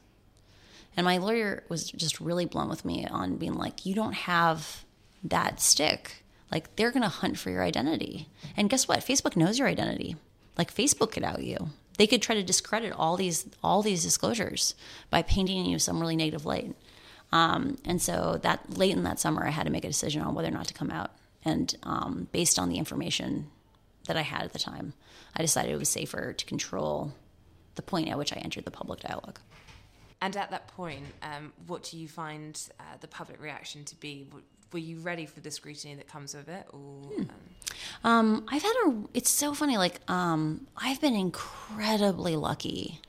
And 0.97 1.05
my 1.05 1.17
lawyer 1.17 1.63
was 1.69 1.91
just 1.91 2.19
really 2.19 2.45
blunt 2.45 2.69
with 2.69 2.83
me 2.83 3.05
on 3.05 3.35
being 3.35 3.53
like, 3.53 3.85
you 3.85 3.93
don't 3.93 4.13
have 4.13 4.83
that 5.23 5.61
stick. 5.61 6.23
Like 6.51 6.75
they're 6.75 6.91
gonna 6.91 7.09
hunt 7.09 7.37
for 7.37 7.51
your 7.51 7.63
identity. 7.63 8.29
And 8.57 8.69
guess 8.69 8.87
what? 8.87 8.99
Facebook 8.99 9.35
knows 9.35 9.59
your 9.59 9.67
identity. 9.67 10.15
Like 10.57 10.73
Facebook 10.73 11.11
could 11.11 11.23
out 11.23 11.43
you. 11.43 11.69
They 11.97 12.07
could 12.07 12.21
try 12.21 12.35
to 12.35 12.43
discredit 12.43 12.93
all 12.93 13.17
these 13.17 13.45
all 13.61 13.83
these 13.83 14.01
disclosures 14.01 14.73
by 15.09 15.21
painting 15.21 15.65
you 15.65 15.77
some 15.77 15.99
really 15.99 16.15
negative 16.15 16.45
light. 16.45 16.73
Um, 17.31 17.77
and 17.85 18.01
so 18.01 18.39
that 18.41 18.77
late 18.77 18.93
in 18.93 19.03
that 19.03 19.19
summer, 19.19 19.45
I 19.45 19.51
had 19.51 19.65
to 19.65 19.71
make 19.71 19.83
a 19.83 19.89
decision 19.89 20.21
on 20.21 20.33
whether 20.33 20.47
or 20.47 20.51
not 20.51 20.67
to 20.67 20.73
come 20.73 20.89
out. 20.89 21.11
And 21.45 21.75
um, 21.83 22.27
based 22.31 22.57
on 22.57 22.69
the 22.69 22.77
information 22.77 23.51
that 24.07 24.17
I 24.17 24.21
had 24.21 24.41
at 24.41 24.53
the 24.53 24.59
time, 24.59 24.93
I 25.35 25.41
decided 25.41 25.71
it 25.71 25.77
was 25.77 25.89
safer 25.89 26.33
to 26.33 26.45
control 26.45 27.13
the 27.75 27.81
point 27.81 28.09
at 28.09 28.17
which 28.17 28.33
I 28.33 28.37
entered 28.37 28.65
the 28.65 28.71
public 28.71 28.99
dialogue. 28.99 29.39
And 30.21 30.35
at 30.35 30.51
that 30.51 30.67
point, 30.67 31.05
um, 31.23 31.53
what 31.67 31.83
do 31.83 31.97
you 31.97 32.07
find 32.07 32.61
uh, 32.79 32.83
the 32.99 33.07
public 33.07 33.41
reaction 33.41 33.85
to 33.85 33.95
be? 33.95 34.27
Were 34.73 34.79
you 34.79 34.99
ready 34.99 35.25
for 35.25 35.39
the 35.39 35.49
scrutiny 35.49 35.95
that 35.95 36.07
comes 36.07 36.35
with 36.35 36.47
it, 36.47 36.65
or 36.71 37.11
um, 37.19 37.29
Um, 38.03 38.45
I've 38.49 38.61
had 38.61 38.73
a. 38.85 39.03
It's 39.13 39.29
so 39.29 39.53
funny. 39.53 39.77
Like, 39.77 39.99
um, 40.09 40.67
I've 40.77 41.01
been 41.01 41.15
incredibly 41.15 42.35
lucky. 42.35 43.01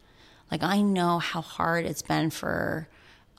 Like, 0.51 0.63
I 0.63 0.81
know 0.81 1.19
how 1.19 1.41
hard 1.43 1.85
it's 1.85 2.03
been 2.03 2.31
for 2.31 2.89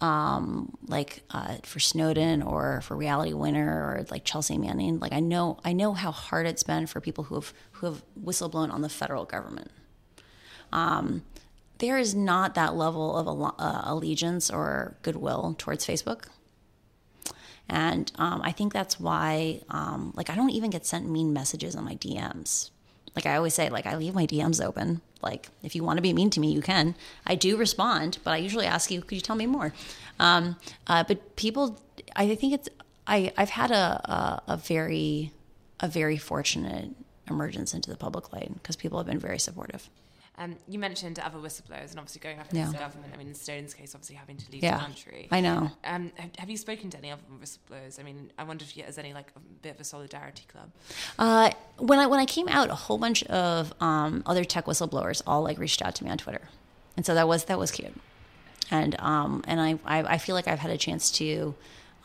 um, 0.02 0.76
like 0.88 1.24
uh, 1.30 1.58
for 1.64 1.80
Snowden 1.80 2.42
or 2.42 2.82
for 2.82 2.98
Reality 2.98 3.34
Winner 3.34 3.70
or 3.70 4.06
like 4.10 4.26
Chelsea 4.26 4.58
Manning. 4.58 5.00
Like 5.00 5.14
I 5.14 5.20
know, 5.20 5.60
I 5.64 5.74
know 5.74 5.94
how 5.94 6.12
hard 6.12 6.48
it's 6.48 6.64
been 6.64 6.88
for 6.88 7.00
people 7.00 7.26
who 7.26 7.36
have 7.36 7.54
who 7.74 7.86
have 7.86 8.04
whistleblown 8.22 8.74
on 8.74 8.82
the 8.82 8.90
federal 8.90 9.26
government. 9.26 9.72
Um, 10.74 11.24
there 11.78 11.98
is 11.98 12.14
not 12.14 12.56
that 12.56 12.76
level 12.76 13.16
of 13.16 13.54
uh, 13.60 13.82
allegiance 13.86 14.50
or 14.52 14.98
goodwill 15.02 15.56
towards 15.58 15.86
Facebook. 15.86 16.26
And 17.68 18.12
um, 18.16 18.42
I 18.44 18.52
think 18.52 18.74
that's 18.74 19.00
why, 19.00 19.62
um, 19.70 20.12
like, 20.16 20.30
I 20.30 20.36
don't 20.36 20.50
even 20.50 20.70
get 20.70 20.86
sent 20.86 21.10
mean 21.10 21.32
messages 21.32 21.76
on 21.76 21.86
my 21.86 21.96
DMs. 21.96 22.70
Like 23.16 23.26
I 23.26 23.36
always 23.36 23.54
say, 23.54 23.70
like 23.70 23.86
I 23.86 23.96
leave 23.96 24.14
my 24.14 24.28
DMs 24.28 24.64
open. 24.64 25.02
Like 25.24 25.50
if 25.64 25.76
you 25.76 25.84
want 25.84 25.98
to 25.98 26.02
be 26.02 26.14
mean 26.14 26.30
to 26.32 26.40
me, 26.40 26.52
you 26.52 26.62
can. 26.62 26.96
I 27.26 27.36
do 27.36 27.58
respond, 27.58 28.18
but 28.24 28.32
I 28.32 28.38
usually 28.38 28.66
ask 28.66 28.92
you, 28.92 29.02
could 29.02 29.16
you 29.16 29.22
tell 29.22 29.36
me 29.36 29.46
more? 29.46 29.74
Um, 30.20 30.56
uh, 30.88 31.04
but 31.08 31.36
people, 31.36 31.80
I 32.16 32.36
think 32.36 32.54
it's 32.54 32.70
I 33.08 33.34
I've 33.38 33.50
had 33.50 33.72
a, 33.72 34.42
a, 34.48 34.54
a 34.54 34.58
very 34.58 35.32
a 35.80 35.88
very 35.88 36.18
fortunate 36.18 36.92
emergence 37.30 37.74
into 37.74 37.90
the 37.90 37.98
public 37.98 38.32
light 38.34 38.54
because 38.54 38.76
people 38.76 38.98
have 38.98 39.08
been 39.08 39.20
very 39.20 39.40
supportive. 39.40 39.90
Um, 40.38 40.56
you 40.68 40.80
mentioned 40.80 41.20
other 41.20 41.38
whistleblowers 41.38 41.92
and 41.92 42.00
obviously 42.00 42.22
going 42.22 42.40
up 42.40 42.50
against 42.50 42.72
yeah. 42.74 42.80
the 42.80 42.84
government. 42.84 43.12
I 43.14 43.18
mean, 43.18 43.28
in 43.28 43.36
Snowden's 43.36 43.74
case, 43.74 43.94
obviously 43.94 44.16
having 44.16 44.38
to 44.38 44.52
leave 44.52 44.64
yeah, 44.64 44.78
the 44.78 44.84
country. 44.84 45.28
I 45.30 45.42
know. 45.42 45.70
Um, 45.84 46.12
have, 46.16 46.30
have, 46.38 46.50
you 46.50 46.58
spoken 46.58 46.90
to 46.90 46.98
any 46.98 47.12
other 47.12 47.22
whistleblowers? 47.42 48.00
I 48.00 48.04
mean, 48.04 48.32
I 48.38 48.44
wonder 48.44 48.64
if 48.64 48.74
there's 48.74 48.98
any 48.98 49.14
like 49.14 49.28
a 49.36 49.40
bit 49.62 49.76
of 49.76 49.82
a 49.82 49.84
solidarity 49.84 50.46
club. 50.48 50.72
Uh, 51.20 51.52
when 51.78 52.00
I 52.00 52.08
when 52.08 52.20
I 52.20 52.26
came 52.26 52.48
out, 52.48 52.70
a 52.70 52.76
whole 52.76 52.98
bunch 52.98 53.24
of 53.26 53.74
um, 53.82 54.24
other 54.26 54.46
tech 54.46 54.66
whistleblowers 54.66 55.22
all 55.28 55.44
like 55.44 55.60
reached 55.60 55.82
out 55.82 55.96
to 55.96 56.04
me 56.06 56.10
on 56.10 56.18
Twitter, 56.18 56.48
and 56.96 57.06
so 57.06 57.14
that 57.14 57.28
was 57.28 57.46
that 57.46 57.60
was 57.60 57.70
cute, 57.70 57.94
and 58.72 58.96
um, 59.00 59.44
and 59.48 59.60
I, 59.60 59.80
I, 59.86 60.14
I 60.14 60.18
feel 60.18 60.34
like 60.34 60.48
I've 60.48 60.60
had 60.60 60.72
a 60.72 60.78
chance 60.78 61.12
to 61.12 61.56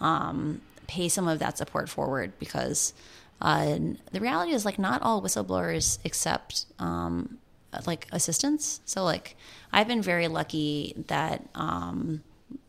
um, 0.00 0.60
pay 0.88 1.08
some 1.08 1.28
of 1.28 1.38
that 1.38 1.58
support 1.58 1.88
forward 1.88 2.32
because. 2.38 2.92
Uh, 3.38 3.78
the 4.12 4.18
reality 4.18 4.52
is 4.52 4.64
like 4.64 4.78
not 4.78 5.02
all 5.02 5.20
whistleblowers 5.20 5.98
accept 6.06 6.64
um, 6.78 7.36
like 7.86 8.06
assistance. 8.12 8.80
So 8.84 9.04
like 9.04 9.36
I've 9.72 9.88
been 9.88 10.02
very 10.02 10.28
lucky 10.28 10.94
that 11.08 11.48
um, 11.54 12.22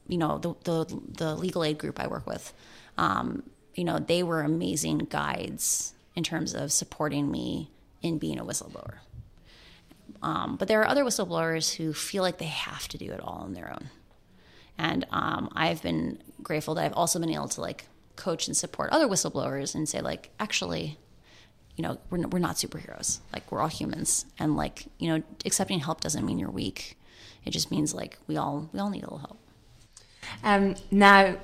you 0.07 0.17
know 0.17 0.37
the, 0.37 0.55
the, 0.63 1.01
the 1.17 1.35
legal 1.35 1.63
aid 1.63 1.77
group 1.77 1.99
I 1.99 2.07
work 2.07 2.27
with, 2.27 2.53
um, 2.97 3.43
you 3.75 3.83
know 3.83 3.99
they 3.99 4.23
were 4.23 4.41
amazing 4.41 4.99
guides 4.99 5.93
in 6.15 6.23
terms 6.23 6.53
of 6.53 6.71
supporting 6.71 7.31
me 7.31 7.69
in 8.01 8.17
being 8.17 8.39
a 8.39 8.45
whistleblower. 8.45 8.99
Um, 10.21 10.55
but 10.55 10.67
there 10.67 10.81
are 10.81 10.87
other 10.87 11.03
whistleblowers 11.03 11.75
who 11.75 11.93
feel 11.93 12.23
like 12.23 12.39
they 12.39 12.45
have 12.45 12.87
to 12.89 12.97
do 12.97 13.11
it 13.11 13.19
all 13.19 13.41
on 13.43 13.53
their 13.53 13.71
own, 13.71 13.89
and 14.77 15.05
um, 15.11 15.49
I've 15.55 15.81
been 15.81 16.21
grateful 16.41 16.75
that 16.75 16.85
I've 16.85 16.93
also 16.93 17.19
been 17.19 17.29
able 17.29 17.49
to 17.49 17.61
like 17.61 17.85
coach 18.15 18.47
and 18.47 18.57
support 18.57 18.89
other 18.91 19.07
whistleblowers 19.07 19.75
and 19.75 19.87
say 19.87 20.01
like 20.01 20.31
actually 20.39 20.97
you 21.77 21.83
know, 21.83 21.97
we're, 22.09 22.27
we're 22.27 22.39
not 22.39 22.55
superheroes. 22.55 23.19
Like 23.31 23.49
we're 23.51 23.61
all 23.61 23.67
humans, 23.67 24.25
and 24.39 24.57
like 24.57 24.87
you 24.97 25.07
know, 25.09 25.23
accepting 25.45 25.79
help 25.79 26.01
doesn't 26.01 26.25
mean 26.25 26.39
you're 26.39 26.49
weak. 26.49 26.97
It 27.45 27.51
just 27.51 27.71
means 27.71 27.93
like 27.93 28.17
we 28.27 28.35
all 28.35 28.69
we 28.73 28.79
all 28.79 28.89
need 28.89 29.03
a 29.03 29.05
little 29.05 29.19
help. 29.19 29.39
Um, 30.43 30.75
now, 30.91 31.37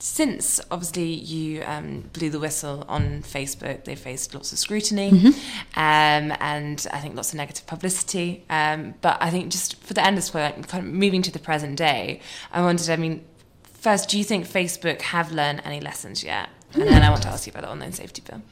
since 0.00 0.60
obviously 0.70 1.12
you 1.12 1.62
um, 1.64 2.10
blew 2.12 2.28
the 2.28 2.38
whistle 2.38 2.84
on 2.88 3.22
Facebook, 3.22 3.84
they 3.84 3.94
faced 3.94 4.34
lots 4.34 4.52
of 4.52 4.58
scrutiny 4.58 5.10
mm-hmm. 5.10 5.28
um, 5.76 6.36
and 6.40 6.86
I 6.92 7.00
think 7.00 7.16
lots 7.16 7.30
of 7.30 7.36
negative 7.36 7.66
publicity. 7.66 8.44
Um, 8.50 8.94
but 9.00 9.16
I 9.20 9.30
think 9.30 9.50
just 9.50 9.82
for 9.82 9.94
the 9.94 10.04
end 10.04 10.18
of 10.18 10.30
point, 10.30 10.68
kind 10.68 10.86
of 10.86 10.92
moving 10.92 11.22
to 11.22 11.32
the 11.32 11.38
present 11.38 11.76
day, 11.76 12.20
I 12.52 12.60
wondered, 12.60 12.90
I 12.90 12.96
mean, 12.96 13.24
first, 13.62 14.08
do 14.08 14.18
you 14.18 14.24
think 14.24 14.46
Facebook 14.46 15.00
have 15.02 15.32
learned 15.32 15.62
any 15.64 15.80
lessons 15.80 16.22
yet? 16.22 16.50
And 16.74 16.82
then 16.82 17.02
I 17.02 17.10
want 17.10 17.22
to 17.22 17.28
ask 17.28 17.46
you 17.46 17.50
about 17.50 17.62
the 17.62 17.70
online 17.70 17.92
safety 17.92 18.22
bill. 18.28 18.42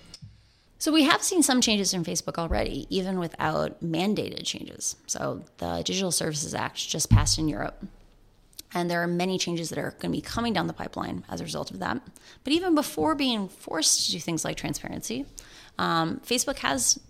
So 0.78 0.92
we 0.92 1.04
have 1.04 1.22
seen 1.22 1.42
some 1.42 1.60
changes 1.60 1.94
in 1.94 2.04
Facebook 2.04 2.38
already, 2.38 2.86
even 2.90 3.18
without 3.18 3.80
mandated 3.82 4.44
changes. 4.44 4.96
So 5.06 5.44
the 5.58 5.82
Digital 5.84 6.12
Services 6.12 6.54
Act 6.54 6.76
just 6.76 7.08
passed 7.08 7.38
in 7.38 7.48
Europe. 7.48 7.84
And 8.74 8.90
there 8.90 9.02
are 9.02 9.06
many 9.06 9.38
changes 9.38 9.70
that 9.70 9.78
are 9.78 9.92
going 9.92 10.12
to 10.12 10.18
be 10.18 10.20
coming 10.20 10.52
down 10.52 10.66
the 10.66 10.74
pipeline 10.74 11.24
as 11.30 11.40
a 11.40 11.44
result 11.44 11.70
of 11.70 11.78
that. 11.78 12.02
But 12.44 12.52
even 12.52 12.74
before 12.74 13.14
being 13.14 13.48
forced 13.48 14.06
to 14.06 14.12
do 14.12 14.18
things 14.18 14.44
like 14.44 14.56
transparency, 14.56 15.24
um, 15.78 16.20
Facebook 16.26 16.58
has 16.58 17.00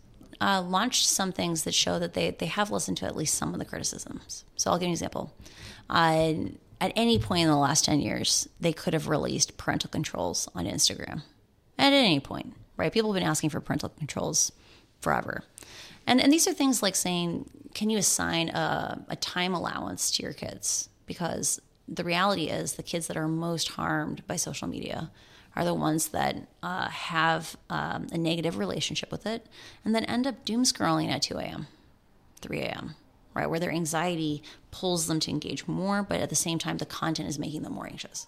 uh, 0.41 0.62
launched 0.62 1.09
some 1.09 1.33
things 1.33 1.64
that 1.64 1.75
show 1.75 1.99
that 1.99 2.14
they, 2.14 2.31
they 2.31 2.47
have 2.47 2.71
listened 2.71 2.99
to 2.99 3.07
at 3.07 3.17
least 3.17 3.35
some 3.35 3.53
of 3.53 3.59
the 3.59 3.64
criticisms. 3.64 4.45
So 4.55 4.71
I'll 4.71 4.77
give 4.77 4.83
you 4.83 4.91
an 4.91 4.93
example. 4.93 5.35
Uh, 5.91 6.35
at 6.81 6.93
any 6.95 7.19
point 7.19 7.43
in 7.43 7.49
the 7.49 7.57
last 7.57 7.85
10 7.87 8.01
years, 8.01 8.49
they 8.61 8.73
could 8.73 8.93
have 8.93 9.09
released 9.09 9.57
parental 9.57 9.91
controls 9.91 10.49
on 10.55 10.67
Instagram. 10.67 11.23
At 11.79 11.93
any 11.93 12.21
point 12.21 12.55
right? 12.77 12.93
People 12.93 13.12
have 13.12 13.20
been 13.20 13.29
asking 13.29 13.51
for 13.51 13.61
parental 13.61 13.89
controls 13.91 14.53
forever. 15.01 15.43
And, 16.07 16.20
and 16.20 16.33
these 16.33 16.47
are 16.47 16.53
things 16.53 16.83
like 16.83 16.95
saying, 16.95 17.51
can 17.74 17.91
you 17.91 17.99
assign 17.99 18.49
a, 18.51 19.05
a 19.09 19.16
time 19.16 19.55
allowance 19.55 20.11
to 20.12 20.22
your 20.22 20.33
kids? 20.33 20.89
Because 21.07 21.61
the 21.89 22.05
reality 22.05 22.45
is, 22.45 22.74
the 22.74 22.83
kids 22.83 23.07
that 23.07 23.16
are 23.16 23.29
most 23.29 23.68
harmed 23.70 24.27
by 24.27 24.37
social 24.37 24.68
media 24.68 25.11
are 25.55 25.64
the 25.64 25.74
ones 25.74 26.09
that 26.09 26.37
uh, 26.62 26.89
have 26.89 27.57
um, 27.70 28.07
a 28.12 28.18
negative 28.18 28.59
relationship 28.59 29.11
with 29.11 29.27
it 29.27 29.47
and 29.85 29.95
then 29.95 30.05
end 30.05 30.27
up 30.27 30.45
doom 30.45 30.64
scrolling 30.64 31.11
at 31.11 31.22
2 31.22 31.39
a.m., 31.39 31.66
3 32.41 32.61
a.m., 32.61 32.95
right? 33.35 33.49
Where 33.49 33.61
their 33.61 33.70
anxiety 33.70 34.43
pulls 34.70 35.07
them 35.07 35.20
to 35.20 35.31
engage 35.31 35.66
more, 35.66 36.03
but 36.03 36.20
at 36.20 36.29
the 36.29 36.37
same 36.37 36.59
time, 36.59 36.79
the 36.79 36.87
content 36.87 37.29
is 37.29 37.39
making 37.39 37.62
them 37.62 37.72
more 37.72 37.87
anxious. 37.87 38.27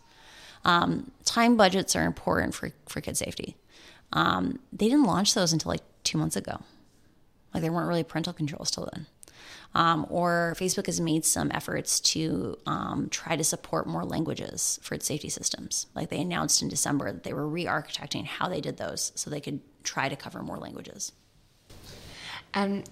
Um, 0.65 1.13
time 1.25 1.57
budgets 1.57 1.95
are 1.95 2.05
important 2.05 2.55
for, 2.55 2.73
for 2.87 3.01
kid 3.01 3.17
safety. 3.17 3.57
Um, 4.13 4.59
they 4.73 4.89
didn't 4.89 5.05
launch 5.05 5.35
those 5.35 5.53
until 5.53 5.71
like 5.71 5.83
two 6.05 6.19
months 6.19 6.37
ago. 6.37 6.61
Like 7.53 7.63
there 7.63 7.73
weren't 7.73 7.89
really 7.89 8.05
parental 8.05 8.33
controls 8.33 8.71
till 8.71 8.89
then. 8.93 9.07
Um, 9.75 10.07
or 10.09 10.55
Facebook 10.59 10.87
has 10.87 11.01
made 11.01 11.25
some 11.25 11.51
efforts 11.53 12.01
to 12.01 12.59
um, 12.67 13.09
try 13.11 13.37
to 13.37 13.45
support 13.45 13.87
more 13.87 14.05
languages 14.05 14.79
for 14.83 14.95
its 14.95 15.07
safety 15.07 15.29
systems. 15.29 15.87
Like 15.95 16.09
they 16.09 16.21
announced 16.21 16.63
in 16.63 16.69
December 16.69 17.13
that 17.13 17.23
they 17.23 17.35
were 17.35 17.47
re 17.47 17.67
architecting 17.67 18.25
how 18.25 18.49
they 18.49 18.61
did 18.61 18.79
those 18.79 19.13
so 19.15 19.29
they 19.29 19.41
could 19.41 19.61
try 19.83 20.09
to 20.09 20.17
cover 20.17 20.43
more 20.43 20.57
languages. 20.57 21.13
Um, 22.55 22.85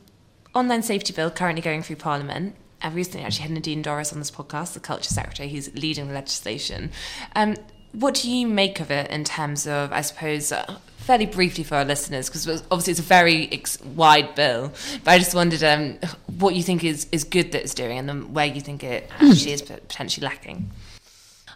online 0.55 0.83
safety 0.83 1.13
bill 1.13 1.31
currently 1.31 1.63
going 1.63 1.83
through 1.83 1.97
Parliament. 1.97 2.57
I 2.83 2.91
recently 2.91 3.25
actually 3.25 3.43
had 3.43 3.53
Nadine 3.53 3.83
Dorries 3.83 4.13
on 4.13 4.19
this 4.19 4.31
podcast, 4.31 4.75
the 4.75 4.81
Culture 4.81 5.13
Secretary, 5.13 5.49
who's 5.49 5.75
leading 5.75 6.09
the 6.09 6.15
legislation. 6.15 6.91
Um, 7.35 7.57
what 7.93 8.15
do 8.15 8.31
you 8.31 8.47
make 8.47 8.81
of 8.81 8.91
it 8.91 9.11
in 9.11 9.25
terms 9.25 9.67
of, 9.67 9.93
I 9.93 10.01
suppose, 10.01 10.53
uh, 10.53 10.79
fairly 10.99 11.27
briefly 11.27 11.65
for 11.65 11.77
our 11.77 11.85
listeners, 11.85 12.29
because 12.29 12.47
obviously 12.71 12.91
it's 12.91 13.01
a 13.01 13.05
very 13.05 13.51
ex- 13.53 13.81
wide 13.83 14.35
bill, 14.35 14.73
but 15.05 15.11
I 15.13 15.19
just 15.19 15.35
wondered 15.35 15.63
um, 15.63 15.99
what 16.39 16.55
you 16.55 16.63
think 16.63 16.85
is, 16.85 17.07
is 17.13 17.25
good 17.25 17.53
that 17.53 17.63
it's 17.63 17.75
doing 17.75 17.99
and 17.99 18.09
then 18.09 18.33
where 18.33 18.47
you 18.47 18.61
think 18.61 18.83
it 18.83 19.09
actually 19.21 19.53
is 19.53 19.63
potentially 19.63 20.25
lacking. 20.25 20.71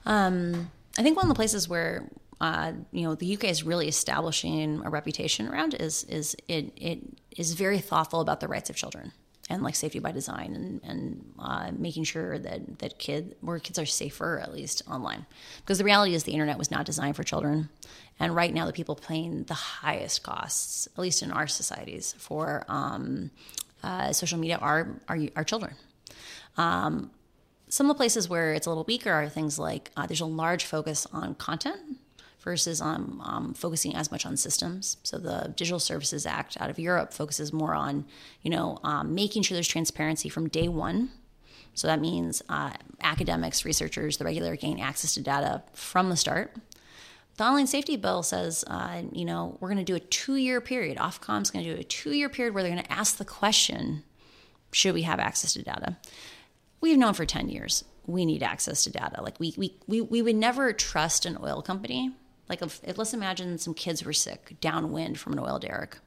Um, 0.06 0.70
I 0.98 1.02
think 1.02 1.16
one 1.16 1.24
of 1.24 1.28
the 1.28 1.34
places 1.34 1.68
where 1.68 2.08
uh, 2.40 2.72
you 2.90 3.02
know 3.02 3.14
the 3.14 3.34
UK 3.34 3.44
is 3.44 3.64
really 3.64 3.86
establishing 3.86 4.80
a 4.84 4.90
reputation 4.90 5.46
around 5.46 5.74
is 5.74 6.04
is 6.04 6.34
it 6.48 6.72
it 6.76 7.00
is 7.36 7.52
very 7.52 7.78
thoughtful 7.78 8.20
about 8.20 8.40
the 8.40 8.48
rights 8.48 8.70
of 8.70 8.76
children 8.76 9.12
and 9.50 9.62
like 9.62 9.74
safety 9.74 9.98
by 9.98 10.12
design 10.12 10.54
and, 10.54 10.80
and 10.84 11.32
uh, 11.38 11.70
making 11.76 12.04
sure 12.04 12.38
that 12.38 12.78
that 12.78 12.98
kid 12.98 13.34
where 13.40 13.58
kids 13.58 13.78
are 13.78 13.84
safer 13.84 14.38
at 14.38 14.54
least 14.54 14.82
online. 14.88 15.26
Because 15.58 15.78
the 15.78 15.84
reality 15.84 16.14
is 16.14 16.24
the 16.24 16.32
internet 16.32 16.56
was 16.56 16.70
not 16.70 16.86
designed 16.86 17.16
for 17.16 17.24
children. 17.24 17.68
And 18.18 18.34
right 18.34 18.54
now 18.54 18.64
the 18.64 18.72
people 18.72 18.94
paying 18.94 19.44
the 19.44 19.54
highest 19.54 20.22
costs 20.22 20.86
at 20.86 20.98
least 20.98 21.22
in 21.22 21.32
our 21.32 21.48
societies 21.48 22.14
for 22.16 22.64
um, 22.68 23.30
uh, 23.82 24.12
social 24.12 24.38
media 24.38 24.56
are 24.56 25.00
are, 25.08 25.44
children. 25.44 25.74
Um, 26.56 27.10
some 27.68 27.86
of 27.86 27.96
the 27.96 27.98
places 27.98 28.28
where 28.28 28.52
it's 28.52 28.66
a 28.66 28.70
little 28.70 28.84
weaker 28.84 29.12
are 29.12 29.28
things 29.28 29.58
like 29.58 29.90
uh, 29.96 30.06
there's 30.06 30.20
a 30.20 30.26
large 30.26 30.64
focus 30.64 31.06
on 31.12 31.34
content 31.34 31.80
versus 32.40 32.80
um, 32.80 33.20
um, 33.24 33.54
focusing 33.54 33.94
as 33.94 34.10
much 34.10 34.24
on 34.24 34.36
systems. 34.36 34.96
So 35.02 35.18
the 35.18 35.52
Digital 35.56 35.78
Services 35.78 36.26
Act 36.26 36.56
out 36.60 36.70
of 36.70 36.78
Europe 36.78 37.12
focuses 37.12 37.52
more 37.52 37.74
on, 37.74 38.06
you 38.42 38.50
know, 38.50 38.78
um, 38.82 39.14
making 39.14 39.42
sure 39.42 39.54
there's 39.54 39.68
transparency 39.68 40.28
from 40.28 40.48
day 40.48 40.68
one. 40.68 41.10
So 41.74 41.86
that 41.86 42.00
means 42.00 42.42
uh, 42.48 42.72
academics, 43.00 43.64
researchers, 43.64 44.16
the 44.16 44.24
regulator 44.24 44.56
gain 44.56 44.80
access 44.80 45.14
to 45.14 45.22
data 45.22 45.62
from 45.72 46.08
the 46.08 46.16
start. 46.16 46.54
The 47.36 47.44
online 47.44 47.66
safety 47.66 47.96
bill 47.96 48.22
says, 48.22 48.64
uh, 48.66 49.02
you 49.12 49.24
know, 49.24 49.56
we're 49.60 49.68
going 49.68 49.78
to 49.78 49.84
do 49.84 49.94
a 49.94 50.00
two-year 50.00 50.60
period. 50.60 50.98
Ofcom's 50.98 51.50
going 51.50 51.64
to 51.64 51.74
do 51.74 51.80
a 51.80 51.84
two-year 51.84 52.28
period 52.28 52.54
where 52.54 52.62
they're 52.62 52.72
going 52.72 52.84
to 52.84 52.92
ask 52.92 53.16
the 53.16 53.24
question, 53.24 54.02
should 54.72 54.94
we 54.94 55.02
have 55.02 55.20
access 55.20 55.52
to 55.54 55.62
data? 55.62 55.96
We've 56.80 56.98
known 56.98 57.14
for 57.14 57.24
10 57.24 57.48
years 57.48 57.84
we 58.06 58.24
need 58.24 58.42
access 58.42 58.84
to 58.84 58.90
data. 58.90 59.22
Like 59.22 59.38
we, 59.38 59.54
we, 59.56 59.76
we, 59.86 60.00
we 60.00 60.22
would 60.22 60.36
never 60.36 60.72
trust 60.72 61.26
an 61.26 61.38
oil 61.40 61.62
company 61.62 62.14
like 62.50 62.60
if, 62.60 62.80
let's 62.98 63.14
imagine 63.14 63.56
some 63.56 63.72
kids 63.72 64.04
were 64.04 64.12
sick 64.12 64.56
downwind 64.60 65.18
from 65.18 65.32
an 65.32 65.38
oil 65.38 65.58
derrick. 65.58 65.98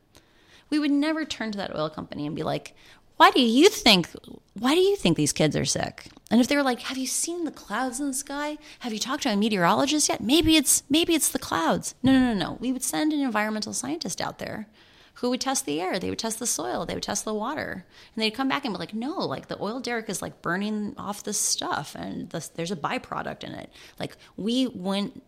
We 0.70 0.78
would 0.78 0.92
never 0.92 1.26
turn 1.26 1.52
to 1.54 1.58
that 1.58 1.76
oil 1.76 1.90
company 1.90 2.28
and 2.28 2.36
be 2.36 2.44
like, 2.44 2.76
why 3.18 3.32
do 3.32 3.42
you 3.42 3.70
think 3.70 4.10
why 4.54 4.76
do 4.76 4.82
you 4.82 4.96
think 4.96 5.18
these 5.18 5.34
kids 5.34 5.56
are 5.56 5.66
sick? 5.66 6.08
And 6.30 6.42
if 6.42 6.48
they 6.48 6.56
were 6.56 6.64
like, 6.64 6.82
have 6.82 6.98
you 6.98 7.08
seen 7.08 7.46
the 7.46 7.52
clouds 7.52 8.00
in 8.00 8.08
the 8.08 8.14
sky? 8.14 8.58
Have 8.80 8.92
you 8.94 9.00
talked 9.00 9.24
to 9.24 9.30
a 9.30 9.36
meteorologist 9.36 10.10
yet? 10.10 10.22
Maybe 10.22 10.58
it's 10.58 10.84
maybe 10.90 11.14
it's 11.16 11.30
the 11.30 11.40
clouds. 11.40 11.96
No, 12.04 12.12
no, 12.12 12.20
no, 12.20 12.34
no. 12.34 12.58
We 12.60 12.72
would 12.72 12.84
send 12.84 13.14
an 13.14 13.22
environmental 13.22 13.74
scientist 13.74 14.20
out 14.20 14.40
there 14.40 14.68
who 15.16 15.30
would 15.30 15.42
test 15.42 15.66
the 15.66 15.80
air, 15.80 16.00
they 16.00 16.10
would 16.10 16.20
test 16.20 16.40
the 16.40 16.48
soil, 16.48 16.86
they 16.86 16.96
would 16.96 17.04
test 17.04 17.24
the 17.24 17.34
water. 17.34 17.86
And 18.16 18.24
they'd 18.24 18.32
come 18.32 18.50
back 18.50 18.66
and 18.66 18.74
be 18.74 18.80
like, 18.80 18.96
no, 18.96 19.20
like 19.20 19.48
the 19.48 19.62
oil 19.62 19.80
derrick 19.80 20.10
is 20.10 20.22
like 20.22 20.42
burning 20.42 20.96
off 20.98 21.24
this 21.24 21.40
stuff 21.40 21.96
and 21.96 22.30
there's 22.30 22.72
a 22.72 22.76
byproduct 22.76 23.44
in 23.44 23.54
it. 23.54 23.72
Like 24.00 24.18
we 24.38 24.68
wouldn't 24.68 25.24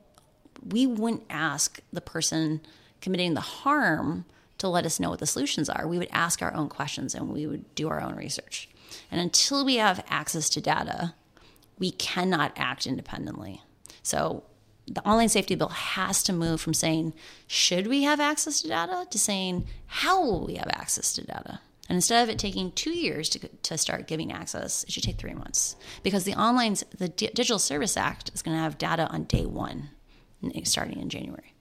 we 0.67 0.87
wouldn't 0.87 1.23
ask 1.29 1.79
the 1.93 2.01
person 2.01 2.61
committing 3.01 3.33
the 3.33 3.41
harm 3.41 4.25
to 4.57 4.67
let 4.67 4.85
us 4.85 4.99
know 4.99 5.09
what 5.09 5.19
the 5.19 5.27
solutions 5.27 5.69
are. 5.69 5.87
We 5.87 5.97
would 5.97 6.09
ask 6.11 6.41
our 6.41 6.53
own 6.53 6.69
questions 6.69 7.13
and 7.13 7.29
we 7.29 7.45
would 7.45 7.75
do 7.75 7.89
our 7.89 8.01
own 8.01 8.15
research. 8.15 8.69
And 9.11 9.19
until 9.21 9.65
we 9.65 9.75
have 9.75 10.03
access 10.09 10.49
to 10.51 10.61
data, 10.61 11.13
we 11.77 11.91
cannot 11.91 12.53
act 12.55 12.87
independently. 12.87 13.61
So 14.01 14.43
the 14.87 15.05
online 15.05 15.29
safety 15.29 15.55
bill 15.55 15.69
has 15.69 16.23
to 16.23 16.33
move 16.33 16.61
from 16.61 16.73
saying, 16.73 17.13
should 17.47 17.87
we 17.87 18.03
have 18.03 18.19
access 18.19 18.61
to 18.61 18.67
data, 18.67 19.05
to 19.09 19.19
saying, 19.19 19.67
how 19.87 20.23
will 20.23 20.45
we 20.45 20.55
have 20.55 20.69
access 20.69 21.13
to 21.13 21.25
data? 21.25 21.59
And 21.89 21.97
instead 21.97 22.23
of 22.23 22.29
it 22.29 22.39
taking 22.39 22.71
two 22.71 22.97
years 22.97 23.29
to, 23.29 23.47
to 23.47 23.77
start 23.77 24.07
giving 24.07 24.31
access, 24.31 24.83
it 24.83 24.91
should 24.91 25.03
take 25.03 25.17
three 25.17 25.33
months. 25.33 25.75
Because 26.01 26.23
the 26.23 26.33
online, 26.33 26.75
the 26.97 27.09
D- 27.09 27.29
Digital 27.33 27.59
Service 27.59 27.97
Act 27.97 28.31
is 28.33 28.41
going 28.41 28.57
to 28.57 28.61
have 28.61 28.77
data 28.77 29.07
on 29.07 29.25
day 29.25 29.45
one, 29.45 29.89
starting 30.63 30.99
in 30.99 31.09
January 31.09 31.53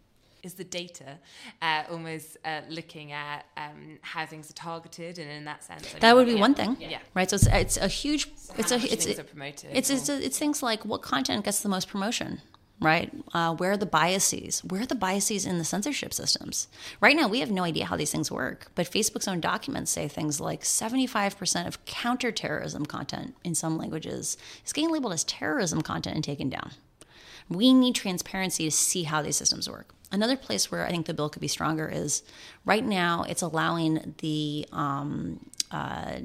is 0.43 0.55
the 0.55 0.65
data 0.65 1.19
uh, 1.63 1.85
almost 1.91 2.37
uh, 2.45 2.61
looking 2.69 3.13
at 3.13 3.47
um, 3.57 3.99
how 4.03 4.27
things 4.27 4.51
are 4.51 4.55
targeted 4.55 5.19
and 5.19 5.31
in 5.31 5.45
that 5.45 5.65
sense 5.65 5.95
I 5.95 5.99
that 6.01 6.15
would 6.15 6.27
be 6.27 6.35
yeah. 6.35 6.41
one 6.41 6.55
thing 6.55 6.77
yeah. 6.79 6.99
right 7.15 7.29
so 7.29 7.37
it's, 7.37 7.47
it's 7.47 7.77
a 7.79 7.89
huge 7.89 8.29
so 8.37 8.55
it's 8.59 8.71
a 8.71 8.77
it's 8.77 9.07
it's, 9.07 9.23
promoted 9.23 9.71
it's, 9.73 9.91
it's, 9.91 10.09
it's 10.09 10.39
things 10.39 10.63
like 10.63 10.85
what 10.85 11.03
content 11.03 11.45
gets 11.45 11.61
the 11.61 11.69
most 11.69 11.89
promotion 11.89 12.43
right? 12.81 13.11
Uh, 13.33 13.55
where 13.55 13.73
are 13.73 13.77
the 13.77 13.87
biases? 13.87 14.63
Where 14.65 14.83
are 14.83 14.87
the 14.87 14.95
biases 14.95 15.47
in 15.47 15.59
the 15.59 15.65
censorship 15.65 16.13
systems? 16.13 16.69
Right 17.01 17.17
now, 17.17 17.29
we 17.29 17.41
have 17.41 17.51
no 17.51 17.63
idea 17.63 17.87
how 17.87 17.97
these 17.97 18.11
things 18.11 18.31
work, 18.31 18.71
but 18.75 18.91
Facebook's 18.91 19.29
own 19.29 19.41
documents 19.41 19.91
say 19.91 20.09
things 20.09 20.41
like 20.41 20.63
75% 20.63 21.67
of 21.67 21.85
counterterrorism 21.87 22.85
content 22.85 23.37
in 23.45 23.55
some 23.55 23.79
languages 23.79 24.37
is 24.65 24.73
getting 24.73 24.91
labeled 24.91 25.13
as 25.13 25.25
terrorism 25.25 25.83
content 25.83 26.17
and 26.17 26.25
taken 26.25 26.49
down. 26.49 26.73
We 27.49 27.75
need 27.75 27.95
transparency 27.95 28.65
to 28.65 28.71
see 28.71 29.05
how 29.05 29.23
these 29.23 29.37
systems 29.37 29.69
work. 29.69 29.95
Another 30.11 30.37
place 30.37 30.71
where 30.71 30.87
I 30.87 30.91
think 30.91 31.07
the 31.07 31.15
bill 31.15 31.29
could 31.29 31.41
be 31.41 31.49
stronger 31.49 31.89
is 31.89 32.23
right 32.65 32.85
now 32.85 33.25
it's 33.29 33.43
allowing 33.43 34.15
the 34.19 34.67
um, 34.73 35.51
uh, 35.71 36.19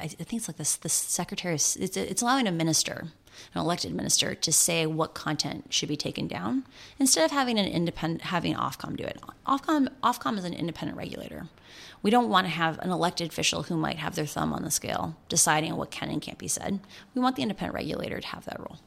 I 0.00 0.06
think 0.06 0.34
it's 0.34 0.48
like 0.48 0.56
this 0.56 0.76
the 0.76 0.88
secretary 0.88 1.54
it's, 1.54 1.76
it's 1.76 2.22
allowing 2.22 2.46
a 2.46 2.52
minister 2.52 3.08
an 3.54 3.60
elected 3.60 3.94
minister 3.94 4.34
to 4.34 4.52
say 4.52 4.86
what 4.86 5.14
content 5.14 5.72
should 5.72 5.88
be 5.88 5.96
taken 5.96 6.26
down 6.26 6.64
instead 6.98 7.24
of 7.24 7.30
having 7.30 7.58
an 7.58 7.66
independent 7.66 8.22
having 8.22 8.54
Ofcom 8.54 8.96
do 8.96 9.04
it. 9.04 9.20
Ofcom 9.46 9.88
Ofcom 10.02 10.38
is 10.38 10.44
an 10.44 10.54
independent 10.54 10.98
regulator. 10.98 11.48
We 12.02 12.10
don't 12.10 12.28
want 12.28 12.46
to 12.46 12.52
have 12.52 12.78
an 12.78 12.90
elected 12.90 13.28
official 13.28 13.64
who 13.64 13.76
might 13.76 13.98
have 13.98 14.14
their 14.14 14.26
thumb 14.26 14.52
on 14.52 14.62
the 14.62 14.70
scale 14.70 15.16
deciding 15.28 15.76
what 15.76 15.90
can 15.90 16.10
and 16.10 16.22
can't 16.22 16.38
be 16.38 16.48
said. 16.48 16.80
We 17.14 17.20
want 17.20 17.36
the 17.36 17.42
independent 17.42 17.74
regulator 17.74 18.20
to 18.20 18.26
have 18.28 18.44
that 18.44 18.60
role. 18.60 18.78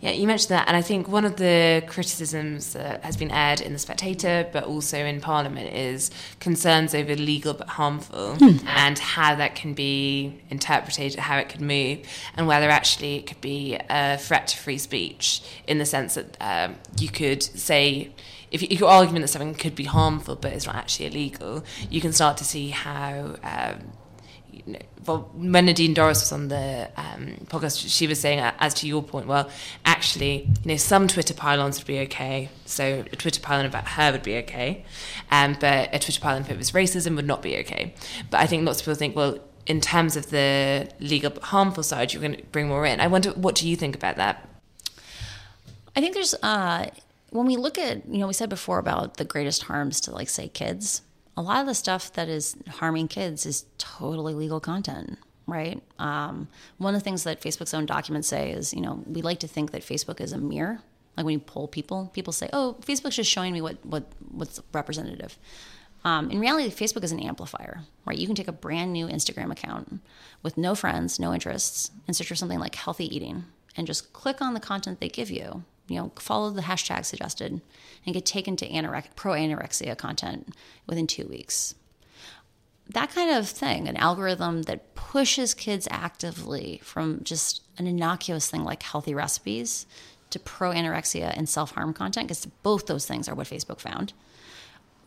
Yeah, 0.00 0.10
you 0.10 0.26
mentioned 0.26 0.50
that, 0.50 0.68
and 0.68 0.76
I 0.76 0.82
think 0.82 1.08
one 1.08 1.24
of 1.24 1.36
the 1.36 1.82
criticisms 1.86 2.74
that 2.74 3.02
has 3.02 3.16
been 3.16 3.30
aired 3.30 3.60
in 3.60 3.72
The 3.72 3.78
Spectator, 3.78 4.46
but 4.52 4.64
also 4.64 4.98
in 4.98 5.20
Parliament, 5.20 5.74
is 5.74 6.10
concerns 6.38 6.94
over 6.94 7.14
legal 7.14 7.54
but 7.54 7.68
harmful 7.68 8.34
hmm. 8.36 8.58
and 8.66 8.98
how 8.98 9.34
that 9.36 9.54
can 9.54 9.72
be 9.72 10.38
interpreted, 10.50 11.14
how 11.16 11.38
it 11.38 11.48
could 11.48 11.62
move, 11.62 12.00
and 12.36 12.46
whether 12.46 12.68
actually 12.68 13.16
it 13.16 13.26
could 13.26 13.40
be 13.40 13.78
a 13.88 14.18
threat 14.18 14.48
to 14.48 14.58
free 14.58 14.78
speech 14.78 15.42
in 15.66 15.78
the 15.78 15.86
sense 15.86 16.14
that 16.14 16.36
um, 16.40 16.76
you 16.98 17.08
could 17.08 17.42
say 17.42 18.10
if, 18.50 18.62
your 18.80 18.88
argument 18.88 19.22
that 19.22 19.28
something 19.28 19.54
could 19.54 19.74
be 19.74 19.84
harmful 19.84 20.36
but 20.36 20.52
it's 20.52 20.66
not 20.66 20.76
actually 20.76 21.06
illegal, 21.06 21.64
you 21.90 22.00
can 22.00 22.12
start 22.12 22.36
to 22.36 22.44
see 22.44 22.68
how 22.68 23.36
um, 23.42 23.92
when 25.04 25.66
Nadine 25.66 25.94
Dorries 25.94 26.20
was 26.20 26.32
on 26.32 26.48
the 26.48 26.90
um, 26.96 27.36
podcast, 27.46 27.84
she 27.88 28.06
was 28.06 28.20
saying, 28.20 28.40
as 28.40 28.74
to 28.74 28.86
your 28.86 29.02
point, 29.02 29.26
well, 29.26 29.48
actually, 29.84 30.48
you 30.62 30.72
know, 30.72 30.76
some 30.76 31.06
Twitter 31.08 31.34
pile-ons 31.34 31.78
would 31.78 31.86
be 31.86 32.00
okay. 32.00 32.48
So 32.64 33.04
a 33.12 33.16
Twitter 33.16 33.40
pile-on 33.40 33.66
about 33.66 33.88
her 33.88 34.12
would 34.12 34.22
be 34.22 34.36
okay, 34.38 34.84
um, 35.30 35.56
but 35.60 35.94
a 35.94 35.98
Twitter 35.98 36.20
pile-on 36.20 36.42
if 36.42 36.50
it 36.50 36.58
was 36.58 36.72
racism 36.72 37.16
would 37.16 37.26
not 37.26 37.42
be 37.42 37.56
okay. 37.58 37.94
But 38.30 38.40
I 38.40 38.46
think 38.46 38.66
lots 38.66 38.80
of 38.80 38.86
people 38.86 38.96
think, 38.96 39.16
well, 39.16 39.38
in 39.66 39.80
terms 39.80 40.16
of 40.16 40.30
the 40.30 40.88
legal 41.00 41.32
harmful 41.42 41.82
side, 41.82 42.12
you're 42.12 42.22
going 42.22 42.36
to 42.36 42.42
bring 42.44 42.68
more 42.68 42.86
in. 42.86 43.00
I 43.00 43.06
wonder, 43.06 43.30
what 43.30 43.54
do 43.54 43.68
you 43.68 43.76
think 43.76 43.94
about 43.94 44.16
that? 44.16 44.48
I 45.94 46.00
think 46.00 46.14
there's, 46.14 46.34
uh, 46.42 46.90
when 47.30 47.46
we 47.46 47.56
look 47.56 47.78
at, 47.78 48.08
you 48.08 48.18
know, 48.18 48.26
we 48.26 48.32
said 48.32 48.48
before 48.48 48.78
about 48.78 49.16
the 49.16 49.24
greatest 49.24 49.64
harms 49.64 50.00
to, 50.02 50.10
like, 50.10 50.28
say, 50.28 50.48
kids 50.48 51.02
a 51.36 51.42
lot 51.42 51.60
of 51.60 51.66
the 51.66 51.74
stuff 51.74 52.12
that 52.14 52.28
is 52.28 52.56
harming 52.68 53.08
kids 53.08 53.46
is 53.46 53.66
totally 53.78 54.34
legal 54.34 54.60
content 54.60 55.18
right? 55.48 55.80
Um, 56.00 56.48
one 56.78 56.94
of 56.94 57.00
the 57.00 57.04
things 57.04 57.22
that 57.24 57.40
facebook's 57.40 57.72
own 57.72 57.86
documents 57.86 58.28
say 58.28 58.50
is 58.50 58.74
you 58.74 58.80
know 58.80 59.02
we 59.06 59.22
like 59.22 59.40
to 59.40 59.48
think 59.48 59.70
that 59.72 59.82
facebook 59.82 60.20
is 60.20 60.32
a 60.32 60.38
mirror. 60.38 60.80
Like 61.16 61.24
when 61.24 61.34
you 61.34 61.38
poll 61.38 61.68
people 61.68 62.10
people 62.12 62.32
say 62.32 62.48
oh 62.52 62.76
facebook's 62.80 63.16
just 63.16 63.30
showing 63.30 63.52
me 63.52 63.60
what, 63.60 63.84
what 63.84 64.04
what's 64.30 64.60
representative. 64.72 65.38
Um, 66.04 66.30
in 66.30 66.40
reality 66.40 66.68
facebook 66.70 67.04
is 67.04 67.12
an 67.12 67.20
amplifier 67.20 67.82
right? 68.04 68.18
You 68.18 68.26
can 68.26 68.36
take 68.36 68.48
a 68.48 68.52
brand 68.52 68.92
new 68.92 69.06
instagram 69.06 69.52
account 69.52 70.00
with 70.42 70.58
no 70.58 70.74
friends 70.74 71.20
no 71.20 71.32
interests 71.32 71.90
and 72.06 72.16
search 72.16 72.28
for 72.28 72.34
something 72.34 72.58
like 72.58 72.74
healthy 72.74 73.14
eating 73.14 73.44
and 73.76 73.86
just 73.86 74.12
click 74.12 74.40
on 74.40 74.54
the 74.54 74.60
content 74.60 75.00
they 75.00 75.08
give 75.08 75.30
you. 75.30 75.64
You 75.88 76.00
know, 76.00 76.12
follow 76.18 76.50
the 76.50 76.62
hashtag 76.62 77.04
suggested 77.04 77.60
and 78.06 78.14
get 78.14 78.24
taken 78.24 78.56
to 78.56 78.68
anorexia, 78.68 79.14
pro 79.16 79.32
anorexia 79.32 79.98
content 79.98 80.54
within 80.86 81.06
two 81.06 81.26
weeks. 81.26 81.74
That 82.88 83.10
kind 83.10 83.36
of 83.36 83.48
thing, 83.48 83.88
an 83.88 83.96
algorithm 83.96 84.62
that 84.62 84.94
pushes 84.94 85.54
kids 85.54 85.88
actively 85.90 86.80
from 86.84 87.24
just 87.24 87.62
an 87.78 87.86
innocuous 87.86 88.48
thing 88.48 88.62
like 88.62 88.84
healthy 88.84 89.12
recipes 89.12 89.86
to 90.30 90.38
pro 90.38 90.70
anorexia 90.70 91.36
and 91.36 91.48
self 91.48 91.72
harm 91.72 91.92
content, 91.92 92.28
because 92.28 92.46
both 92.62 92.86
those 92.86 93.06
things 93.06 93.28
are 93.28 93.34
what 93.34 93.48
Facebook 93.48 93.80
found. 93.80 94.12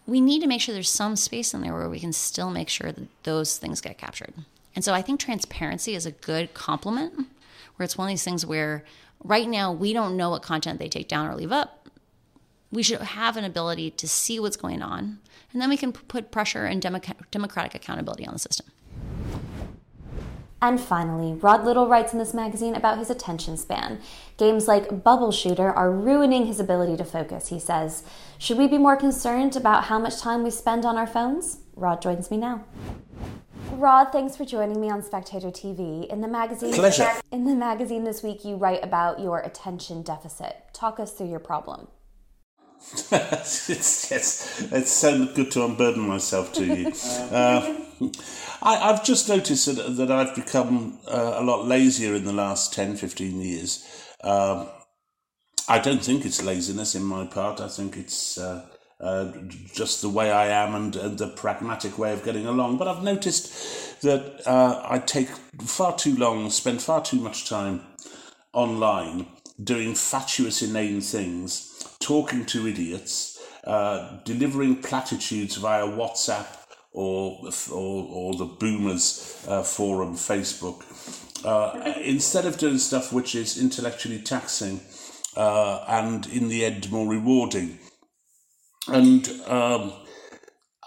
We 0.06 0.20
need 0.20 0.41
to 0.41 0.47
make 0.47 0.60
sure 0.60 0.74
there's 0.74 0.89
some 0.89 1.16
space 1.16 1.54
in 1.54 1.62
there 1.62 1.74
where 1.74 1.89
we 1.89 2.00
can 2.00 2.14
still 2.14 2.50
make 2.50 2.68
sure 2.68 2.91
that 2.91 3.08
those 3.24 3.58
things 3.58 3.80
get 3.80 3.97
captured. 3.97 4.34
And 4.76 4.84
so 4.84 4.93
I 4.93 5.02
think 5.02 5.20
transparency 5.20 5.93
is 5.95 6.06
a 6.06 6.12
good 6.12 6.54
complement, 6.54 7.14
where 7.76 7.86
it's 7.86 7.97
one 7.97 8.08
of 8.08 8.12
these 8.12 8.24
things 8.24 8.45
where 8.45 8.84
Right 9.24 9.50
now, 9.50 9.74
we 9.74 9.91
don't 9.91 10.16
know 10.16 10.30
what 10.30 10.43
content 10.43 10.80
they 10.80 10.88
take 10.88 11.10
down 11.10 11.28
or 11.28 11.36
leave 11.36 11.52
up. 11.52 11.79
We 12.72 12.84
should 12.84 13.01
have 13.01 13.36
an 13.36 13.43
ability 13.43 13.91
to 13.91 14.07
see 14.07 14.39
what's 14.39 14.57
going 14.57 14.82
on, 14.82 15.20
and 15.51 15.61
then 15.61 15.70
we 15.70 15.78
can 15.78 15.91
put 15.91 16.32
pressure 16.32 16.65
and 16.65 16.82
democratic 16.82 17.76
accountability 17.76 18.28
on 18.28 18.34
the 18.34 18.39
system. 18.39 18.67
And 20.61 20.80
finally, 20.80 21.34
Rod 21.34 21.63
Liddle 21.63 21.88
writes 21.88 22.11
in 22.11 22.20
this 22.20 22.34
magazine 22.34 22.76
about 22.76 22.97
his 22.97 23.09
attention 23.09 23.55
span. 23.55 24.01
Games 24.38 24.67
like 24.67 25.03
Bubble 25.03 25.32
Shooter 25.32 25.72
are 25.72 25.89
ruining 25.89 26.47
his 26.47 26.59
ability 26.59 26.97
to 26.97 27.05
focus, 27.05 27.47
he 27.47 27.59
says. 27.59 28.03
Should 28.38 28.57
we 28.57 28.67
be 28.67 28.78
more 28.78 28.97
concerned 28.97 29.55
about 29.55 29.86
how 29.86 29.99
much 29.99 30.20
time 30.20 30.43
we 30.43 30.51
spend 30.51 30.86
on 30.86 30.97
our 30.97 31.07
phones? 31.07 31.59
Rod 31.76 32.01
joins 32.01 32.30
me 32.30 32.36
now. 32.38 32.65
Rod, 33.72 34.11
thanks 34.11 34.36
for 34.36 34.43
joining 34.43 34.82
me 34.82 34.89
on 34.89 35.01
Spectator 35.01 35.49
TV. 35.49 36.05
In 36.07 36.20
the 36.20 36.28
magazine, 36.28 36.74
Pleasure. 36.74 37.09
in 37.32 37.45
the 37.45 37.55
magazine 37.55 38.03
this 38.03 38.22
week, 38.22 38.43
you 38.43 38.57
write 38.57 38.84
about 38.84 39.22
your 39.22 39.39
attention 39.39 40.01
deficit. 40.03 40.65
Talk 40.74 40.99
us 40.99 41.13
through 41.13 41.30
your 41.30 41.39
problem. 41.39 41.88
It's, 43.12 43.70
it's, 44.12 44.62
it's 44.72 44.92
so 44.92 45.26
good 45.28 45.52
to 45.52 45.66
unburden 45.66 46.08
myself 46.08 46.54
to 46.54 46.66
you. 46.66 46.92
Uh, 47.32 47.76
I, 48.62 48.92
have 48.92 49.04
just 49.04 49.30
noticed 49.30 49.66
that, 49.68 49.98
that 49.98 50.12
I've 50.12 50.36
become 50.36 51.00
uh, 51.08 51.34
a 51.36 51.44
lot 51.44 51.66
lazier 51.66 52.16
in 52.16 52.26
the 52.26 52.34
last 52.34 52.74
10, 52.74 52.96
15 52.96 53.42
years. 53.42 53.86
Um, 54.24 54.68
I 55.68 55.80
don't 55.80 56.04
think 56.04 56.26
it's 56.26 56.44
laziness 56.44 56.96
in 56.96 57.04
my 57.04 57.26
part. 57.26 57.62
I 57.62 57.68
think 57.68 57.96
it's 57.96 58.38
uh, 58.38 58.66
uh, 59.00 59.32
just 59.74 60.02
the 60.02 60.10
way 60.10 60.32
I 60.32 60.48
am 60.48 60.76
and, 60.76 60.96
and, 60.96 61.18
the 61.18 61.28
pragmatic 61.28 61.98
way 61.98 62.12
of 62.12 62.24
getting 62.24 62.48
along. 62.48 62.78
But 62.78 62.88
I've 62.88 63.04
noticed 63.04 64.02
that 64.02 64.42
uh, 64.48 64.82
I 64.90 65.00
take 65.00 65.30
far 65.62 65.96
too 65.96 66.16
long, 66.16 66.50
spend 66.50 66.82
far 66.82 67.02
too 67.02 67.20
much 67.20 67.48
time 67.48 67.84
online 68.52 69.28
doing 69.64 69.94
fatuous, 69.94 70.62
inane 70.62 71.02
things, 71.02 71.79
talking 72.10 72.43
to 72.43 72.68
idiots, 72.68 73.39
uh, 73.66 74.18
delivering 74.26 74.76
platitudes 74.76 75.57
via 75.57 75.86
WhatsApp 75.86 76.47
or 76.91 77.49
or, 77.72 77.97
or 78.20 78.34
the 78.36 78.49
Boomers 78.60 79.45
uh, 79.47 79.62
forum, 79.62 80.16
Facebook, 80.16 80.80
uh, 81.45 81.93
instead 82.01 82.45
of 82.47 82.57
doing 82.57 82.80
stuff 82.80 83.14
which 83.14 83.36
is 83.36 83.62
intellectually 83.62 84.20
taxing 84.20 84.82
and 85.38 86.26
in 86.28 86.49
the 86.49 86.66
end 86.66 86.91
more 86.91 87.07
rewarding. 87.07 87.78
And 88.88 89.30
um, 89.45 89.93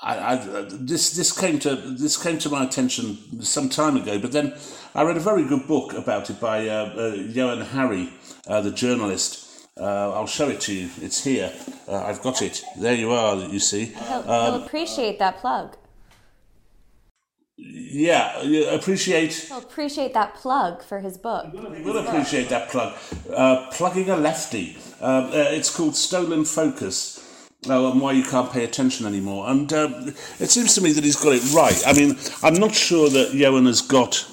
I, 0.02 0.32
I, 0.32 0.66
this 0.70 1.10
this 1.10 1.30
came 1.30 1.60
to 1.60 1.76
this 1.76 2.20
came 2.20 2.38
to 2.38 2.48
my 2.48 2.64
attention 2.64 3.42
some 3.42 3.68
time 3.68 3.96
ago, 3.96 4.18
but 4.18 4.32
then 4.32 4.54
I 4.92 5.04
read 5.04 5.16
a 5.16 5.20
very 5.20 5.44
good 5.44 5.68
book 5.68 5.92
about 5.92 6.30
it 6.30 6.40
by 6.40 6.68
uh, 6.68 6.92
uh, 6.96 7.14
Johann 7.14 7.64
Hari, 7.64 8.12
uh, 8.48 8.60
the 8.60 8.72
journalist. 8.72 9.51
Uh, 9.82 10.12
I'll 10.12 10.28
show 10.28 10.48
it 10.48 10.60
to 10.62 10.72
you. 10.72 10.88
It's 11.00 11.24
here. 11.24 11.52
Uh, 11.88 12.04
I've 12.04 12.22
got 12.22 12.40
it. 12.40 12.62
There 12.78 12.94
you 12.94 13.10
are. 13.10 13.34
You 13.36 13.58
see. 13.58 13.86
He'll, 13.86 14.22
he'll 14.22 14.64
appreciate 14.64 15.18
that 15.18 15.38
plug. 15.38 15.76
Yeah, 17.56 18.42
you 18.42 18.68
appreciate. 18.68 19.34
He'll 19.34 19.58
appreciate 19.58 20.14
that 20.14 20.36
plug 20.36 20.84
for 20.84 21.00
his 21.00 21.18
book. 21.18 21.52
You 21.52 21.82
will 21.84 21.98
appreciate 21.98 22.48
that 22.50 22.68
plug. 22.70 22.96
Uh, 23.34 23.68
plugging 23.72 24.08
a 24.08 24.16
lefty. 24.16 24.76
Um, 25.00 25.24
uh, 25.24 25.30
it's 25.50 25.74
called 25.74 25.96
Stolen 25.96 26.44
Focus. 26.44 27.18
Uh, 27.68 27.92
and 27.92 28.00
why 28.00 28.10
you 28.10 28.24
can't 28.24 28.50
pay 28.50 28.64
attention 28.64 29.06
anymore. 29.06 29.48
And 29.48 29.72
um, 29.72 30.14
it 30.40 30.50
seems 30.50 30.74
to 30.74 30.80
me 30.80 30.92
that 30.92 31.04
he's 31.04 31.14
got 31.14 31.32
it 31.32 31.52
right. 31.52 31.80
I 31.86 31.92
mean, 31.92 32.18
I'm 32.42 32.54
not 32.54 32.74
sure 32.74 33.08
that 33.08 33.34
Johann 33.34 33.66
has 33.66 33.80
got 33.80 34.26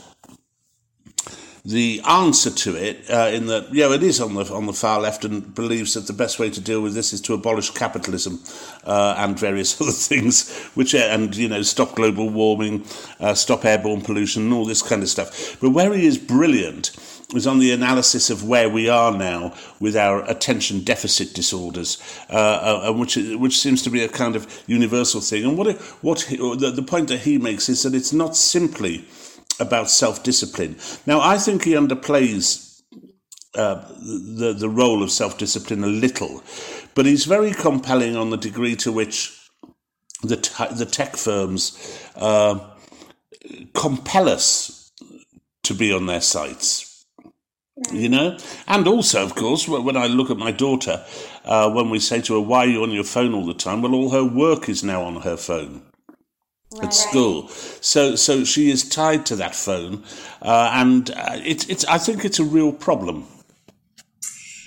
the 1.70 2.02
answer 2.08 2.50
to 2.50 2.76
it 2.76 3.08
uh, 3.12 3.30
in 3.32 3.46
that 3.46 3.72
yeah 3.72 3.94
it 3.94 4.02
is 4.02 4.20
on 4.20 4.34
the 4.34 4.44
on 4.52 4.66
the 4.66 4.74
far 4.74 5.00
left 5.00 5.24
and 5.24 5.54
believes 5.54 5.94
that 5.94 6.08
the 6.08 6.14
best 6.14 6.40
way 6.40 6.50
to 6.50 6.60
deal 6.60 6.82
with 6.82 6.96
this 6.96 7.14
is 7.14 7.22
to 7.22 7.36
abolish 7.36 7.70
capitalism 7.70 8.40
uh, 8.86 9.14
and 9.18 9.38
various 9.38 9.80
other 9.82 9.92
things 9.92 10.50
which 10.74 10.96
and 10.96 11.36
you 11.36 11.48
know 11.48 11.62
stop 11.62 11.96
global 11.96 12.28
warming 12.28 12.84
uh, 13.20 13.36
stop 13.36 13.66
airborne 13.66 14.02
pollution 14.02 14.44
and 14.44 14.54
all 14.54 14.66
this 14.66 14.82
kind 14.82 15.04
of 15.04 15.10
stuff 15.10 15.58
but 15.62 15.70
where 15.70 15.94
he 15.94 16.08
is 16.08 16.18
brilliant 16.18 16.92
is 17.36 17.46
on 17.46 17.60
the 17.60 17.72
analysis 17.72 18.32
of 18.32 18.48
where 18.48 18.68
we 18.68 18.90
are 18.90 19.16
now 19.16 19.54
with 19.80 19.96
our 19.96 20.28
attention 20.28 20.84
deficit 20.84 21.32
disorders, 21.36 22.02
uh, 22.32 22.88
uh, 22.88 22.92
which 22.92 23.18
which 23.18 23.60
seems 23.60 23.84
to 23.84 23.92
be 23.92 24.04
a 24.04 24.10
kind 24.10 24.36
of 24.36 24.48
universal 24.66 25.22
thing. 25.22 25.46
And 25.46 25.56
what 25.56 25.78
what 26.02 26.22
he, 26.22 26.38
the, 26.38 26.72
the 26.76 26.82
point 26.82 27.08
that 27.10 27.20
he 27.20 27.38
makes 27.38 27.70
is 27.70 27.84
that 27.84 27.94
it's 27.94 28.14
not 28.14 28.36
simply 28.36 29.06
about 29.60 29.90
self 29.90 30.24
discipline. 30.24 30.78
Now, 31.06 31.22
I 31.22 31.38
think 31.38 31.64
he 31.64 31.74
underplays 31.74 32.82
uh, 33.56 33.76
the, 34.00 34.54
the 34.58 34.70
role 34.70 35.04
of 35.04 35.12
self 35.12 35.38
discipline 35.38 35.84
a 35.84 35.88
little, 35.88 36.44
but 36.96 37.06
he's 37.06 37.26
very 37.26 37.52
compelling 37.52 38.16
on 38.16 38.30
the 38.30 38.38
degree 38.38 38.76
to 38.78 38.92
which 38.92 39.36
the, 40.24 40.38
t- 40.38 40.74
the 40.76 40.86
tech 40.86 41.16
firms 41.16 42.00
uh, 42.16 42.60
compel 43.74 44.30
us 44.30 44.92
to 45.64 45.74
be 45.74 45.94
on 45.94 46.06
their 46.06 46.22
sites. 46.22 46.86
You 47.94 48.10
know, 48.10 48.38
and 48.68 48.88
also, 48.88 49.24
of 49.24 49.36
course, 49.36 49.66
when 49.66 49.96
I 49.96 50.08
look 50.08 50.30
at 50.30 50.36
my 50.36 50.52
daughter, 50.52 51.06
uh, 51.46 51.72
when 51.72 51.90
we 51.90 52.00
say 52.00 52.20
to 52.22 52.34
her, 52.34 52.42
"Why 52.42 52.66
are 52.66 52.68
you 52.68 52.84
on 52.84 52.92
your 52.92 53.06
phone 53.06 53.34
all 53.34 53.46
the 53.46 53.54
time?" 53.54 53.82
Well, 53.82 53.96
all 53.96 54.10
her 54.10 54.26
work 54.26 54.68
is 54.68 54.84
now 54.84 55.04
on 55.04 55.22
her 55.22 55.38
phone 55.38 55.89
right. 56.72 56.86
at 56.86 56.94
school. 56.94 57.48
So, 57.82 58.16
so 58.16 58.44
she 58.44 58.70
is 58.70 58.88
tied 58.88 59.26
to 59.28 59.36
that 59.38 59.56
phone, 59.56 60.04
uh, 60.42 60.72
and 60.74 61.10
uh, 61.12 61.40
it's, 61.44 61.66
it's. 61.68 61.86
I 61.86 61.98
think 61.98 62.26
it's 62.26 62.40
a 62.40 62.44
real 62.44 62.72
problem. 62.72 63.28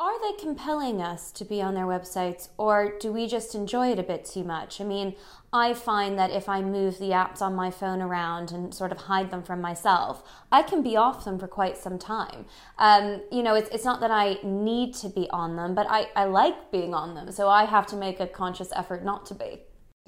Are 0.01 0.21
they 0.21 0.43
compelling 0.43 1.01
us 1.01 1.31
to 1.31 1.45
be 1.45 1.63
on 1.63 1.75
their 1.75 1.87
websites, 1.87 2.49
or 2.59 2.99
do 2.99 3.13
we 3.13 3.29
just 3.29 3.55
enjoy 3.55 3.93
it 3.93 4.01
a 4.01 4.03
bit 4.03 4.25
too 4.25 4.43
much? 4.43 4.81
I 4.81 4.85
mean, 4.85 5.15
I 5.53 5.75
find 5.75 6.19
that 6.19 6.33
if 6.33 6.49
I 6.49 6.61
move 6.61 6.99
the 6.99 7.11
apps 7.11 7.41
on 7.41 7.55
my 7.55 7.71
phone 7.71 8.03
around 8.03 8.51
and 8.51 8.75
sort 8.75 8.91
of 8.91 8.99
hide 9.03 9.31
them 9.31 9.45
from 9.45 9.61
myself, 9.61 10.25
I 10.51 10.63
can 10.63 10.83
be 10.83 10.97
off 10.97 11.25
them 11.25 11.39
for 11.39 11.47
quite 11.47 11.77
some 11.77 12.01
time. 12.01 12.47
Um, 12.79 13.23
you 13.31 13.45
know, 13.45 13.55
it's, 13.55 13.69
it's 13.69 13.85
not 13.85 14.01
that 14.01 14.11
I 14.11 14.39
need 14.43 14.95
to 14.95 15.09
be 15.09 15.31
on 15.31 15.55
them, 15.55 15.75
but 15.75 15.87
I, 15.89 16.09
I 16.17 16.25
like 16.25 16.73
being 16.73 16.95
on 16.95 17.15
them, 17.15 17.31
so 17.31 17.49
I 17.49 17.67
have 17.67 17.87
to 17.89 17.97
make 17.97 18.19
a 18.19 18.27
conscious 18.27 18.73
effort 18.75 19.05
not 19.05 19.25
to 19.27 19.35
be. 19.35 19.61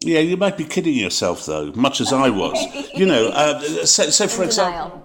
Yeah, 0.05 0.21
you 0.21 0.37
might 0.37 0.59
be 0.59 0.65
kidding 0.65 0.95
yourself 0.95 1.47
though, 1.47 1.73
much 1.73 2.01
as 2.01 2.13
I 2.13 2.29
was. 2.29 2.59
you 2.95 3.07
know, 3.07 3.29
uh, 3.29 3.61
so, 3.87 4.11
so 4.11 4.29
for 4.29 4.45
example, 4.45 5.03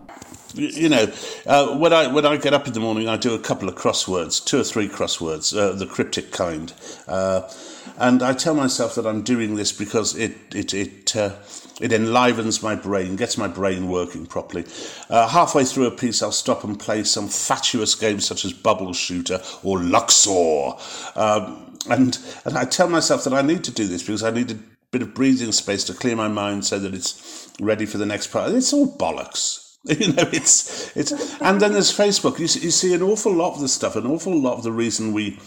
you 0.53 0.89
know, 0.89 1.11
uh, 1.45 1.77
when 1.77 1.93
I 1.93 2.07
when 2.07 2.25
I 2.25 2.35
get 2.35 2.53
up 2.53 2.67
in 2.67 2.73
the 2.73 2.81
morning, 2.81 3.07
I 3.07 3.15
do 3.15 3.33
a 3.33 3.39
couple 3.39 3.69
of 3.69 3.75
crosswords, 3.75 4.43
two 4.43 4.59
or 4.59 4.63
three 4.63 4.89
crosswords, 4.89 5.55
uh, 5.57 5.73
the 5.73 5.85
cryptic 5.85 6.31
kind, 6.31 6.73
uh, 7.07 7.49
and 7.97 8.21
I 8.21 8.33
tell 8.33 8.53
myself 8.53 8.95
that 8.95 9.07
I'm 9.07 9.21
doing 9.21 9.55
this 9.55 9.71
because 9.71 10.15
it 10.15 10.35
it 10.53 10.73
it. 10.73 11.15
Uh, 11.15 11.35
it 11.79 11.93
enlivens 11.93 12.61
my 12.61 12.75
brain, 12.75 13.15
gets 13.15 13.37
my 13.37 13.47
brain 13.47 13.87
working 13.87 14.25
properly. 14.25 14.65
Uh, 15.09 15.29
halfway 15.29 15.63
through 15.63 15.85
a 15.85 15.91
piece, 15.91 16.21
I'll 16.21 16.33
stop 16.33 16.65
and 16.65 16.77
play 16.77 17.05
some 17.05 17.29
fatuous 17.29 17.95
games 17.95 18.25
such 18.25 18.43
as 18.43 18.51
Bubble 18.51 18.91
Shooter 18.91 19.41
or 19.63 19.79
Luxor. 19.79 20.73
Um, 21.15 21.77
and, 21.89 22.19
and 22.43 22.57
I 22.57 22.65
tell 22.65 22.89
myself 22.89 23.23
that 23.23 23.33
I 23.33 23.41
need 23.41 23.63
to 23.63 23.71
do 23.71 23.87
this 23.87 24.03
because 24.03 24.23
I 24.23 24.31
need 24.31 24.49
to 24.49 24.59
bit 24.91 25.01
of 25.01 25.13
breathing 25.13 25.51
space 25.51 25.83
to 25.85 25.93
clear 25.93 26.15
my 26.15 26.27
mind 26.27 26.65
so 26.65 26.79
that 26.79 26.93
it's 26.93 27.51
ready 27.61 27.85
for 27.85 27.97
the 27.97 28.05
next 28.05 28.27
part. 28.27 28.51
It's 28.51 28.73
all 28.73 28.95
bollocks. 28.97 29.65
You 29.85 30.11
know, 30.11 30.27
it's 30.33 30.95
it's, 30.97 31.13
and 31.39 31.61
then 31.61 31.71
there's 31.71 31.97
Facebook. 31.97 32.37
You 32.37 32.49
see, 32.49 32.59
you 32.59 32.69
see 32.69 32.93
an 32.93 33.01
awful 33.01 33.33
lot 33.33 33.55
of 33.55 33.61
the 33.61 33.69
stuff, 33.69 33.95
an 33.95 34.05
awful 34.05 34.37
lot 34.37 34.57
of 34.57 34.63
the 34.63 34.73
reason 34.73 35.13
we 35.13 35.39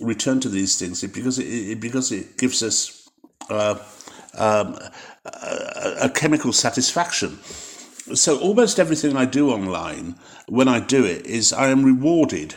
return 0.00 0.40
to 0.40 0.48
these 0.48 0.76
things 0.76 1.02
is 1.04 1.12
because 1.12 1.38
it, 1.38 1.44
it 1.46 1.80
because 1.80 2.10
it 2.10 2.36
gives 2.38 2.60
us 2.60 3.08
uh, 3.48 3.78
um, 4.36 4.76
a, 5.24 5.94
a 6.02 6.10
chemical 6.10 6.52
satisfaction. 6.52 7.38
So 8.14 8.38
almost 8.40 8.80
everything 8.80 9.16
I 9.16 9.26
do 9.26 9.50
online, 9.50 10.16
when 10.48 10.66
I 10.66 10.80
do 10.80 11.04
it, 11.04 11.26
is 11.26 11.52
I 11.52 11.68
am 11.68 11.84
rewarded 11.84 12.54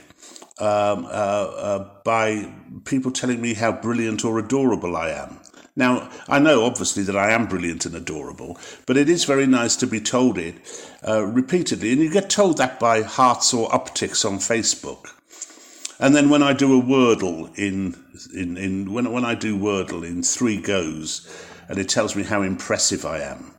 um, 0.60 1.06
uh, 1.06 1.08
uh, 1.08 1.90
by 2.06 2.52
people 2.86 3.12
telling 3.12 3.42
me 3.42 3.54
how 3.56 3.72
brilliant 3.72 4.24
or 4.24 4.40
adorable 4.40 4.96
I 4.96 5.10
am. 5.10 5.41
Now, 5.82 6.12
I 6.30 6.38
know 6.38 6.66
obviously 6.66 7.02
that 7.06 7.18
I 7.18 7.32
am 7.32 7.48
brilliant 7.48 7.88
and 7.88 7.96
adorable, 7.96 8.60
but 8.86 8.98
it 8.98 9.10
is 9.10 9.26
very 9.26 9.48
nice 9.48 9.76
to 9.78 9.88
be 9.88 10.00
told 10.00 10.38
it 10.38 10.54
uh, 11.08 11.26
repeatedly. 11.26 11.92
And 11.92 12.00
you 12.00 12.12
get 12.12 12.30
told 12.30 12.58
that 12.58 12.80
by 12.80 13.02
hearts 13.02 13.52
or 13.52 13.68
upticks 13.70 14.24
on 14.24 14.38
Facebook. 14.38 15.08
And 16.00 16.16
then 16.16 16.30
when 16.30 16.44
I 16.44 16.54
do 16.54 16.80
a 16.80 16.84
Wordle 16.84 17.50
in, 17.58 17.96
in, 18.32 18.58
in 18.58 18.94
when, 18.94 19.12
when 19.12 19.26
I 19.26 19.34
do 19.34 19.58
Wordle 19.58 20.06
in 20.06 20.22
three 20.22 20.62
goes, 20.62 21.28
and 21.68 21.80
it 21.80 21.90
tells 21.90 22.16
me 22.16 22.22
how 22.22 22.44
impressive 22.44 23.04
I 23.04 23.22
am. 23.22 23.56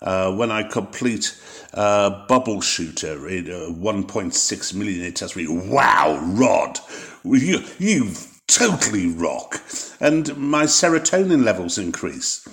Uh, 0.00 0.32
when 0.36 0.52
I 0.52 0.62
complete 0.62 1.36
uh, 1.74 2.28
Bubble 2.28 2.60
Shooter 2.60 3.26
in 3.28 3.50
uh, 3.50 3.72
1.6 3.72 4.74
million, 4.74 5.04
it 5.04 5.16
tells 5.16 5.34
me, 5.34 5.48
wow, 5.48 6.16
Rod, 6.22 6.78
you, 7.24 7.64
you've 7.80 8.35
totally 8.46 9.08
rock. 9.08 9.60
And 10.00 10.36
my 10.36 10.64
serotonin 10.64 11.44
levels 11.44 11.78
increase. 11.78 12.46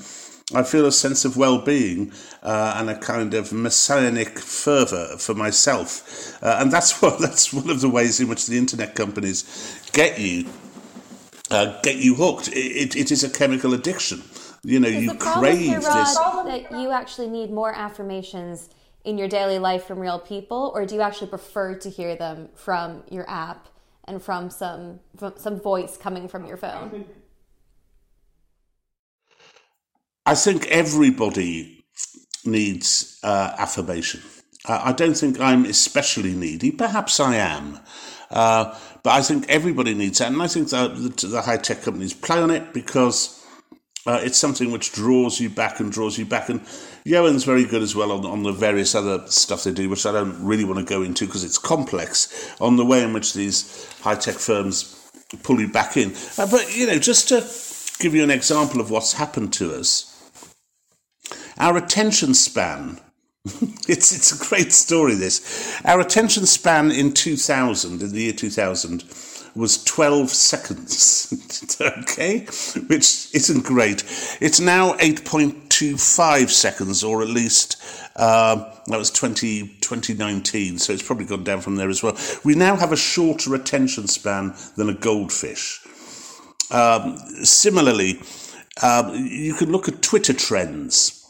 I 0.54 0.64
feel 0.64 0.86
a 0.86 0.92
sense 0.92 1.26
of 1.26 1.38
well 1.38 1.60
being 1.62 2.12
uh, 2.42 2.76
and 2.78 2.90
a 2.90 2.98
kind 2.98 3.34
of 3.34 3.54
messianic 3.54 4.40
fervour 4.40 5.18
for 5.18 5.34
myself. 5.34 6.38
Uh, 6.44 6.58
and 6.60 6.72
that's, 6.72 7.02
what, 7.02 7.20
that's 7.20 7.54
one 7.54 7.70
of 7.70 7.82
the 7.82 7.90
ways 7.90 8.20
in 8.20 8.28
which 8.28 8.46
the 8.48 8.58
internet 8.58 8.96
companies 8.96 9.90
get 9.94 10.20
you. 10.20 10.46
Uh, 11.52 11.80
get 11.82 11.98
you 11.98 12.16
hooked. 12.16 12.48
It, 12.50 12.54
it, 12.54 12.96
it 12.96 13.12
is 13.12 13.24
a 13.24 13.30
chemical 13.30 13.74
addiction. 13.74 14.24
You 14.64 14.80
know, 14.80 14.88
you 14.88 15.14
crave 15.16 15.82
this. 15.82 16.16
That 16.16 16.68
you 16.72 16.92
actually 16.92 17.28
need 17.28 17.52
more 17.52 17.74
affirmations 17.74 18.70
in 19.04 19.18
your 19.18 19.28
daily 19.28 19.60
life 19.60 19.84
from 19.84 20.00
real 20.00 20.20
people, 20.20 20.72
or 20.74 20.86
do 20.86 20.96
you 20.96 21.02
actually 21.02 21.28
prefer 21.28 21.76
to 21.76 21.90
hear 21.90 22.16
them 22.16 22.48
from 22.56 23.04
your 23.12 23.30
app 23.30 23.68
and 24.08 24.22
from 24.22 24.50
some 24.50 25.00
from 25.18 25.34
some 25.38 25.60
voice 25.60 25.98
coming 25.98 26.28
from 26.28 26.46
your 26.46 26.58
phone? 26.58 27.06
I 30.26 30.36
think 30.36 30.68
everybody 30.68 31.84
needs 32.46 33.20
uh, 33.24 33.56
affirmation. 33.58 34.22
I 34.66 34.94
don't 34.94 35.16
think 35.16 35.42
I'm 35.42 35.66
especially 35.66 36.34
needy. 36.34 36.72
Perhaps 36.72 37.20
I 37.20 37.36
am. 37.36 37.80
Uh, 38.32 38.78
but 39.04 39.12
I 39.12 39.22
think 39.22 39.46
everybody 39.50 39.94
needs 39.94 40.20
that. 40.20 40.32
And 40.32 40.42
I 40.42 40.48
think 40.48 40.70
that 40.70 40.96
the, 40.96 41.28
the 41.28 41.42
high 41.42 41.58
tech 41.58 41.82
companies 41.82 42.14
play 42.14 42.40
on 42.40 42.50
it 42.50 42.74
because 42.74 43.43
uh, 44.06 44.20
it's 44.22 44.38
something 44.38 44.72
which 44.72 44.92
draws 44.92 45.40
you 45.40 45.50
back 45.50 45.80
and 45.80 45.92
draws 45.92 46.18
you 46.18 46.26
back. 46.26 46.50
And 46.50 46.62
Johann's 47.06 47.46
very 47.46 47.64
good 47.64 47.82
as 47.82 47.96
well 47.96 48.12
on, 48.12 48.26
on 48.26 48.44
the 48.44 48.52
various 48.52 48.96
other 48.96 49.26
stuff 49.28 49.64
they 49.64 49.72
do, 49.72 49.90
which 49.90 50.06
I 50.06 50.12
don't 50.12 50.44
really 50.44 50.66
want 50.66 50.80
to 50.80 50.86
go 50.86 51.04
into 51.04 51.26
because 51.26 51.44
it's 51.44 51.58
complex, 51.58 52.54
on 52.60 52.76
the 52.76 52.86
way 52.86 53.04
in 53.04 53.14
which 53.14 53.34
these 53.34 53.88
high 54.02 54.16
tech 54.16 54.36
firms 54.36 55.00
pull 55.44 55.60
you 55.60 55.68
back 55.68 55.96
in. 55.96 56.14
Uh, 56.38 56.48
but, 56.50 56.76
you 56.76 56.86
know, 56.86 57.00
just 57.00 57.30
to 57.30 57.38
give 58.04 58.14
you 58.14 58.24
an 58.24 58.32
example 58.32 58.82
of 58.82 58.92
what's 58.92 59.14
happened 59.14 59.54
to 59.54 59.74
us, 59.74 60.10
our 61.58 61.78
attention 61.78 62.34
span. 62.34 63.00
it's 63.90 64.16
it's 64.16 64.32
a 64.32 64.50
great 64.50 64.72
story. 64.72 65.16
This 65.16 65.78
our 65.84 66.00
attention 66.00 66.46
span 66.46 66.92
in 66.92 67.12
two 67.12 67.36
thousand, 67.36 68.02
in 68.02 68.14
the 68.14 68.22
year 68.22 68.32
two 68.32 68.50
thousand, 68.50 69.04
was 69.56 69.84
12 69.84 70.30
seconds. 70.30 71.78
okay? 71.82 72.40
Which 72.88 73.34
isn't 73.34 73.66
great. 73.66 74.04
It's 74.42 74.60
now 74.60 74.94
8.25 74.94 76.50
seconds, 76.50 77.04
or 77.04 77.22
at 77.22 77.28
least 77.28 77.82
uh, 78.16 78.74
that 78.88 78.98
was 78.98 79.12
20, 79.12 79.78
2019, 79.82 80.78
so 80.80 80.94
it's 80.94 81.04
probably 81.04 81.26
gone 81.26 81.44
down 81.44 81.62
from 81.62 81.76
there 81.76 81.90
as 81.90 82.04
well. 82.04 82.18
We 82.44 82.56
now 82.56 82.76
have 82.76 82.92
a 82.92 82.98
shorter 82.98 83.54
attention 83.56 84.08
span 84.08 84.54
than 84.76 84.90
a 84.90 84.94
goldfish. 84.94 85.82
Um, 86.72 87.18
similarly, 87.44 88.22
um, 88.82 89.14
you 89.16 89.54
can 89.54 89.72
look 89.72 89.88
at 89.88 90.02
Twitter 90.02 90.34
trends 90.34 91.23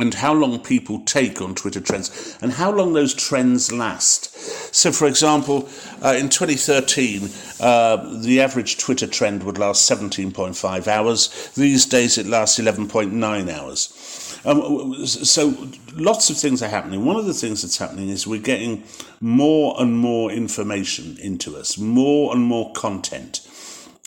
and 0.00 0.14
how 0.14 0.32
long 0.32 0.58
people 0.60 1.00
take 1.00 1.40
on 1.40 1.54
Twitter 1.54 1.80
trends 1.80 2.38
and 2.40 2.52
how 2.52 2.70
long 2.70 2.92
those 2.92 3.14
trends 3.14 3.72
last. 3.72 4.34
So, 4.74 4.92
for 4.92 5.06
example, 5.06 5.68
uh, 6.02 6.14
in 6.18 6.28
2013, 6.28 7.30
uh, 7.60 8.20
the 8.20 8.40
average 8.40 8.78
Twitter 8.78 9.06
trend 9.06 9.42
would 9.44 9.58
last 9.58 9.90
17.5 9.90 10.86
hours. 10.86 11.50
These 11.54 11.86
days, 11.86 12.18
it 12.18 12.26
lasts 12.26 12.58
11.9 12.58 13.50
hours. 13.52 14.40
Um, 14.44 15.06
so, 15.06 15.68
lots 15.94 16.30
of 16.30 16.36
things 16.36 16.62
are 16.62 16.68
happening. 16.68 17.04
One 17.04 17.16
of 17.16 17.26
the 17.26 17.34
things 17.34 17.62
that's 17.62 17.78
happening 17.78 18.08
is 18.08 18.26
we're 18.26 18.40
getting 18.40 18.84
more 19.20 19.74
and 19.78 19.98
more 19.98 20.30
information 20.30 21.18
into 21.20 21.56
us, 21.56 21.76
more 21.76 22.34
and 22.34 22.42
more 22.42 22.72
content. 22.72 23.46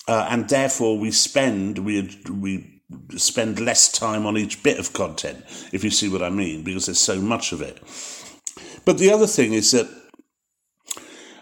Uh, 0.07 0.27
and 0.29 0.49
therefore, 0.49 0.97
we 0.97 1.11
spend, 1.11 1.79
we, 1.79 2.19
we 2.29 2.72
spend 3.17 3.59
less 3.59 3.91
time 3.91 4.25
on 4.25 4.37
each 4.37 4.63
bit 4.63 4.79
of 4.79 4.93
content, 4.93 5.43
if 5.71 5.83
you 5.83 5.89
see 5.89 6.09
what 6.09 6.23
I 6.23 6.29
mean, 6.29 6.63
because 6.63 6.85
there's 6.85 6.99
so 6.99 7.19
much 7.21 7.51
of 7.51 7.61
it. 7.61 7.79
But 8.85 8.97
the 8.97 9.11
other 9.11 9.27
thing 9.27 9.53
is 9.53 9.71
that, 9.71 9.89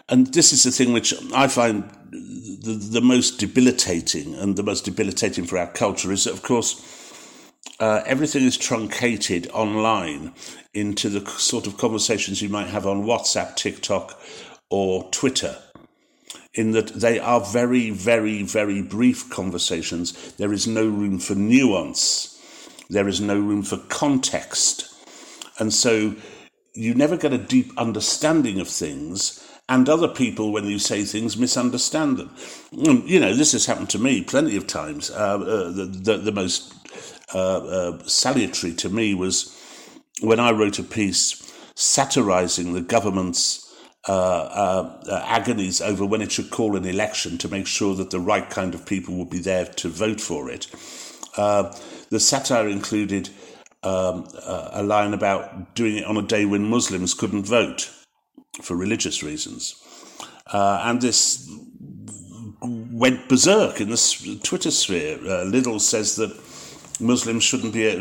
and 0.08 0.32
this 0.34 0.52
is 0.52 0.62
the 0.62 0.70
thing 0.70 0.92
which 0.92 1.14
I 1.32 1.48
find 1.48 1.84
the, 2.10 2.74
the 2.74 3.00
most 3.00 3.38
debilitating 3.38 4.34
and 4.34 4.56
the 4.56 4.62
most 4.62 4.84
debilitating 4.84 5.44
for 5.44 5.58
our 5.58 5.66
culture 5.72 6.12
is 6.12 6.24
that, 6.24 6.34
of 6.34 6.42
course, 6.42 6.80
uh, 7.80 8.02
everything 8.06 8.44
is 8.44 8.56
truncated 8.56 9.48
online 9.52 10.34
into 10.74 11.08
the 11.08 11.28
sort 11.30 11.66
of 11.66 11.76
conversations 11.78 12.42
you 12.42 12.48
might 12.48 12.68
have 12.68 12.86
on 12.86 13.04
WhatsApp, 13.04 13.56
TikTok, 13.56 14.20
or 14.70 15.08
Twitter 15.10 15.56
in 16.54 16.72
that 16.72 16.88
they 16.88 17.18
are 17.18 17.40
very, 17.40 17.90
very, 17.90 18.42
very 18.42 18.82
brief 18.82 19.30
conversations. 19.30 20.32
There 20.34 20.52
is 20.52 20.66
no 20.66 20.86
room 20.86 21.18
for 21.18 21.34
nuance. 21.34 22.28
There 22.90 23.08
is 23.08 23.20
no 23.20 23.38
room 23.38 23.62
for 23.62 23.78
context. 23.78 24.88
And 25.58 25.72
so 25.72 26.14
you 26.74 26.94
never 26.94 27.16
get 27.16 27.32
a 27.32 27.38
deep 27.38 27.72
understanding 27.78 28.60
of 28.60 28.68
things. 28.68 29.38
And 29.68 29.88
other 29.88 30.08
people, 30.08 30.52
when 30.52 30.66
you 30.66 30.78
say 30.78 31.04
things, 31.04 31.36
misunderstand 31.36 32.18
them. 32.18 32.30
Mm, 32.74 33.06
you 33.06 33.20
know, 33.20 33.32
this 33.32 33.52
has 33.52 33.64
happened 33.66 33.90
to 33.90 33.98
me 33.98 34.22
plenty 34.22 34.56
of 34.56 34.66
times. 34.66 35.10
Uh, 35.10 35.14
uh, 35.14 35.70
the, 35.70 35.84
the, 35.84 36.16
the, 36.18 36.32
most 36.32 36.74
uh, 37.34 37.38
uh, 37.38 37.98
salutary 38.04 38.74
to 38.74 38.90
me 38.90 39.14
was 39.14 39.56
when 40.20 40.40
I 40.40 40.50
wrote 40.50 40.78
a 40.78 40.82
piece 40.82 41.38
satirizing 41.74 42.74
the 42.74 42.82
government's 42.82 43.61
uh, 44.08 44.12
uh, 44.12 45.00
uh, 45.08 45.24
agonies 45.26 45.80
over 45.80 46.04
when 46.04 46.22
it 46.22 46.32
should 46.32 46.50
call 46.50 46.76
an 46.76 46.84
election 46.84 47.38
to 47.38 47.48
make 47.48 47.66
sure 47.66 47.94
that 47.94 48.10
the 48.10 48.18
right 48.18 48.50
kind 48.50 48.74
of 48.74 48.84
people 48.84 49.14
would 49.14 49.30
be 49.30 49.38
there 49.38 49.64
to 49.64 49.88
vote 49.88 50.20
for 50.20 50.50
it. 50.50 50.66
Uh, 51.36 51.72
the 52.10 52.18
satire 52.18 52.68
included 52.68 53.30
um, 53.84 54.26
a 54.72 54.82
line 54.82 55.14
about 55.14 55.74
doing 55.74 55.96
it 55.96 56.04
on 56.04 56.16
a 56.16 56.22
day 56.22 56.44
when 56.44 56.68
Muslims 56.68 57.14
couldn't 57.14 57.46
vote 57.46 57.90
for 58.60 58.76
religious 58.76 59.22
reasons. 59.22 59.76
Uh, 60.52 60.82
and 60.84 61.00
this 61.00 61.48
went 62.60 63.28
berserk 63.28 63.80
in 63.80 63.88
the 63.88 64.40
Twitter 64.42 64.70
sphere. 64.70 65.18
Uh, 65.24 65.44
Liddle 65.44 65.80
says 65.80 66.16
that 66.16 66.30
Muslims 67.00 67.42
shouldn't 67.42 67.72
be 67.72 67.96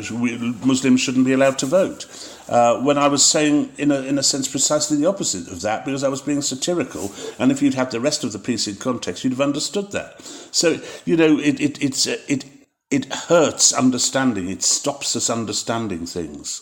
Muslims 0.66 1.02
shouldn't 1.02 1.26
be 1.26 1.34
allowed 1.34 1.58
to 1.60 1.66
vote. 1.66 2.06
Uh, 2.50 2.82
when 2.82 2.98
I 2.98 3.08
was 3.08 3.24
saying, 3.24 3.72
in 3.78 3.92
a, 3.92 4.02
in 4.02 4.18
a 4.18 4.24
sense, 4.24 4.48
precisely 4.48 4.98
the 4.98 5.06
opposite 5.06 5.48
of 5.52 5.62
that, 5.62 5.86
because 5.86 6.04
I 6.04 6.10
was 6.10 6.22
being 6.22 6.42
satirical. 6.42 7.12
And 7.40 7.52
if 7.52 7.62
you'd 7.62 7.76
had 7.76 7.92
the 7.92 8.02
rest 8.02 8.24
of 8.24 8.34
the 8.34 8.40
piece 8.40 8.68
in 8.68 8.76
context, 8.76 9.24
you'd 9.24 9.34
have 9.34 9.42
understood 9.42 9.92
that. 9.92 10.22
So, 10.52 10.82
you 11.06 11.16
know, 11.16 11.40
it, 11.40 11.62
it, 11.62 11.82
it's, 11.82 12.06
it, 12.08 12.46
it 12.90 13.06
hurts 13.06 13.72
understanding, 13.74 14.50
it 14.50 14.64
stops 14.64 15.16
us 15.16 15.30
understanding 15.30 16.06
things. 16.06 16.62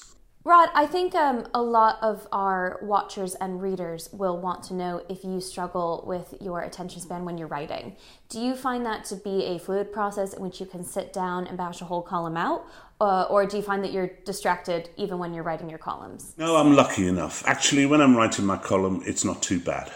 Rod, 0.49 0.69
I 0.73 0.87
think 0.87 1.13
um, 1.13 1.47
a 1.53 1.61
lot 1.61 1.99
of 2.01 2.27
our 2.31 2.79
watchers 2.81 3.35
and 3.35 3.61
readers 3.61 4.09
will 4.11 4.35
want 4.35 4.63
to 4.63 4.73
know 4.73 5.03
if 5.07 5.23
you 5.23 5.39
struggle 5.41 6.03
with 6.07 6.33
your 6.41 6.61
attention 6.61 7.01
span 7.01 7.23
when 7.23 7.37
you're 7.37 7.47
writing. 7.47 7.95
Do 8.29 8.39
you 8.39 8.55
find 8.55 8.83
that 8.87 9.05
to 9.05 9.15
be 9.15 9.45
a 9.45 9.59
fluid 9.59 9.93
process 9.93 10.33
in 10.33 10.41
which 10.41 10.59
you 10.59 10.65
can 10.65 10.83
sit 10.83 11.13
down 11.13 11.45
and 11.45 11.55
bash 11.55 11.81
a 11.81 11.85
whole 11.85 12.01
column 12.01 12.35
out? 12.35 12.65
Uh, 12.99 13.27
or 13.29 13.45
do 13.45 13.57
you 13.57 13.61
find 13.61 13.83
that 13.83 13.91
you're 13.91 14.09
distracted 14.25 14.89
even 14.97 15.19
when 15.19 15.35
you're 15.35 15.43
writing 15.43 15.69
your 15.69 15.77
columns? 15.77 16.33
No, 16.39 16.55
I'm 16.55 16.75
lucky 16.75 17.07
enough. 17.07 17.43
Actually, 17.45 17.85
when 17.85 18.01
I'm 18.01 18.17
writing 18.17 18.43
my 18.43 18.57
column, 18.57 19.03
it's 19.05 19.23
not 19.23 19.43
too 19.43 19.59
bad. 19.59 19.91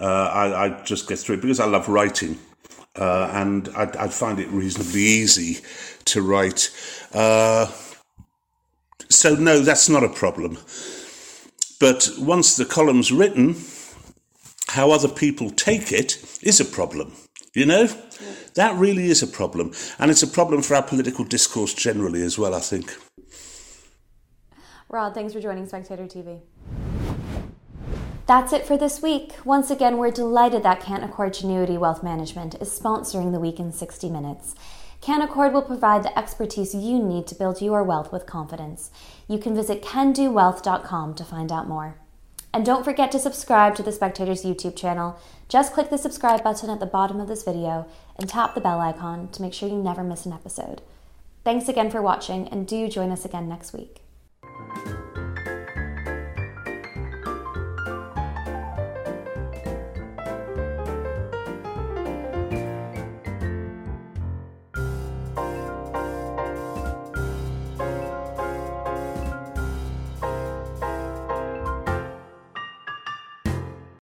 Uh, 0.00 0.06
I, 0.06 0.64
I, 0.64 0.82
just 0.84 1.06
get 1.06 1.18
through 1.18 1.34
it 1.34 1.42
because 1.42 1.60
I 1.60 1.66
love 1.66 1.86
writing. 1.90 2.38
Uh, 2.96 3.28
and 3.34 3.68
I, 3.76 3.82
I, 4.04 4.08
find 4.08 4.40
it 4.40 4.48
reasonably 4.48 5.02
easy 5.02 5.62
to 6.06 6.22
write. 6.22 6.70
Uh, 7.12 7.70
so, 9.12 9.34
no, 9.34 9.60
that's 9.60 9.88
not 9.88 10.04
a 10.04 10.08
problem. 10.08 10.58
But 11.80 12.08
once 12.18 12.56
the 12.56 12.64
column's 12.64 13.10
written, 13.10 13.56
how 14.68 14.90
other 14.90 15.08
people 15.08 15.50
take 15.50 15.92
it 15.92 16.16
is 16.42 16.60
a 16.60 16.64
problem, 16.64 17.12
you 17.54 17.66
know? 17.66 17.82
Yeah. 17.82 18.32
That 18.54 18.76
really 18.76 19.06
is 19.06 19.22
a 19.22 19.26
problem. 19.26 19.72
And 19.98 20.10
it's 20.10 20.22
a 20.22 20.28
problem 20.28 20.62
for 20.62 20.74
our 20.74 20.82
political 20.82 21.24
discourse 21.24 21.74
generally 21.74 22.22
as 22.22 22.38
well, 22.38 22.54
I 22.54 22.60
think. 22.60 22.96
Rod, 24.88 25.14
thanks 25.14 25.32
for 25.32 25.40
joining 25.40 25.66
Spectator 25.66 26.04
TV. 26.04 26.40
That's 28.26 28.52
it 28.52 28.66
for 28.66 28.76
this 28.76 29.02
week. 29.02 29.32
Once 29.44 29.70
again, 29.70 29.98
we're 29.98 30.10
delighted 30.10 30.62
that 30.62 30.80
Canaccord 30.80 31.30
Genuity 31.30 31.78
Wealth 31.78 32.02
Management 32.02 32.54
is 32.60 32.68
sponsoring 32.68 33.32
the 33.32 33.40
week 33.40 33.58
in 33.58 33.72
60 33.72 34.08
minutes. 34.10 34.54
Canaccord 35.02 35.52
will 35.52 35.62
provide 35.62 36.04
the 36.04 36.16
expertise 36.16 36.76
you 36.76 37.02
need 37.02 37.26
to 37.26 37.34
build 37.34 37.60
your 37.60 37.82
wealth 37.82 38.12
with 38.12 38.24
confidence. 38.24 38.92
You 39.26 39.36
can 39.36 39.52
visit 39.52 39.82
candowealth.com 39.82 41.14
to 41.14 41.24
find 41.24 41.50
out 41.50 41.68
more. 41.68 41.96
And 42.54 42.64
don't 42.64 42.84
forget 42.84 43.10
to 43.12 43.18
subscribe 43.18 43.74
to 43.76 43.82
the 43.82 43.90
Spectator's 43.90 44.44
YouTube 44.44 44.76
channel. 44.76 45.18
Just 45.48 45.72
click 45.72 45.90
the 45.90 45.98
subscribe 45.98 46.44
button 46.44 46.70
at 46.70 46.78
the 46.78 46.86
bottom 46.86 47.18
of 47.18 47.26
this 47.26 47.42
video 47.42 47.88
and 48.16 48.28
tap 48.28 48.54
the 48.54 48.60
bell 48.60 48.80
icon 48.80 49.28
to 49.32 49.42
make 49.42 49.54
sure 49.54 49.68
you 49.68 49.76
never 49.76 50.04
miss 50.04 50.24
an 50.24 50.32
episode. 50.32 50.82
Thanks 51.42 51.68
again 51.68 51.90
for 51.90 52.00
watching, 52.00 52.46
and 52.48 52.68
do 52.68 52.86
join 52.88 53.10
us 53.10 53.24
again 53.24 53.48
next 53.48 53.72
week. 53.72 54.02